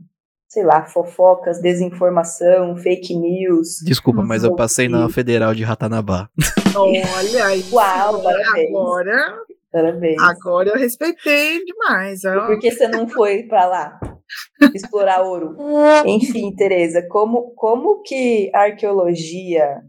[0.55, 3.81] sei lá, fofocas, desinformação, fake news.
[3.85, 5.09] Desculpa, mas eu passei na.
[5.09, 6.29] Federal de Ratanabá.
[6.77, 7.65] Olha aí.
[7.73, 8.69] Uau, parabéns.
[8.71, 9.37] Agora,
[9.73, 10.23] Parabéns.
[10.23, 12.25] agora eu respeitei demais.
[12.25, 12.47] ó.
[12.47, 14.01] Por que você não foi para lá
[14.73, 15.57] explorar ouro?
[16.07, 19.83] Enfim, Tereza, como, como que a arqueologia.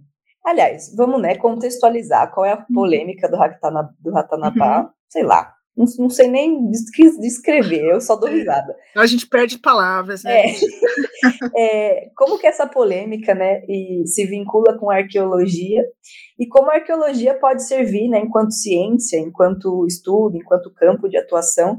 [0.44, 4.90] Aliás, vamos né, contextualizar qual é a polêmica do, Ratana, do Ratanabá.
[5.10, 8.76] Sei lá, não, não sei nem des- descrever, eu só dou risada.
[8.95, 10.45] A gente perde palavras, né?
[10.47, 10.56] É.
[11.57, 15.84] É, como que essa polêmica né, e se vincula com a arqueologia
[16.38, 21.77] e como a arqueologia pode servir né, enquanto ciência, enquanto estudo, enquanto campo de atuação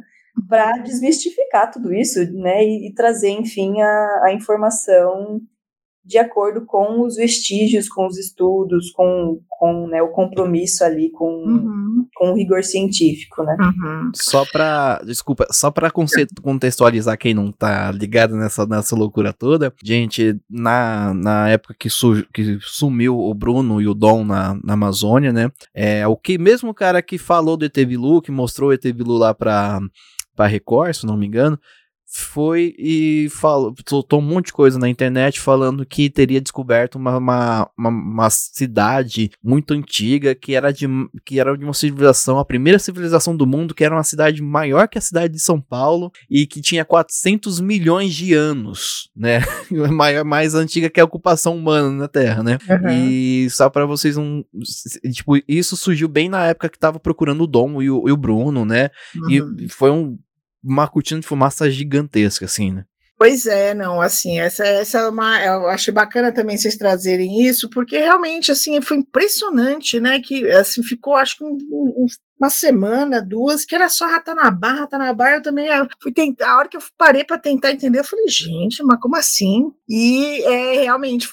[0.48, 5.40] para desmistificar tudo isso né, e, e trazer, enfim, a, a informação
[6.06, 11.26] de acordo com os vestígios, com os estudos, com, com né, o compromisso ali com,
[11.26, 13.56] Uhum, com o rigor científico, né?
[13.60, 14.10] uhum.
[14.14, 15.00] Só pra.
[15.04, 19.74] Desculpa, só conce- contextualizar quem não tá ligado nessa, nessa loucura toda.
[19.82, 24.74] Gente, na, na época que, su- que sumiu o Bruno e o Dom na, na
[24.74, 25.50] Amazônia, né?
[25.74, 28.84] É, o que mesmo o cara que falou do ET Bilu, que mostrou o ET
[28.92, 29.80] Bilu lá pra,
[30.36, 31.58] pra Record, se não me engano.
[32.08, 37.16] Foi e falou, soltou um monte de coisa na internet falando que teria descoberto uma,
[37.16, 40.86] uma, uma, uma cidade muito antiga que era, de,
[41.24, 44.86] que era de uma civilização, a primeira civilização do mundo, que era uma cidade maior
[44.88, 49.40] que a cidade de São Paulo e que tinha 400 milhões de anos, né?
[49.92, 52.58] Maior, mais antiga que a ocupação humana na Terra, né?
[52.68, 52.90] Uhum.
[52.90, 54.44] E só pra vocês não.
[55.12, 58.16] Tipo, isso surgiu bem na época que tava procurando o Dom e o, e o
[58.16, 58.90] Bruno, né?
[59.14, 59.56] Uhum.
[59.58, 60.18] E foi um,
[60.66, 62.84] uma cortina de fumaça gigantesca, assim, né?
[63.18, 67.70] Pois é, não, assim, essa, essa é uma, eu achei bacana também vocês trazerem isso,
[67.70, 72.06] porque realmente, assim, foi impressionante, né, que, assim, ficou, acho que um- um-
[72.38, 76.68] uma semana, duas, que era só Ratanabá, Ratanabá, eu também ah, fui tentar, a hora
[76.68, 79.70] que eu parei para tentar entender, eu falei, gente, mas como assim?
[79.88, 81.26] E é realmente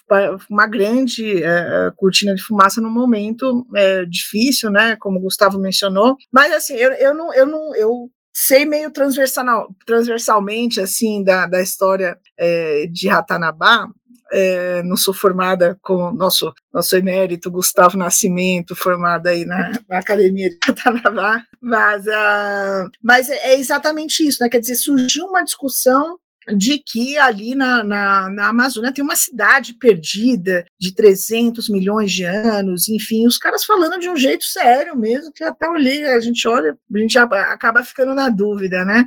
[0.49, 6.15] uma grande eh, cortina de fumaça num momento eh, difícil, né, como o Gustavo mencionou,
[6.31, 11.61] mas, assim, eu, eu não, eu não, eu sei meio transversal, transversalmente assim da, da
[11.61, 13.87] história eh, de Ratanabá.
[14.31, 20.49] eh, não sou formada com nosso, nosso emérito Gustavo Nascimento, formada aí na, na Academia
[20.49, 24.49] de Ratanabá, mas, ah, mas é é exatamente isso, né?
[24.49, 26.17] Quer dizer, surgiu uma discussão
[26.55, 32.23] de que ali na, na, na Amazônia tem uma cidade perdida de 300 milhões de
[32.23, 36.47] anos, enfim, os caras falando de um jeito sério mesmo, que até olhei, a gente
[36.47, 39.05] olha, a gente acaba ficando na dúvida, né?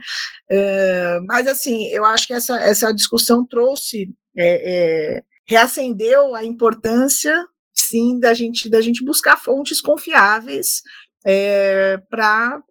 [0.51, 7.47] É, mas assim, eu acho que essa, essa discussão trouxe, é, é, reacendeu a importância,
[7.75, 10.83] sim, da gente, da gente buscar fontes confiáveis
[11.29, 12.63] é, para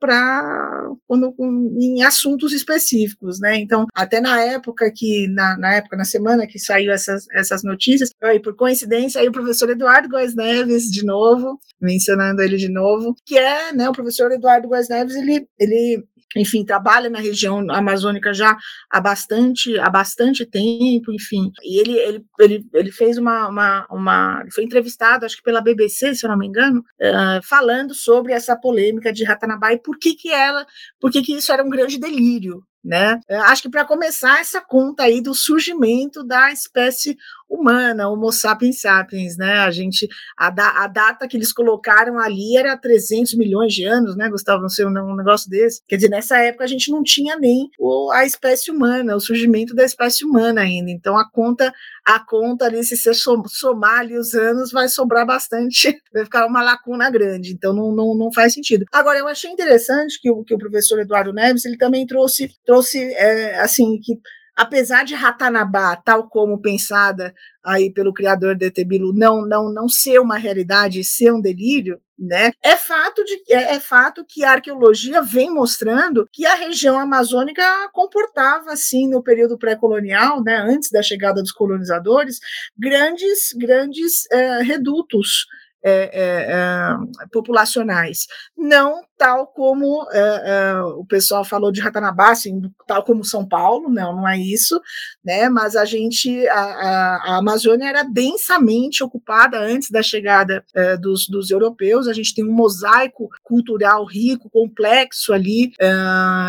[1.78, 3.58] em assuntos específicos, né?
[3.58, 8.12] Então, até na época que, na, na época, na semana que saiu essas, essas notícias,
[8.24, 13.14] aí, por coincidência, aí o professor Eduardo Góes Neves, de novo, mencionando ele de novo,
[13.26, 16.06] que é, né, o professor Eduardo Góes Neves, ele, ele
[16.36, 18.58] enfim, trabalha na região amazônica já
[18.90, 21.52] há bastante, há bastante tempo, enfim.
[21.64, 26.16] E ele, ele, ele, ele fez uma, uma, uma foi entrevistado, acho que pela BBC,
[26.16, 30.14] se eu não me engano, uh, falando sobre essa polêmica de Ratanabá e por que
[30.14, 30.66] que ela,
[31.00, 33.20] por que que isso era um grande delírio, né?
[33.46, 37.18] Acho que para começar essa conta aí do surgimento da espécie
[37.50, 39.60] humana, Homo sapiens sapiens, né?
[39.60, 40.08] A gente
[40.38, 44.62] a, da, a data que eles colocaram ali era 300 milhões de anos, né, Gustavo,
[44.62, 45.82] não sei um negócio desse.
[45.88, 49.76] Quer dizer, nessa época a gente não tinha nem o, a espécie humana, o surgimento
[49.76, 50.92] da espécie humana ainda.
[50.92, 51.74] Então a conta
[52.06, 56.62] a conta ali, se você somar ali os anos, vai sobrar bastante, vai ficar uma
[56.62, 58.86] lacuna grande, então não, não, não faz sentido.
[58.92, 63.00] Agora, eu achei interessante que o, que o professor Eduardo Neves, ele também trouxe, trouxe
[63.16, 64.20] é, assim, que
[64.56, 67.34] apesar de Ratanabá, tal como pensada
[67.64, 72.52] aí pelo criador de Etebilu, não, não, não ser uma realidade, ser um delírio, né?
[72.64, 77.62] É fato, de, é, é, fato que a arqueologia vem mostrando que a região amazônica
[77.92, 82.40] comportava, assim, no período pré-colonial, né, antes da chegada dos colonizadores,
[82.78, 85.46] grandes, grandes é, redutos
[85.88, 88.26] é, é, é, populacionais.
[88.58, 93.88] Não tal como é, é, o pessoal falou de Ratanabá, assim, tal como São Paulo,
[93.88, 94.82] não, não é isso,
[95.24, 95.48] né?
[95.48, 100.66] Mas a gente, a, a, a Amazônia era densamente ocupada antes da chegada
[101.00, 102.08] dos, dos, europeus.
[102.08, 105.72] A gente tem um mosaico cultural rico, complexo ali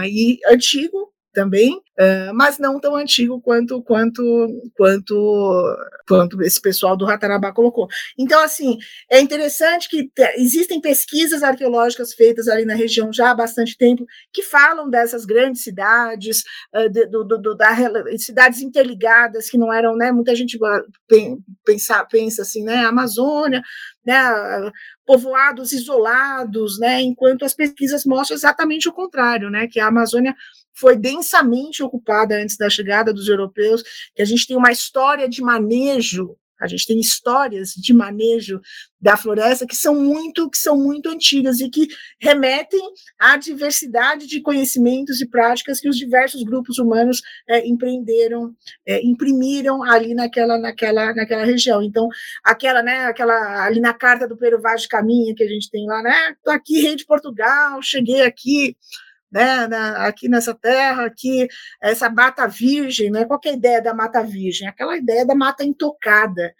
[0.04, 4.22] e antigo, também, uh, mas não tão antigo quanto quanto
[4.74, 5.76] quanto
[6.08, 7.88] quanto esse pessoal do Ratanabá colocou.
[8.18, 8.78] Então, assim,
[9.10, 14.42] é interessante que existem pesquisas arqueológicas feitas ali na região já há bastante tempo que
[14.42, 16.42] falam dessas grandes cidades,
[16.74, 17.76] uh, de, do, do, da,
[18.16, 20.10] cidades interligadas que não eram, né?
[20.10, 20.58] Muita gente
[21.66, 22.86] pensa, pensa assim, né?
[22.86, 23.62] Amazônia,
[24.06, 24.22] né,
[25.04, 30.34] povoados isolados, né, enquanto as pesquisas mostram exatamente o contrário, né, que a Amazônia
[30.76, 33.82] foi densamente ocupada antes da chegada dos europeus,
[34.14, 38.60] que a gente tem uma história de manejo, a gente tem histórias de manejo
[38.98, 41.86] da floresta que são muito que são muito antigas e que
[42.18, 42.80] remetem
[43.18, 48.54] à diversidade de conhecimentos e práticas que os diversos grupos humanos é, empreenderam,
[48.86, 51.82] é, imprimiram ali naquela naquela naquela região.
[51.82, 52.08] Então,
[52.42, 55.86] aquela né, aquela ali na carta do Pero Vaz de Caminha que a gente tem
[55.86, 56.34] lá, né?
[56.42, 58.74] Tô aqui rei de Portugal, cheguei aqui
[59.36, 61.46] né, na, aqui nessa terra, aqui,
[61.78, 64.66] essa mata virgem, né, qual é a ideia da mata virgem?
[64.66, 66.54] Aquela ideia da mata intocada.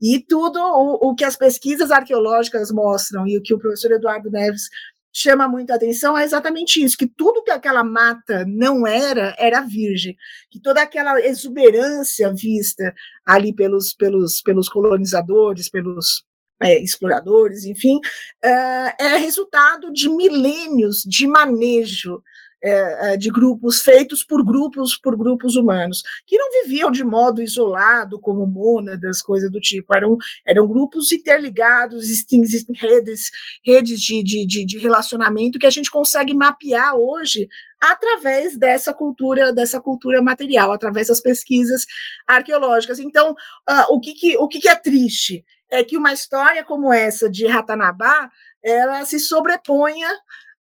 [0.00, 4.30] E tudo o, o que as pesquisas arqueológicas mostram e o que o professor Eduardo
[4.30, 4.68] Neves
[5.10, 10.14] chama muita atenção é exatamente isso, que tudo que aquela mata não era, era virgem,
[10.50, 12.94] que toda aquela exuberância vista
[13.24, 16.27] ali pelos, pelos, pelos colonizadores, pelos
[16.60, 18.00] é, exploradores, enfim,
[18.42, 22.22] é, é, resultado de milênios de manejo
[22.62, 27.40] é, é, de grupos feitos por grupos por grupos humanos que não viviam de modo
[27.40, 32.42] isolado como mônadas, coisa do tipo, eram, eram grupos interligados, existem
[32.74, 33.30] redes
[33.64, 37.48] redes de, de, de, de relacionamento que a gente consegue mapear hoje
[37.80, 41.86] através dessa cultura dessa cultura material, através das pesquisas
[42.26, 42.98] arqueológicas.
[42.98, 46.92] Então, uh, o que, que o que, que é triste é que uma história como
[46.92, 48.30] essa de Ratanabá
[48.62, 50.08] ela se sobreponha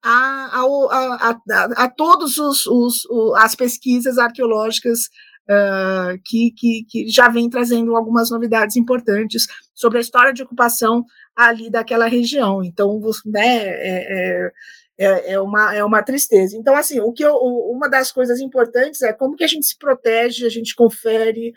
[0.03, 3.07] a, a, a, a todos os, os,
[3.37, 5.09] as pesquisas arqueológicas
[5.49, 11.05] uh, que, que, que, já vem trazendo algumas novidades importantes sobre a história de ocupação
[11.37, 12.63] ali daquela região.
[12.63, 14.53] Então, né, é,
[14.99, 16.57] é, é, uma, é uma tristeza.
[16.57, 19.79] Então, assim, o que eu, uma das coisas importantes é como que a gente se
[19.79, 21.53] protege, a gente confere,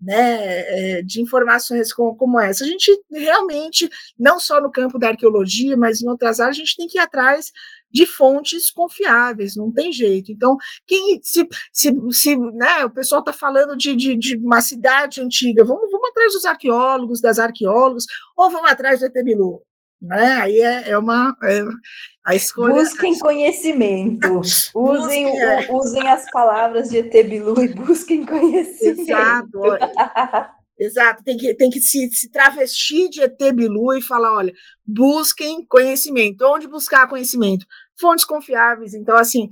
[0.00, 2.64] né, é, de informações como, essa.
[2.64, 6.76] A gente realmente, não só no campo da arqueologia, mas em outras áreas, a gente
[6.76, 7.50] tem que ir atrás
[7.90, 10.32] de fontes confiáveis, não tem jeito.
[10.32, 10.56] Então,
[10.86, 15.64] quem se, se, se né, o pessoal está falando de, de, de, uma cidade antiga,
[15.64, 18.04] vamos, vamos atrás dos arqueólogos, das arqueólogas,
[18.36, 19.62] ou vamos atrás do Etebilu.
[20.00, 20.34] Né?
[20.34, 21.34] Aí é, é uma.
[21.42, 21.62] É,
[22.24, 22.74] a escolha.
[22.74, 24.40] Busquem conhecimento.
[24.40, 25.72] Usem, Busquem, é.
[25.72, 29.00] usem as palavras de Etebilu e busquem conhecimento.
[29.00, 29.60] Exato.
[30.78, 34.52] Exato, tem que, tem que se, se travestir de Etebilu e falar: olha,
[34.86, 36.44] busquem conhecimento.
[36.44, 37.66] Onde buscar conhecimento?
[37.98, 38.92] Fontes confiáveis.
[38.92, 39.48] Então, assim,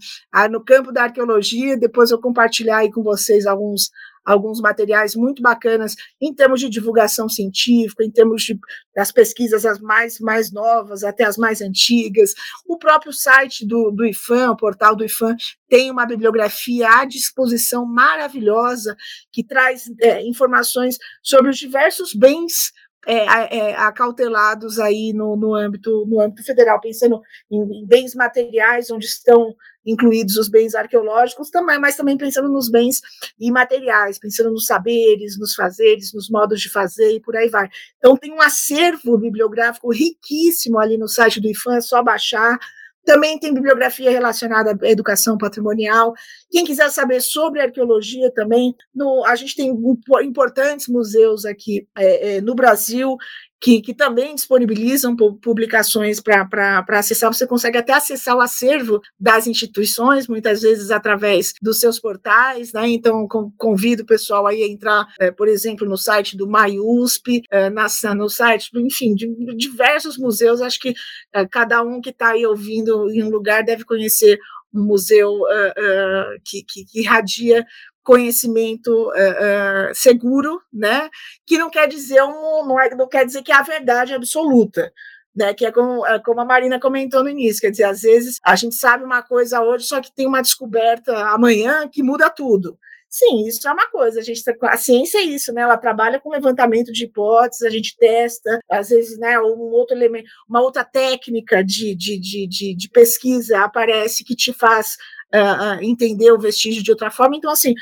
[0.51, 3.91] no campo da arqueologia, depois eu compartilhar aí com vocês alguns,
[4.25, 8.59] alguns materiais muito bacanas em termos de divulgação científica, em termos de,
[8.95, 12.33] das pesquisas as mais, mais novas até as mais antigas.
[12.67, 15.37] O próprio site do, do IFAM, o portal do IFAM,
[15.69, 18.97] tem uma bibliografia à disposição maravilhosa
[19.33, 22.73] que traz é, informações sobre os diversos bens
[23.07, 27.21] é, é, acautelados aí no, no, âmbito, no âmbito federal, pensando
[27.51, 29.55] em, em bens materiais, onde estão
[29.87, 33.01] incluídos os bens arqueológicos também, mas também pensando nos bens
[33.39, 37.69] imateriais, pensando nos saberes, nos fazeres, nos modos de fazer e por aí vai.
[37.99, 42.59] Então tem um acervo bibliográfico riquíssimo ali no site do IFAM, é só baixar.
[43.05, 46.15] Também tem bibliografia relacionada à educação patrimonial.
[46.51, 49.77] Quem quiser saber sobre arqueologia também, no, a gente tem
[50.23, 53.17] importantes museus aqui é, é, no Brasil
[53.65, 57.33] que, que também disponibilizam publicações para acessar.
[57.33, 62.87] Você consegue até acessar o acervo das instituições, muitas vezes através dos seus portais, né?
[62.91, 63.27] Então,
[63.57, 67.87] convido o pessoal aí a entrar, é, por exemplo, no site do MaiUSP, é, na,
[68.15, 69.27] no site, enfim, de
[69.57, 70.61] diversos museus.
[70.61, 70.93] Acho que
[71.33, 74.39] é, cada um que está aí ouvindo em um lugar deve conhecer
[74.75, 77.65] um museu uh, uh, que, que irradia
[78.05, 81.11] conhecimento uh, uh, seguro, né?
[81.47, 84.93] Que não quer dizer um, não, é, não quer dizer que é a verdade absoluta.
[85.37, 88.39] Né, que é como, é como a Marina comentou no início, quer dizer, às vezes
[88.45, 92.79] a gente sabe uma coisa hoje, só que tem uma descoberta amanhã que muda tudo.
[93.17, 94.19] Sim, isso é uma coisa.
[94.19, 95.63] A, gente, tá a ciência é isso, né?
[95.63, 100.29] Ela trabalha com levantamento de hipóteses, a gente testa, às vezes, né, um outro elemento,
[100.49, 104.97] uma outra técnica de, de, de, de, de pesquisa aparece que te faz
[105.35, 107.37] uh, entender o vestígio de outra forma.
[107.37, 107.73] Então, assim,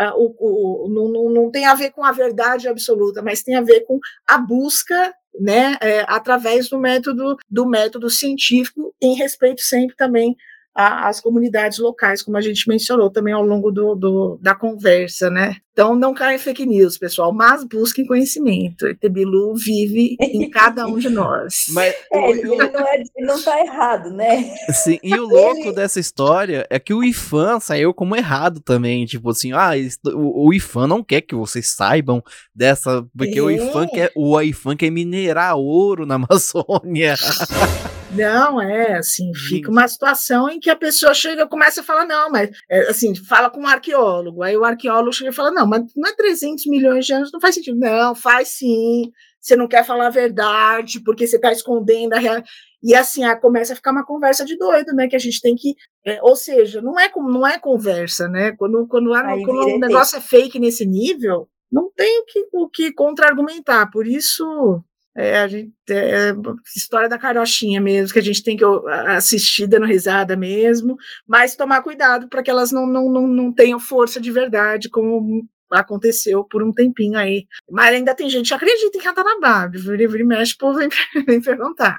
[0.00, 3.62] uh, o, o, não, não tem a ver com a verdade absoluta, mas tem a
[3.62, 9.96] ver com a busca né, é, através do método do método científico, em respeito sempre
[9.96, 10.36] também
[10.74, 15.56] às comunidades locais, como a gente mencionou também ao longo do, do, da conversa, né?
[15.72, 18.86] Então não caem fake news, pessoal, mas busquem conhecimento.
[18.86, 21.64] E Tebilu vive em cada um de nós.
[21.72, 24.54] Mas é, ele, ele, não é, ele não tá errado, né?
[24.70, 25.72] Sim, e o louco ele...
[25.72, 29.06] dessa história é que o IFAM saiu como errado também.
[29.06, 29.70] Tipo assim, ah,
[30.06, 32.22] o, o IFAM não quer que vocês saibam
[32.54, 33.04] dessa.
[33.16, 33.42] Porque é.
[33.42, 37.14] o IFAM quer, o IFAM quer minerar ouro na Amazônia.
[38.12, 42.04] Não, é assim, fica uma situação em que a pessoa chega e começa a falar,
[42.04, 45.61] não, mas é, assim, fala com um arqueólogo, aí o arqueólogo chega e fala, não,
[45.66, 47.78] mas não é 300 milhões de anos, não faz sentido.
[47.78, 49.10] Não, faz sim,
[49.40, 52.48] você não quer falar a verdade, porque você está escondendo a realidade.
[52.82, 55.08] E assim, a, começa a ficar uma conversa de doido, né?
[55.08, 55.74] Que a gente tem que.
[56.04, 58.52] É, ou seja, não é, não é conversa, né?
[58.52, 62.68] Quando, quando, a, quando o negócio é fake nesse nível, não tem o que, o
[62.68, 63.90] que contra-argumentar.
[63.90, 64.82] Por isso,
[65.14, 66.34] é, a gente, é, é,
[66.74, 68.64] história da carochinha mesmo, que a gente tem que
[69.08, 73.78] assistir dando risada mesmo, mas tomar cuidado para que elas não, não, não, não tenham
[73.78, 77.46] força de verdade, como aconteceu por um tempinho aí.
[77.70, 80.88] Mas ainda tem gente que acredita em Ratanabá, vira e mexe, o povo vem,
[81.26, 81.98] vem perguntar.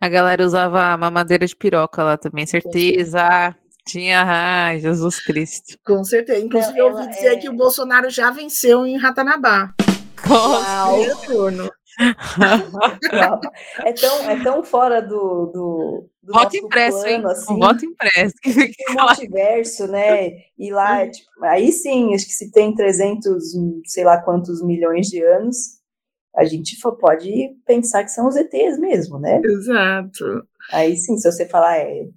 [0.00, 3.54] A galera usava mamadeira de piroca lá também, certeza.
[3.86, 5.76] Tinha, ai, Jesus Cristo.
[5.84, 6.40] Com certeza.
[6.40, 7.36] Inclusive, eu ouvi dizer é...
[7.36, 9.74] que o Bolsonaro já venceu em Ratanabá.
[10.22, 11.70] Com turno
[13.84, 17.24] é, tão, é tão fora do, do, do voto impresso, plano, hein?
[17.26, 17.58] assim.
[17.58, 18.34] Voto impresso.
[18.90, 20.32] Multiverso, né?
[20.58, 23.44] E lá, é, tipo, aí sim, acho que se tem 300,
[23.86, 25.78] sei lá quantos milhões de anos,
[26.34, 29.40] a gente pode pensar que são os ETs mesmo, né?
[29.44, 30.46] Exato.
[30.72, 32.08] Aí sim, se você falar, é,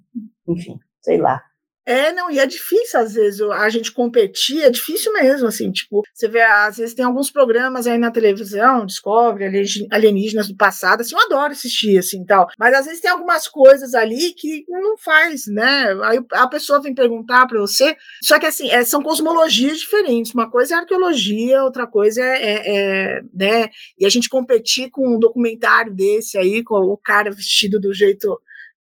[0.48, 1.42] enfim, sei lá.
[1.88, 6.02] É, não, e é difícil às vezes a gente competir, é difícil mesmo, assim, tipo,
[6.12, 9.46] você vê, às vezes tem alguns programas aí na televisão, descobre
[9.90, 13.94] alienígenas do passado, assim, eu adoro assistir, assim, tal, mas às vezes tem algumas coisas
[13.94, 18.70] ali que não faz, né, aí a pessoa vem perguntar para você, só que assim,
[18.70, 24.04] é, são cosmologias diferentes, uma coisa é arqueologia, outra coisa é, é, é, né, e
[24.04, 28.38] a gente competir com um documentário desse aí, com o cara vestido do jeito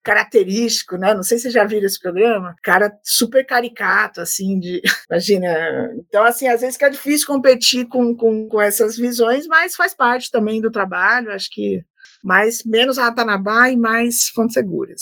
[0.08, 1.14] característico, né?
[1.14, 2.56] Não sei se vocês já viram esse programa.
[2.64, 4.82] Cara super caricato, assim, de.
[5.12, 5.94] Imagina.
[6.08, 10.32] Então, assim, às vezes fica difícil competir com, com, com essas visões, mas faz parte
[10.32, 11.32] também do trabalho.
[11.32, 11.84] Acho que
[12.24, 15.02] mais menos Ratanabá e mais fontes seguras.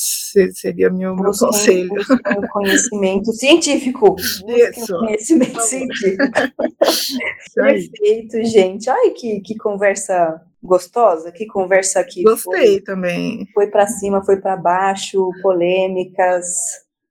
[0.53, 1.93] Seria meu, meu conselho.
[2.51, 4.15] Conhecimento científico.
[4.47, 4.97] Isso.
[4.97, 6.23] Conhecimento científico.
[7.55, 8.89] Perfeito, gente.
[8.89, 12.23] Ai, que, que conversa gostosa, que conversa aqui.
[12.23, 13.47] Gostei foi, também.
[13.53, 16.45] Foi para cima, foi para baixo, polêmicas,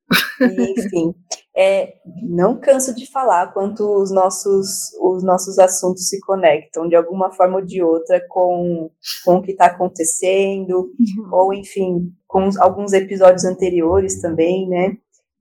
[0.40, 1.14] enfim.
[1.56, 7.30] É, não canso de falar quanto os nossos, os nossos assuntos se conectam de alguma
[7.30, 8.90] forma ou de outra com,
[9.24, 11.28] com o que está acontecendo, uhum.
[11.30, 14.96] ou enfim, com os, alguns episódios anteriores também, né?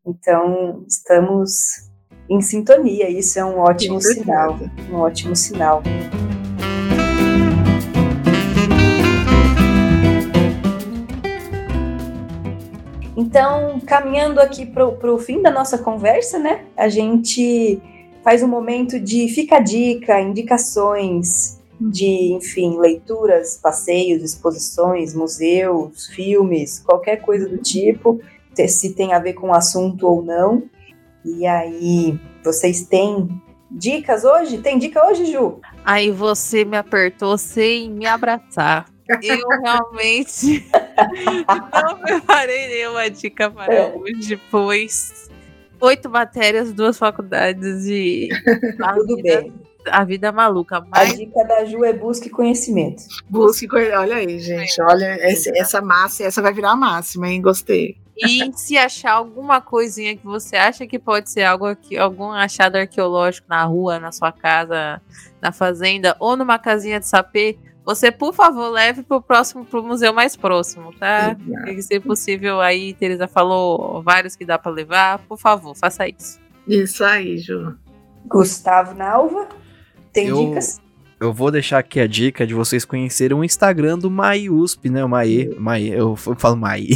[0.06, 1.52] Então, estamos
[2.30, 4.56] em sintonia, isso é um ótimo sinal,
[4.92, 5.82] um ótimo sinal.
[13.34, 16.66] Então, caminhando aqui para o fim da nossa conversa, né?
[16.78, 17.82] A gente
[18.24, 21.60] faz um momento de fica dica, indicações.
[21.80, 28.22] de, enfim, leituras, passeios, exposições, museus, filmes, qualquer coisa do tipo,
[28.68, 30.64] se tem a ver com o assunto ou não.
[31.26, 33.30] E aí, vocês têm
[33.72, 34.60] dicas hoje?
[34.60, 35.60] Tem dica hoje, Ju?
[35.84, 38.93] Aí você me apertou sem me abraçar.
[39.22, 40.66] Eu realmente
[41.84, 43.94] não preparei nenhuma dica para é.
[43.94, 45.30] hoje, pois
[45.84, 48.30] oito matérias, duas faculdades e.
[48.96, 49.54] Tudo vida, bem.
[49.86, 50.82] A vida é maluca.
[50.90, 51.12] Mas...
[51.12, 53.04] A dica da Ju é busque conhecimento.
[53.30, 54.00] Busque conhecimento.
[54.00, 54.82] Olha aí, gente.
[54.82, 57.42] Olha, essa, essa massa, essa vai virar máxima, hein?
[57.42, 57.98] Gostei.
[58.16, 62.78] E se achar alguma coisinha que você acha que pode ser algo aqui, algum achado
[62.78, 65.02] arqueológico na rua, na sua casa,
[65.42, 69.80] na fazenda ou numa casinha de sapê, você, por favor, leve para o próximo, para
[69.80, 71.36] o museu mais próximo, tá?
[71.68, 76.40] E, se possível, aí, Teresa falou vários que dá para levar, por favor, faça isso.
[76.68, 77.76] Isso aí, Ju.
[78.26, 79.50] Gustavo Nalva,
[80.14, 80.82] tem eu, dicas?
[81.24, 85.06] Eu vou deixar aqui a dica de vocês conhecerem o Instagram do MaiUSP, né?
[85.06, 86.90] O Mai, Mai eu falo Mai.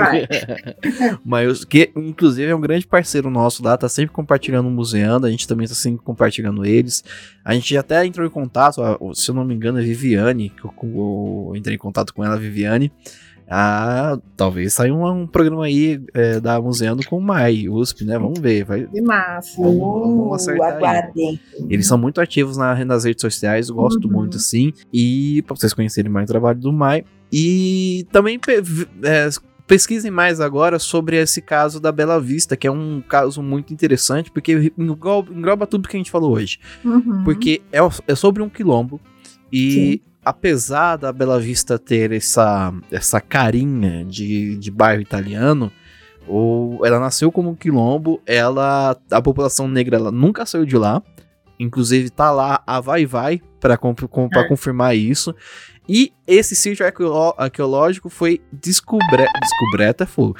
[1.24, 1.46] Mai.
[1.68, 5.46] que inclusive é um grande parceiro nosso lá, tá sempre compartilhando o museando, a gente
[5.46, 7.04] também tá sempre compartilhando eles.
[7.44, 8.82] A gente até entrou em contato,
[9.14, 12.36] se eu não me engano, é Viviane, que eu, eu entrei em contato com ela,
[12.36, 12.92] Viviane.
[13.50, 18.18] Ah, talvez saia um, um programa aí é, da Museando com o Mai, USP, né?
[18.18, 18.64] Vamos ver.
[18.64, 19.60] Vai, que massa.
[19.60, 21.40] Vamos, vamos aguardem.
[21.70, 24.12] Eles são muito ativos na, nas redes sociais, gosto uhum.
[24.12, 24.72] muito, assim.
[24.92, 27.04] E para vocês conhecerem mais o trabalho do Mai.
[27.32, 28.38] E também
[29.02, 29.28] é,
[29.66, 34.30] pesquisem mais agora sobre esse caso da Bela Vista, que é um caso muito interessante,
[34.30, 36.58] porque engloba, engloba tudo que a gente falou hoje.
[36.84, 37.24] Uhum.
[37.24, 39.00] Porque é, é sobre um quilombo.
[39.50, 45.72] E Sim apesar da Bela Vista ter essa, essa carinha de, de bairro italiano,
[46.26, 51.02] ou ela nasceu como um quilombo, ela a população negra ela nunca saiu de lá.
[51.58, 54.48] Inclusive tá lá a vai vai para é.
[54.48, 55.34] confirmar isso.
[55.88, 56.84] E esse sítio
[57.38, 60.36] arqueológico foi descoberto, descoberto é fogo.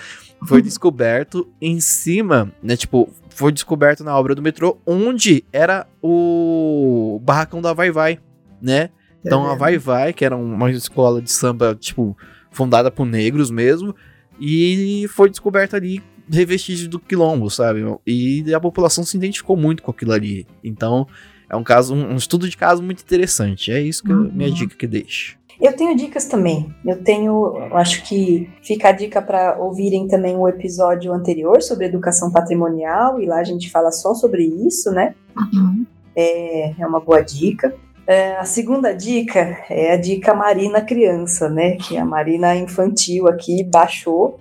[0.46, 7.18] Foi descoberto em cima, né, tipo, foi descoberto na obra do metrô onde era o
[7.22, 8.18] barracão da Vai Vai,
[8.60, 8.90] né?
[9.24, 12.16] Então a Vai Vai, que era uma escola de samba, tipo,
[12.50, 13.94] fundada por negros mesmo,
[14.40, 17.80] e foi descoberta ali revestígio do quilombo, sabe?
[18.06, 20.46] E a população se identificou muito com aquilo ali.
[20.62, 21.06] Então,
[21.48, 23.72] é um caso, um, estudo de caso muito interessante.
[23.72, 24.26] É isso que uhum.
[24.26, 25.38] eu, minha dica que deixo.
[25.60, 26.72] Eu tenho dicas também.
[26.84, 32.30] Eu tenho, acho que fica a dica para ouvirem também o episódio anterior sobre educação
[32.30, 35.14] patrimonial, e lá a gente fala só sobre isso, né?
[35.36, 35.84] Uhum.
[36.14, 37.74] É, é uma boa dica.
[38.08, 41.76] É, a segunda dica é a dica Marina Criança, né?
[41.76, 44.40] Que a Marina Infantil aqui baixou.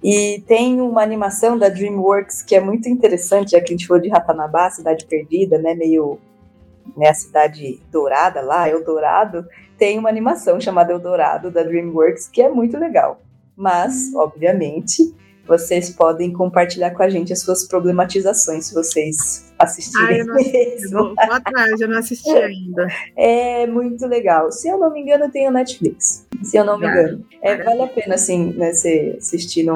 [0.00, 4.00] E tem uma animação da DreamWorks que é muito interessante, já que a gente falou
[4.00, 5.74] de Ratanabá, cidade perdida, né?
[5.74, 6.20] Meio
[6.96, 9.44] né, a cidade dourada lá, Eldorado.
[9.76, 13.20] Tem uma animação chamada Eldorado da DreamWorks que é muito legal.
[13.56, 15.12] Mas, obviamente,
[15.44, 20.36] vocês podem compartilhar com a gente as suas problematizações se vocês assistirem ah, eu não
[20.36, 22.88] assisti, vou, vou atrás, eu não assisti ainda.
[23.16, 24.52] É muito legal.
[24.52, 26.26] Se eu não me engano, tem o Netflix.
[26.42, 27.24] Se eu não me engano.
[27.42, 29.66] É, vale a pena, assim, né, você assistir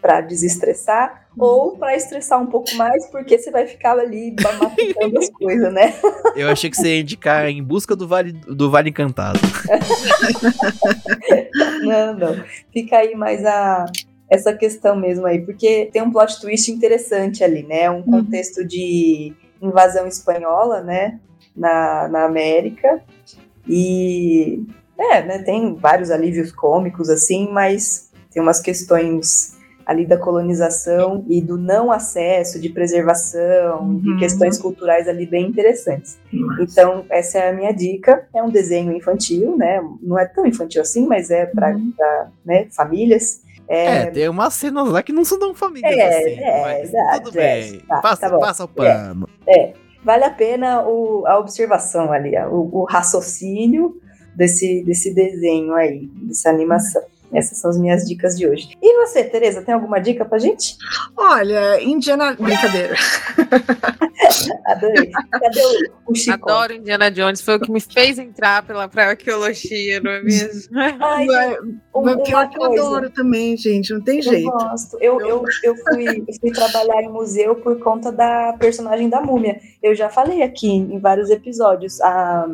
[0.00, 5.30] para desestressar ou para estressar um pouco mais, porque você vai ficar ali matando as
[5.30, 5.94] coisas, né?
[6.34, 9.38] Eu achei que você ia indicar em busca do Vale, do vale Encantado.
[11.82, 12.44] não, não.
[12.72, 13.84] Fica aí mais a,
[14.30, 17.90] essa questão mesmo aí, porque tem um plot twist interessante ali, né?
[17.90, 18.02] Um uhum.
[18.02, 21.18] contexto de invasão espanhola, né?
[21.56, 23.02] Na, na América.
[23.66, 24.64] E
[24.98, 29.56] é, né, tem vários alívios cômicos, assim, mas tem umas questões
[29.88, 33.98] ali da colonização e do não acesso, de preservação, uhum.
[33.98, 36.18] de questões culturais ali bem interessantes.
[36.30, 36.62] Nossa.
[36.62, 38.28] Então, essa é a minha dica.
[38.34, 39.80] É um desenho infantil, né?
[40.02, 41.90] Não é tão infantil assim, mas é para uhum.
[42.44, 43.40] né, famílias.
[43.68, 46.40] É, é, tem umas cenas lá que não são tão famílias é, assim.
[46.40, 47.80] É, exato, tudo é, bem.
[47.80, 49.28] Tá, passa, tá passa o pano.
[49.46, 54.00] É, é, vale a pena o, a observação ali, o, o, raciocínio
[54.34, 57.02] desse, desse desenho aí, dessa animação.
[57.32, 58.70] Essas são as minhas dicas de hoje.
[58.80, 60.76] E você, Tereza, tem alguma dica pra gente?
[61.16, 62.36] Olha, Indiana.
[62.38, 62.94] Brincadeira.
[64.66, 65.10] Adorei.
[65.10, 66.50] Cadê o, o Chico?
[66.50, 70.72] Adoro Indiana Jones, foi o que me fez entrar pela pra arqueologia, não é mesmo?
[70.78, 71.26] Ai,
[71.62, 74.50] um, uma eu adoro também, gente, não tem eu jeito.
[74.50, 74.98] Gosto.
[75.00, 79.60] Eu, eu, eu, fui, eu fui trabalhar em museu por conta da personagem da múmia.
[79.82, 82.00] Eu já falei aqui em vários episódios.
[82.00, 82.46] A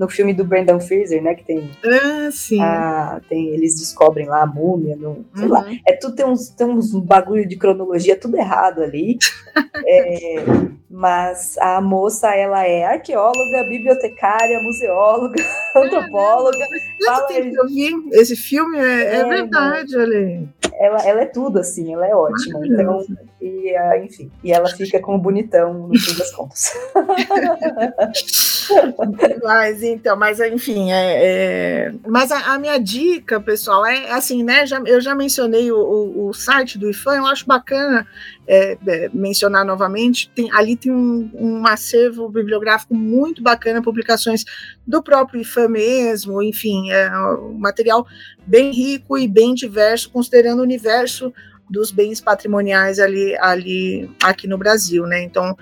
[0.00, 1.34] no filme do Brandon Fraser, né?
[1.34, 2.60] Que tem, Ah, sim.
[2.60, 5.52] a, tem eles descobrem lá a múmia, no, sei Uhum.
[5.52, 5.66] lá.
[5.86, 9.18] É tudo tem uns, tem uns bagulho de cronologia tudo errado ali.
[9.86, 10.44] É,
[10.88, 15.42] mas a moça, ela é arqueóloga, bibliotecária, museóloga,
[15.74, 16.58] antropóloga.
[17.00, 20.48] Tanto fala- eu vi esse filme, é, é É, verdade, olha aí.
[20.74, 22.60] Ela, ela é tudo, assim, ela é ótima.
[22.64, 23.04] Então,
[23.40, 26.72] e, ah, enfim, e ela fica com o bonitão no fim das contas.
[29.42, 34.66] Mas então, mas enfim, é, é- mas a, a minha dica, pessoal, é assim, né?
[34.66, 38.06] Já, eu já mencionei o, o- o site do IFAM, eu acho bacana
[38.46, 40.30] é, é, mencionar novamente.
[40.34, 44.44] Tem, ali tem um, um acervo bibliográfico muito bacana, publicações
[44.86, 48.06] do próprio IFAM mesmo, enfim, é um material
[48.46, 51.32] bem rico e bem diverso, considerando o universo
[51.68, 55.22] dos bens patrimoniais ali, ali aqui no Brasil, né?
[55.22, 55.56] Então,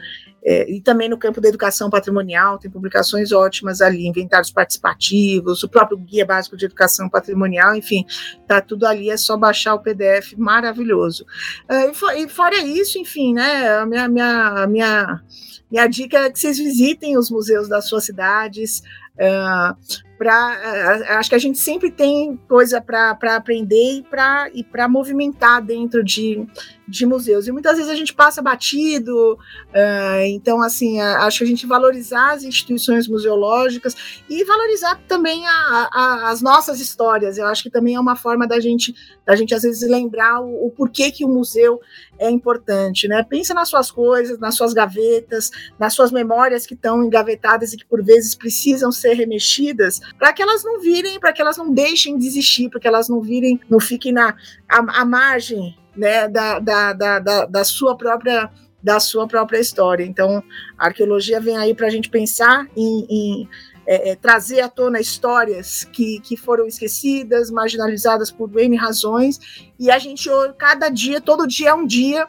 [0.44, 5.68] é, e também no campo da educação patrimonial, tem publicações ótimas ali, inventários participativos, o
[5.68, 8.04] próprio Guia Básico de Educação Patrimonial, enfim,
[8.46, 11.26] tá tudo ali, é só baixar o PDF, maravilhoso.
[11.68, 15.22] É, e, fo- e fora isso, enfim, né, a minha, minha, minha,
[15.70, 18.82] minha dica é que vocês visitem os museus das suas cidades,
[19.20, 19.76] ah,
[20.18, 25.62] pra, acho que a gente sempre tem coisa para aprender e para e para movimentar
[25.64, 26.44] dentro de,
[26.88, 27.46] de museus.
[27.46, 29.38] E muitas vezes a gente passa batido,
[29.72, 33.94] ah, então, assim, a- acho que a gente valorizar as instituições museológicas
[34.28, 37.38] e valorizar também a- a- as nossas histórias.
[37.38, 40.66] Eu acho que também é uma forma da gente, da gente às vezes lembrar o,
[40.66, 41.80] o porquê que o museu
[42.18, 43.22] é importante, né?
[43.22, 47.86] Pensa nas suas coisas, nas suas gavetas, nas suas memórias que estão engavetadas e que
[47.86, 52.16] por vezes precisam ser remexidas, para que elas não virem, para que elas não deixem
[52.16, 54.36] de existir, para que elas não virem, não fiquem na
[54.68, 60.04] à, margem, né, da, da, da, da, sua própria da sua própria história.
[60.04, 60.42] Então,
[60.78, 63.48] a arqueologia vem aí para a gente pensar em, em,
[63.84, 69.40] é, é, trazer à tona histórias que, que foram esquecidas, marginalizadas por N razões,
[69.78, 72.26] e a gente, cada dia, todo dia é um dia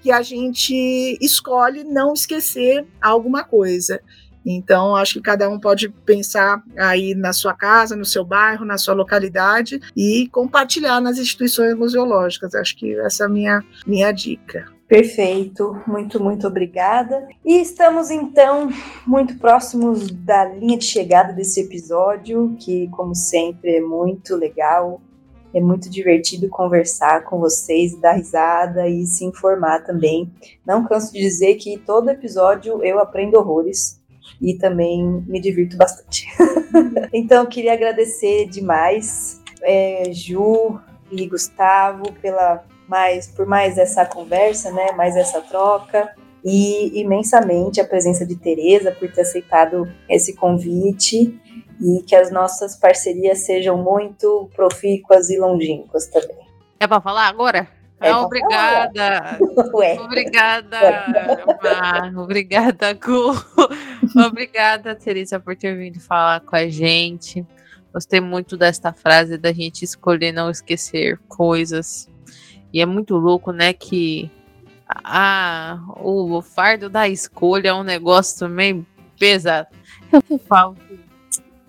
[0.00, 4.00] que a gente escolhe não esquecer alguma coisa.
[4.44, 8.78] Então, acho que cada um pode pensar aí na sua casa, no seu bairro, na
[8.78, 12.54] sua localidade e compartilhar nas instituições museológicas.
[12.54, 14.66] Acho que essa é a minha, minha dica.
[14.88, 17.28] Perfeito, muito, muito obrigada.
[17.44, 18.68] E estamos então
[19.06, 25.00] muito próximos da linha de chegada desse episódio, que, como sempre, é muito legal.
[25.54, 30.32] É muito divertido conversar com vocês, dar risada e se informar também.
[30.66, 33.99] Não canso de dizer que todo episódio eu aprendo horrores
[34.40, 36.26] e também me divirto bastante.
[37.12, 40.80] então, queria agradecer demais, é, Ju
[41.10, 46.12] e Gustavo, pela mais, por mais essa conversa, né, mais essa troca
[46.44, 51.38] e imensamente a presença de Tereza por ter aceitado esse convite
[51.80, 56.46] e que as nossas parcerias sejam muito profícuas e longínquas também.
[56.78, 57.68] É pra falar agora?
[58.00, 59.38] É Ah, obrigada.
[59.74, 60.78] Ué, Obrigada,
[61.62, 62.12] Mar.
[62.16, 63.34] Obrigada, Gu.
[64.26, 67.46] Obrigada, Teresa, por ter vindo falar com a gente.
[67.92, 72.08] Gostei muito desta frase da gente escolher não esquecer coisas.
[72.72, 74.30] E é muito louco, né, que
[74.88, 78.86] ah, o fardo da escolha é um negócio também
[79.18, 79.68] pesado.
[80.12, 80.76] Eu falo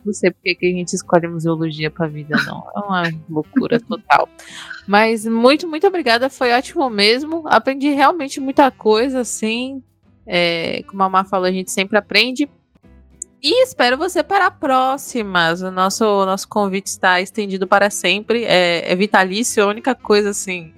[0.05, 2.67] não sei porque que a gente escolhe museologia pra vida, não.
[2.75, 4.27] É uma loucura total.
[4.87, 6.29] Mas muito, muito obrigada.
[6.29, 7.43] Foi ótimo mesmo.
[7.47, 9.83] Aprendi realmente muita coisa, assim.
[10.25, 12.49] É, como a Má falou, a gente sempre aprende.
[13.43, 15.61] E espero você para próximas.
[15.61, 18.43] O nosso, o nosso convite está estendido para sempre.
[18.43, 20.71] É, é vitalício, a única coisa assim.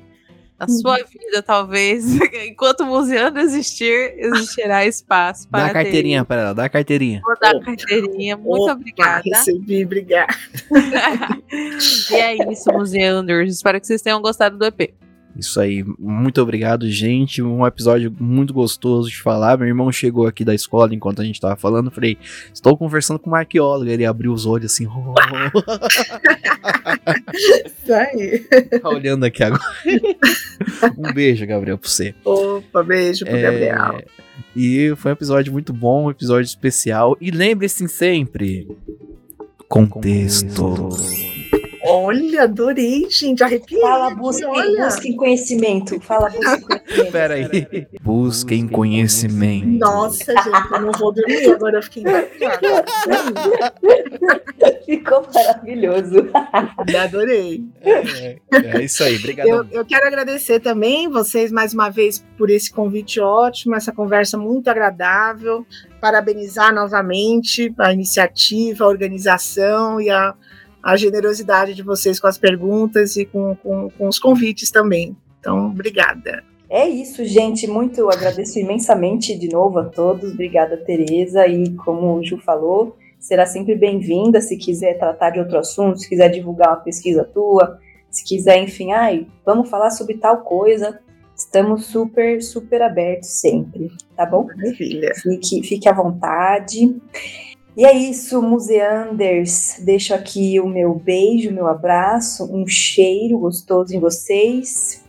[0.58, 2.06] Na sua vida, talvez,
[2.48, 7.22] enquanto o museando existir, existirá espaço para Dá a carteirinha para ela, dá a carteirinha.
[7.22, 8.38] Vou dar a carteirinha.
[8.38, 9.22] Muito Opa, obrigada.
[9.26, 10.34] Recebi, obrigada.
[12.12, 13.56] e é isso, Museanders.
[13.56, 14.94] Espero que vocês tenham gostado do EP.
[15.36, 17.42] Isso aí, muito obrigado, gente.
[17.42, 19.58] Um episódio muito gostoso de falar.
[19.58, 21.90] Meu irmão chegou aqui da escola enquanto a gente tava falando.
[21.90, 22.18] Falei,
[22.54, 23.92] estou conversando com uma arqueóloga.
[23.92, 25.14] Ele abriu os olhos assim, oh,
[27.34, 28.40] Isso aí.
[28.80, 29.62] tá olhando aqui agora.
[30.98, 32.14] um beijo, Gabriel, pra você.
[32.24, 34.04] Opa, beijo pro É, Gabriel.
[34.56, 37.18] E foi um episódio muito bom, um episódio especial.
[37.20, 38.68] E lembre-se sempre:
[39.68, 40.90] contexto.
[41.86, 43.44] Olha, adorei, gente.
[43.44, 43.82] Arrepiei.
[43.82, 44.86] fala, busquem, olha.
[44.86, 46.00] busquem conhecimento.
[46.00, 47.12] Fala, busquem conhecimento.
[47.12, 47.88] Pera aí.
[48.02, 49.68] Busquem conhecimento.
[49.68, 51.52] Nossa, gente, eu não vou dormir.
[51.52, 52.86] Agora eu fiquei encantada.
[54.86, 56.30] Ficou maravilhoso.
[57.02, 57.66] Adorei.
[57.82, 59.48] É, é isso aí, obrigado.
[59.48, 64.38] Eu, eu quero agradecer também vocês mais uma vez por esse convite ótimo, essa conversa
[64.38, 65.66] muito agradável.
[66.00, 70.34] parabenizar novamente a iniciativa, a organização e a,
[70.84, 75.16] a generosidade de vocês com as perguntas e com, com, com os convites também.
[75.40, 76.44] Então, obrigada.
[76.70, 77.68] É isso, gente.
[77.68, 80.34] Muito agradeço imensamente de novo a todos.
[80.34, 81.48] Obrigada, Tereza.
[81.48, 86.10] E como o Ju falou, será sempre bem-vinda se quiser tratar de outro assunto, se
[86.10, 87.80] quiser divulgar uma pesquisa tua,
[88.10, 91.00] se quiser, enfim, ai, vamos falar sobre tal coisa.
[91.36, 94.46] Estamos super, super abertos sempre, tá bom?
[94.46, 95.14] Maravilha.
[95.16, 96.96] Fique, fique à vontade.
[97.76, 99.78] E é isso, Museanders.
[99.80, 105.04] Deixo aqui o meu beijo, o meu abraço, um cheiro gostoso em vocês.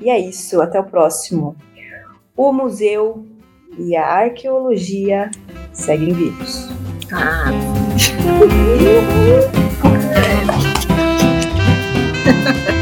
[0.00, 1.56] E é isso, até o próximo.
[2.36, 3.24] O museu
[3.78, 5.30] e a arqueologia
[5.72, 6.68] seguem vivos.
[7.12, 7.50] Ah.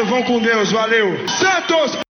[0.00, 1.28] obrigado, vão com Deus, valeu.
[1.28, 2.09] Santos!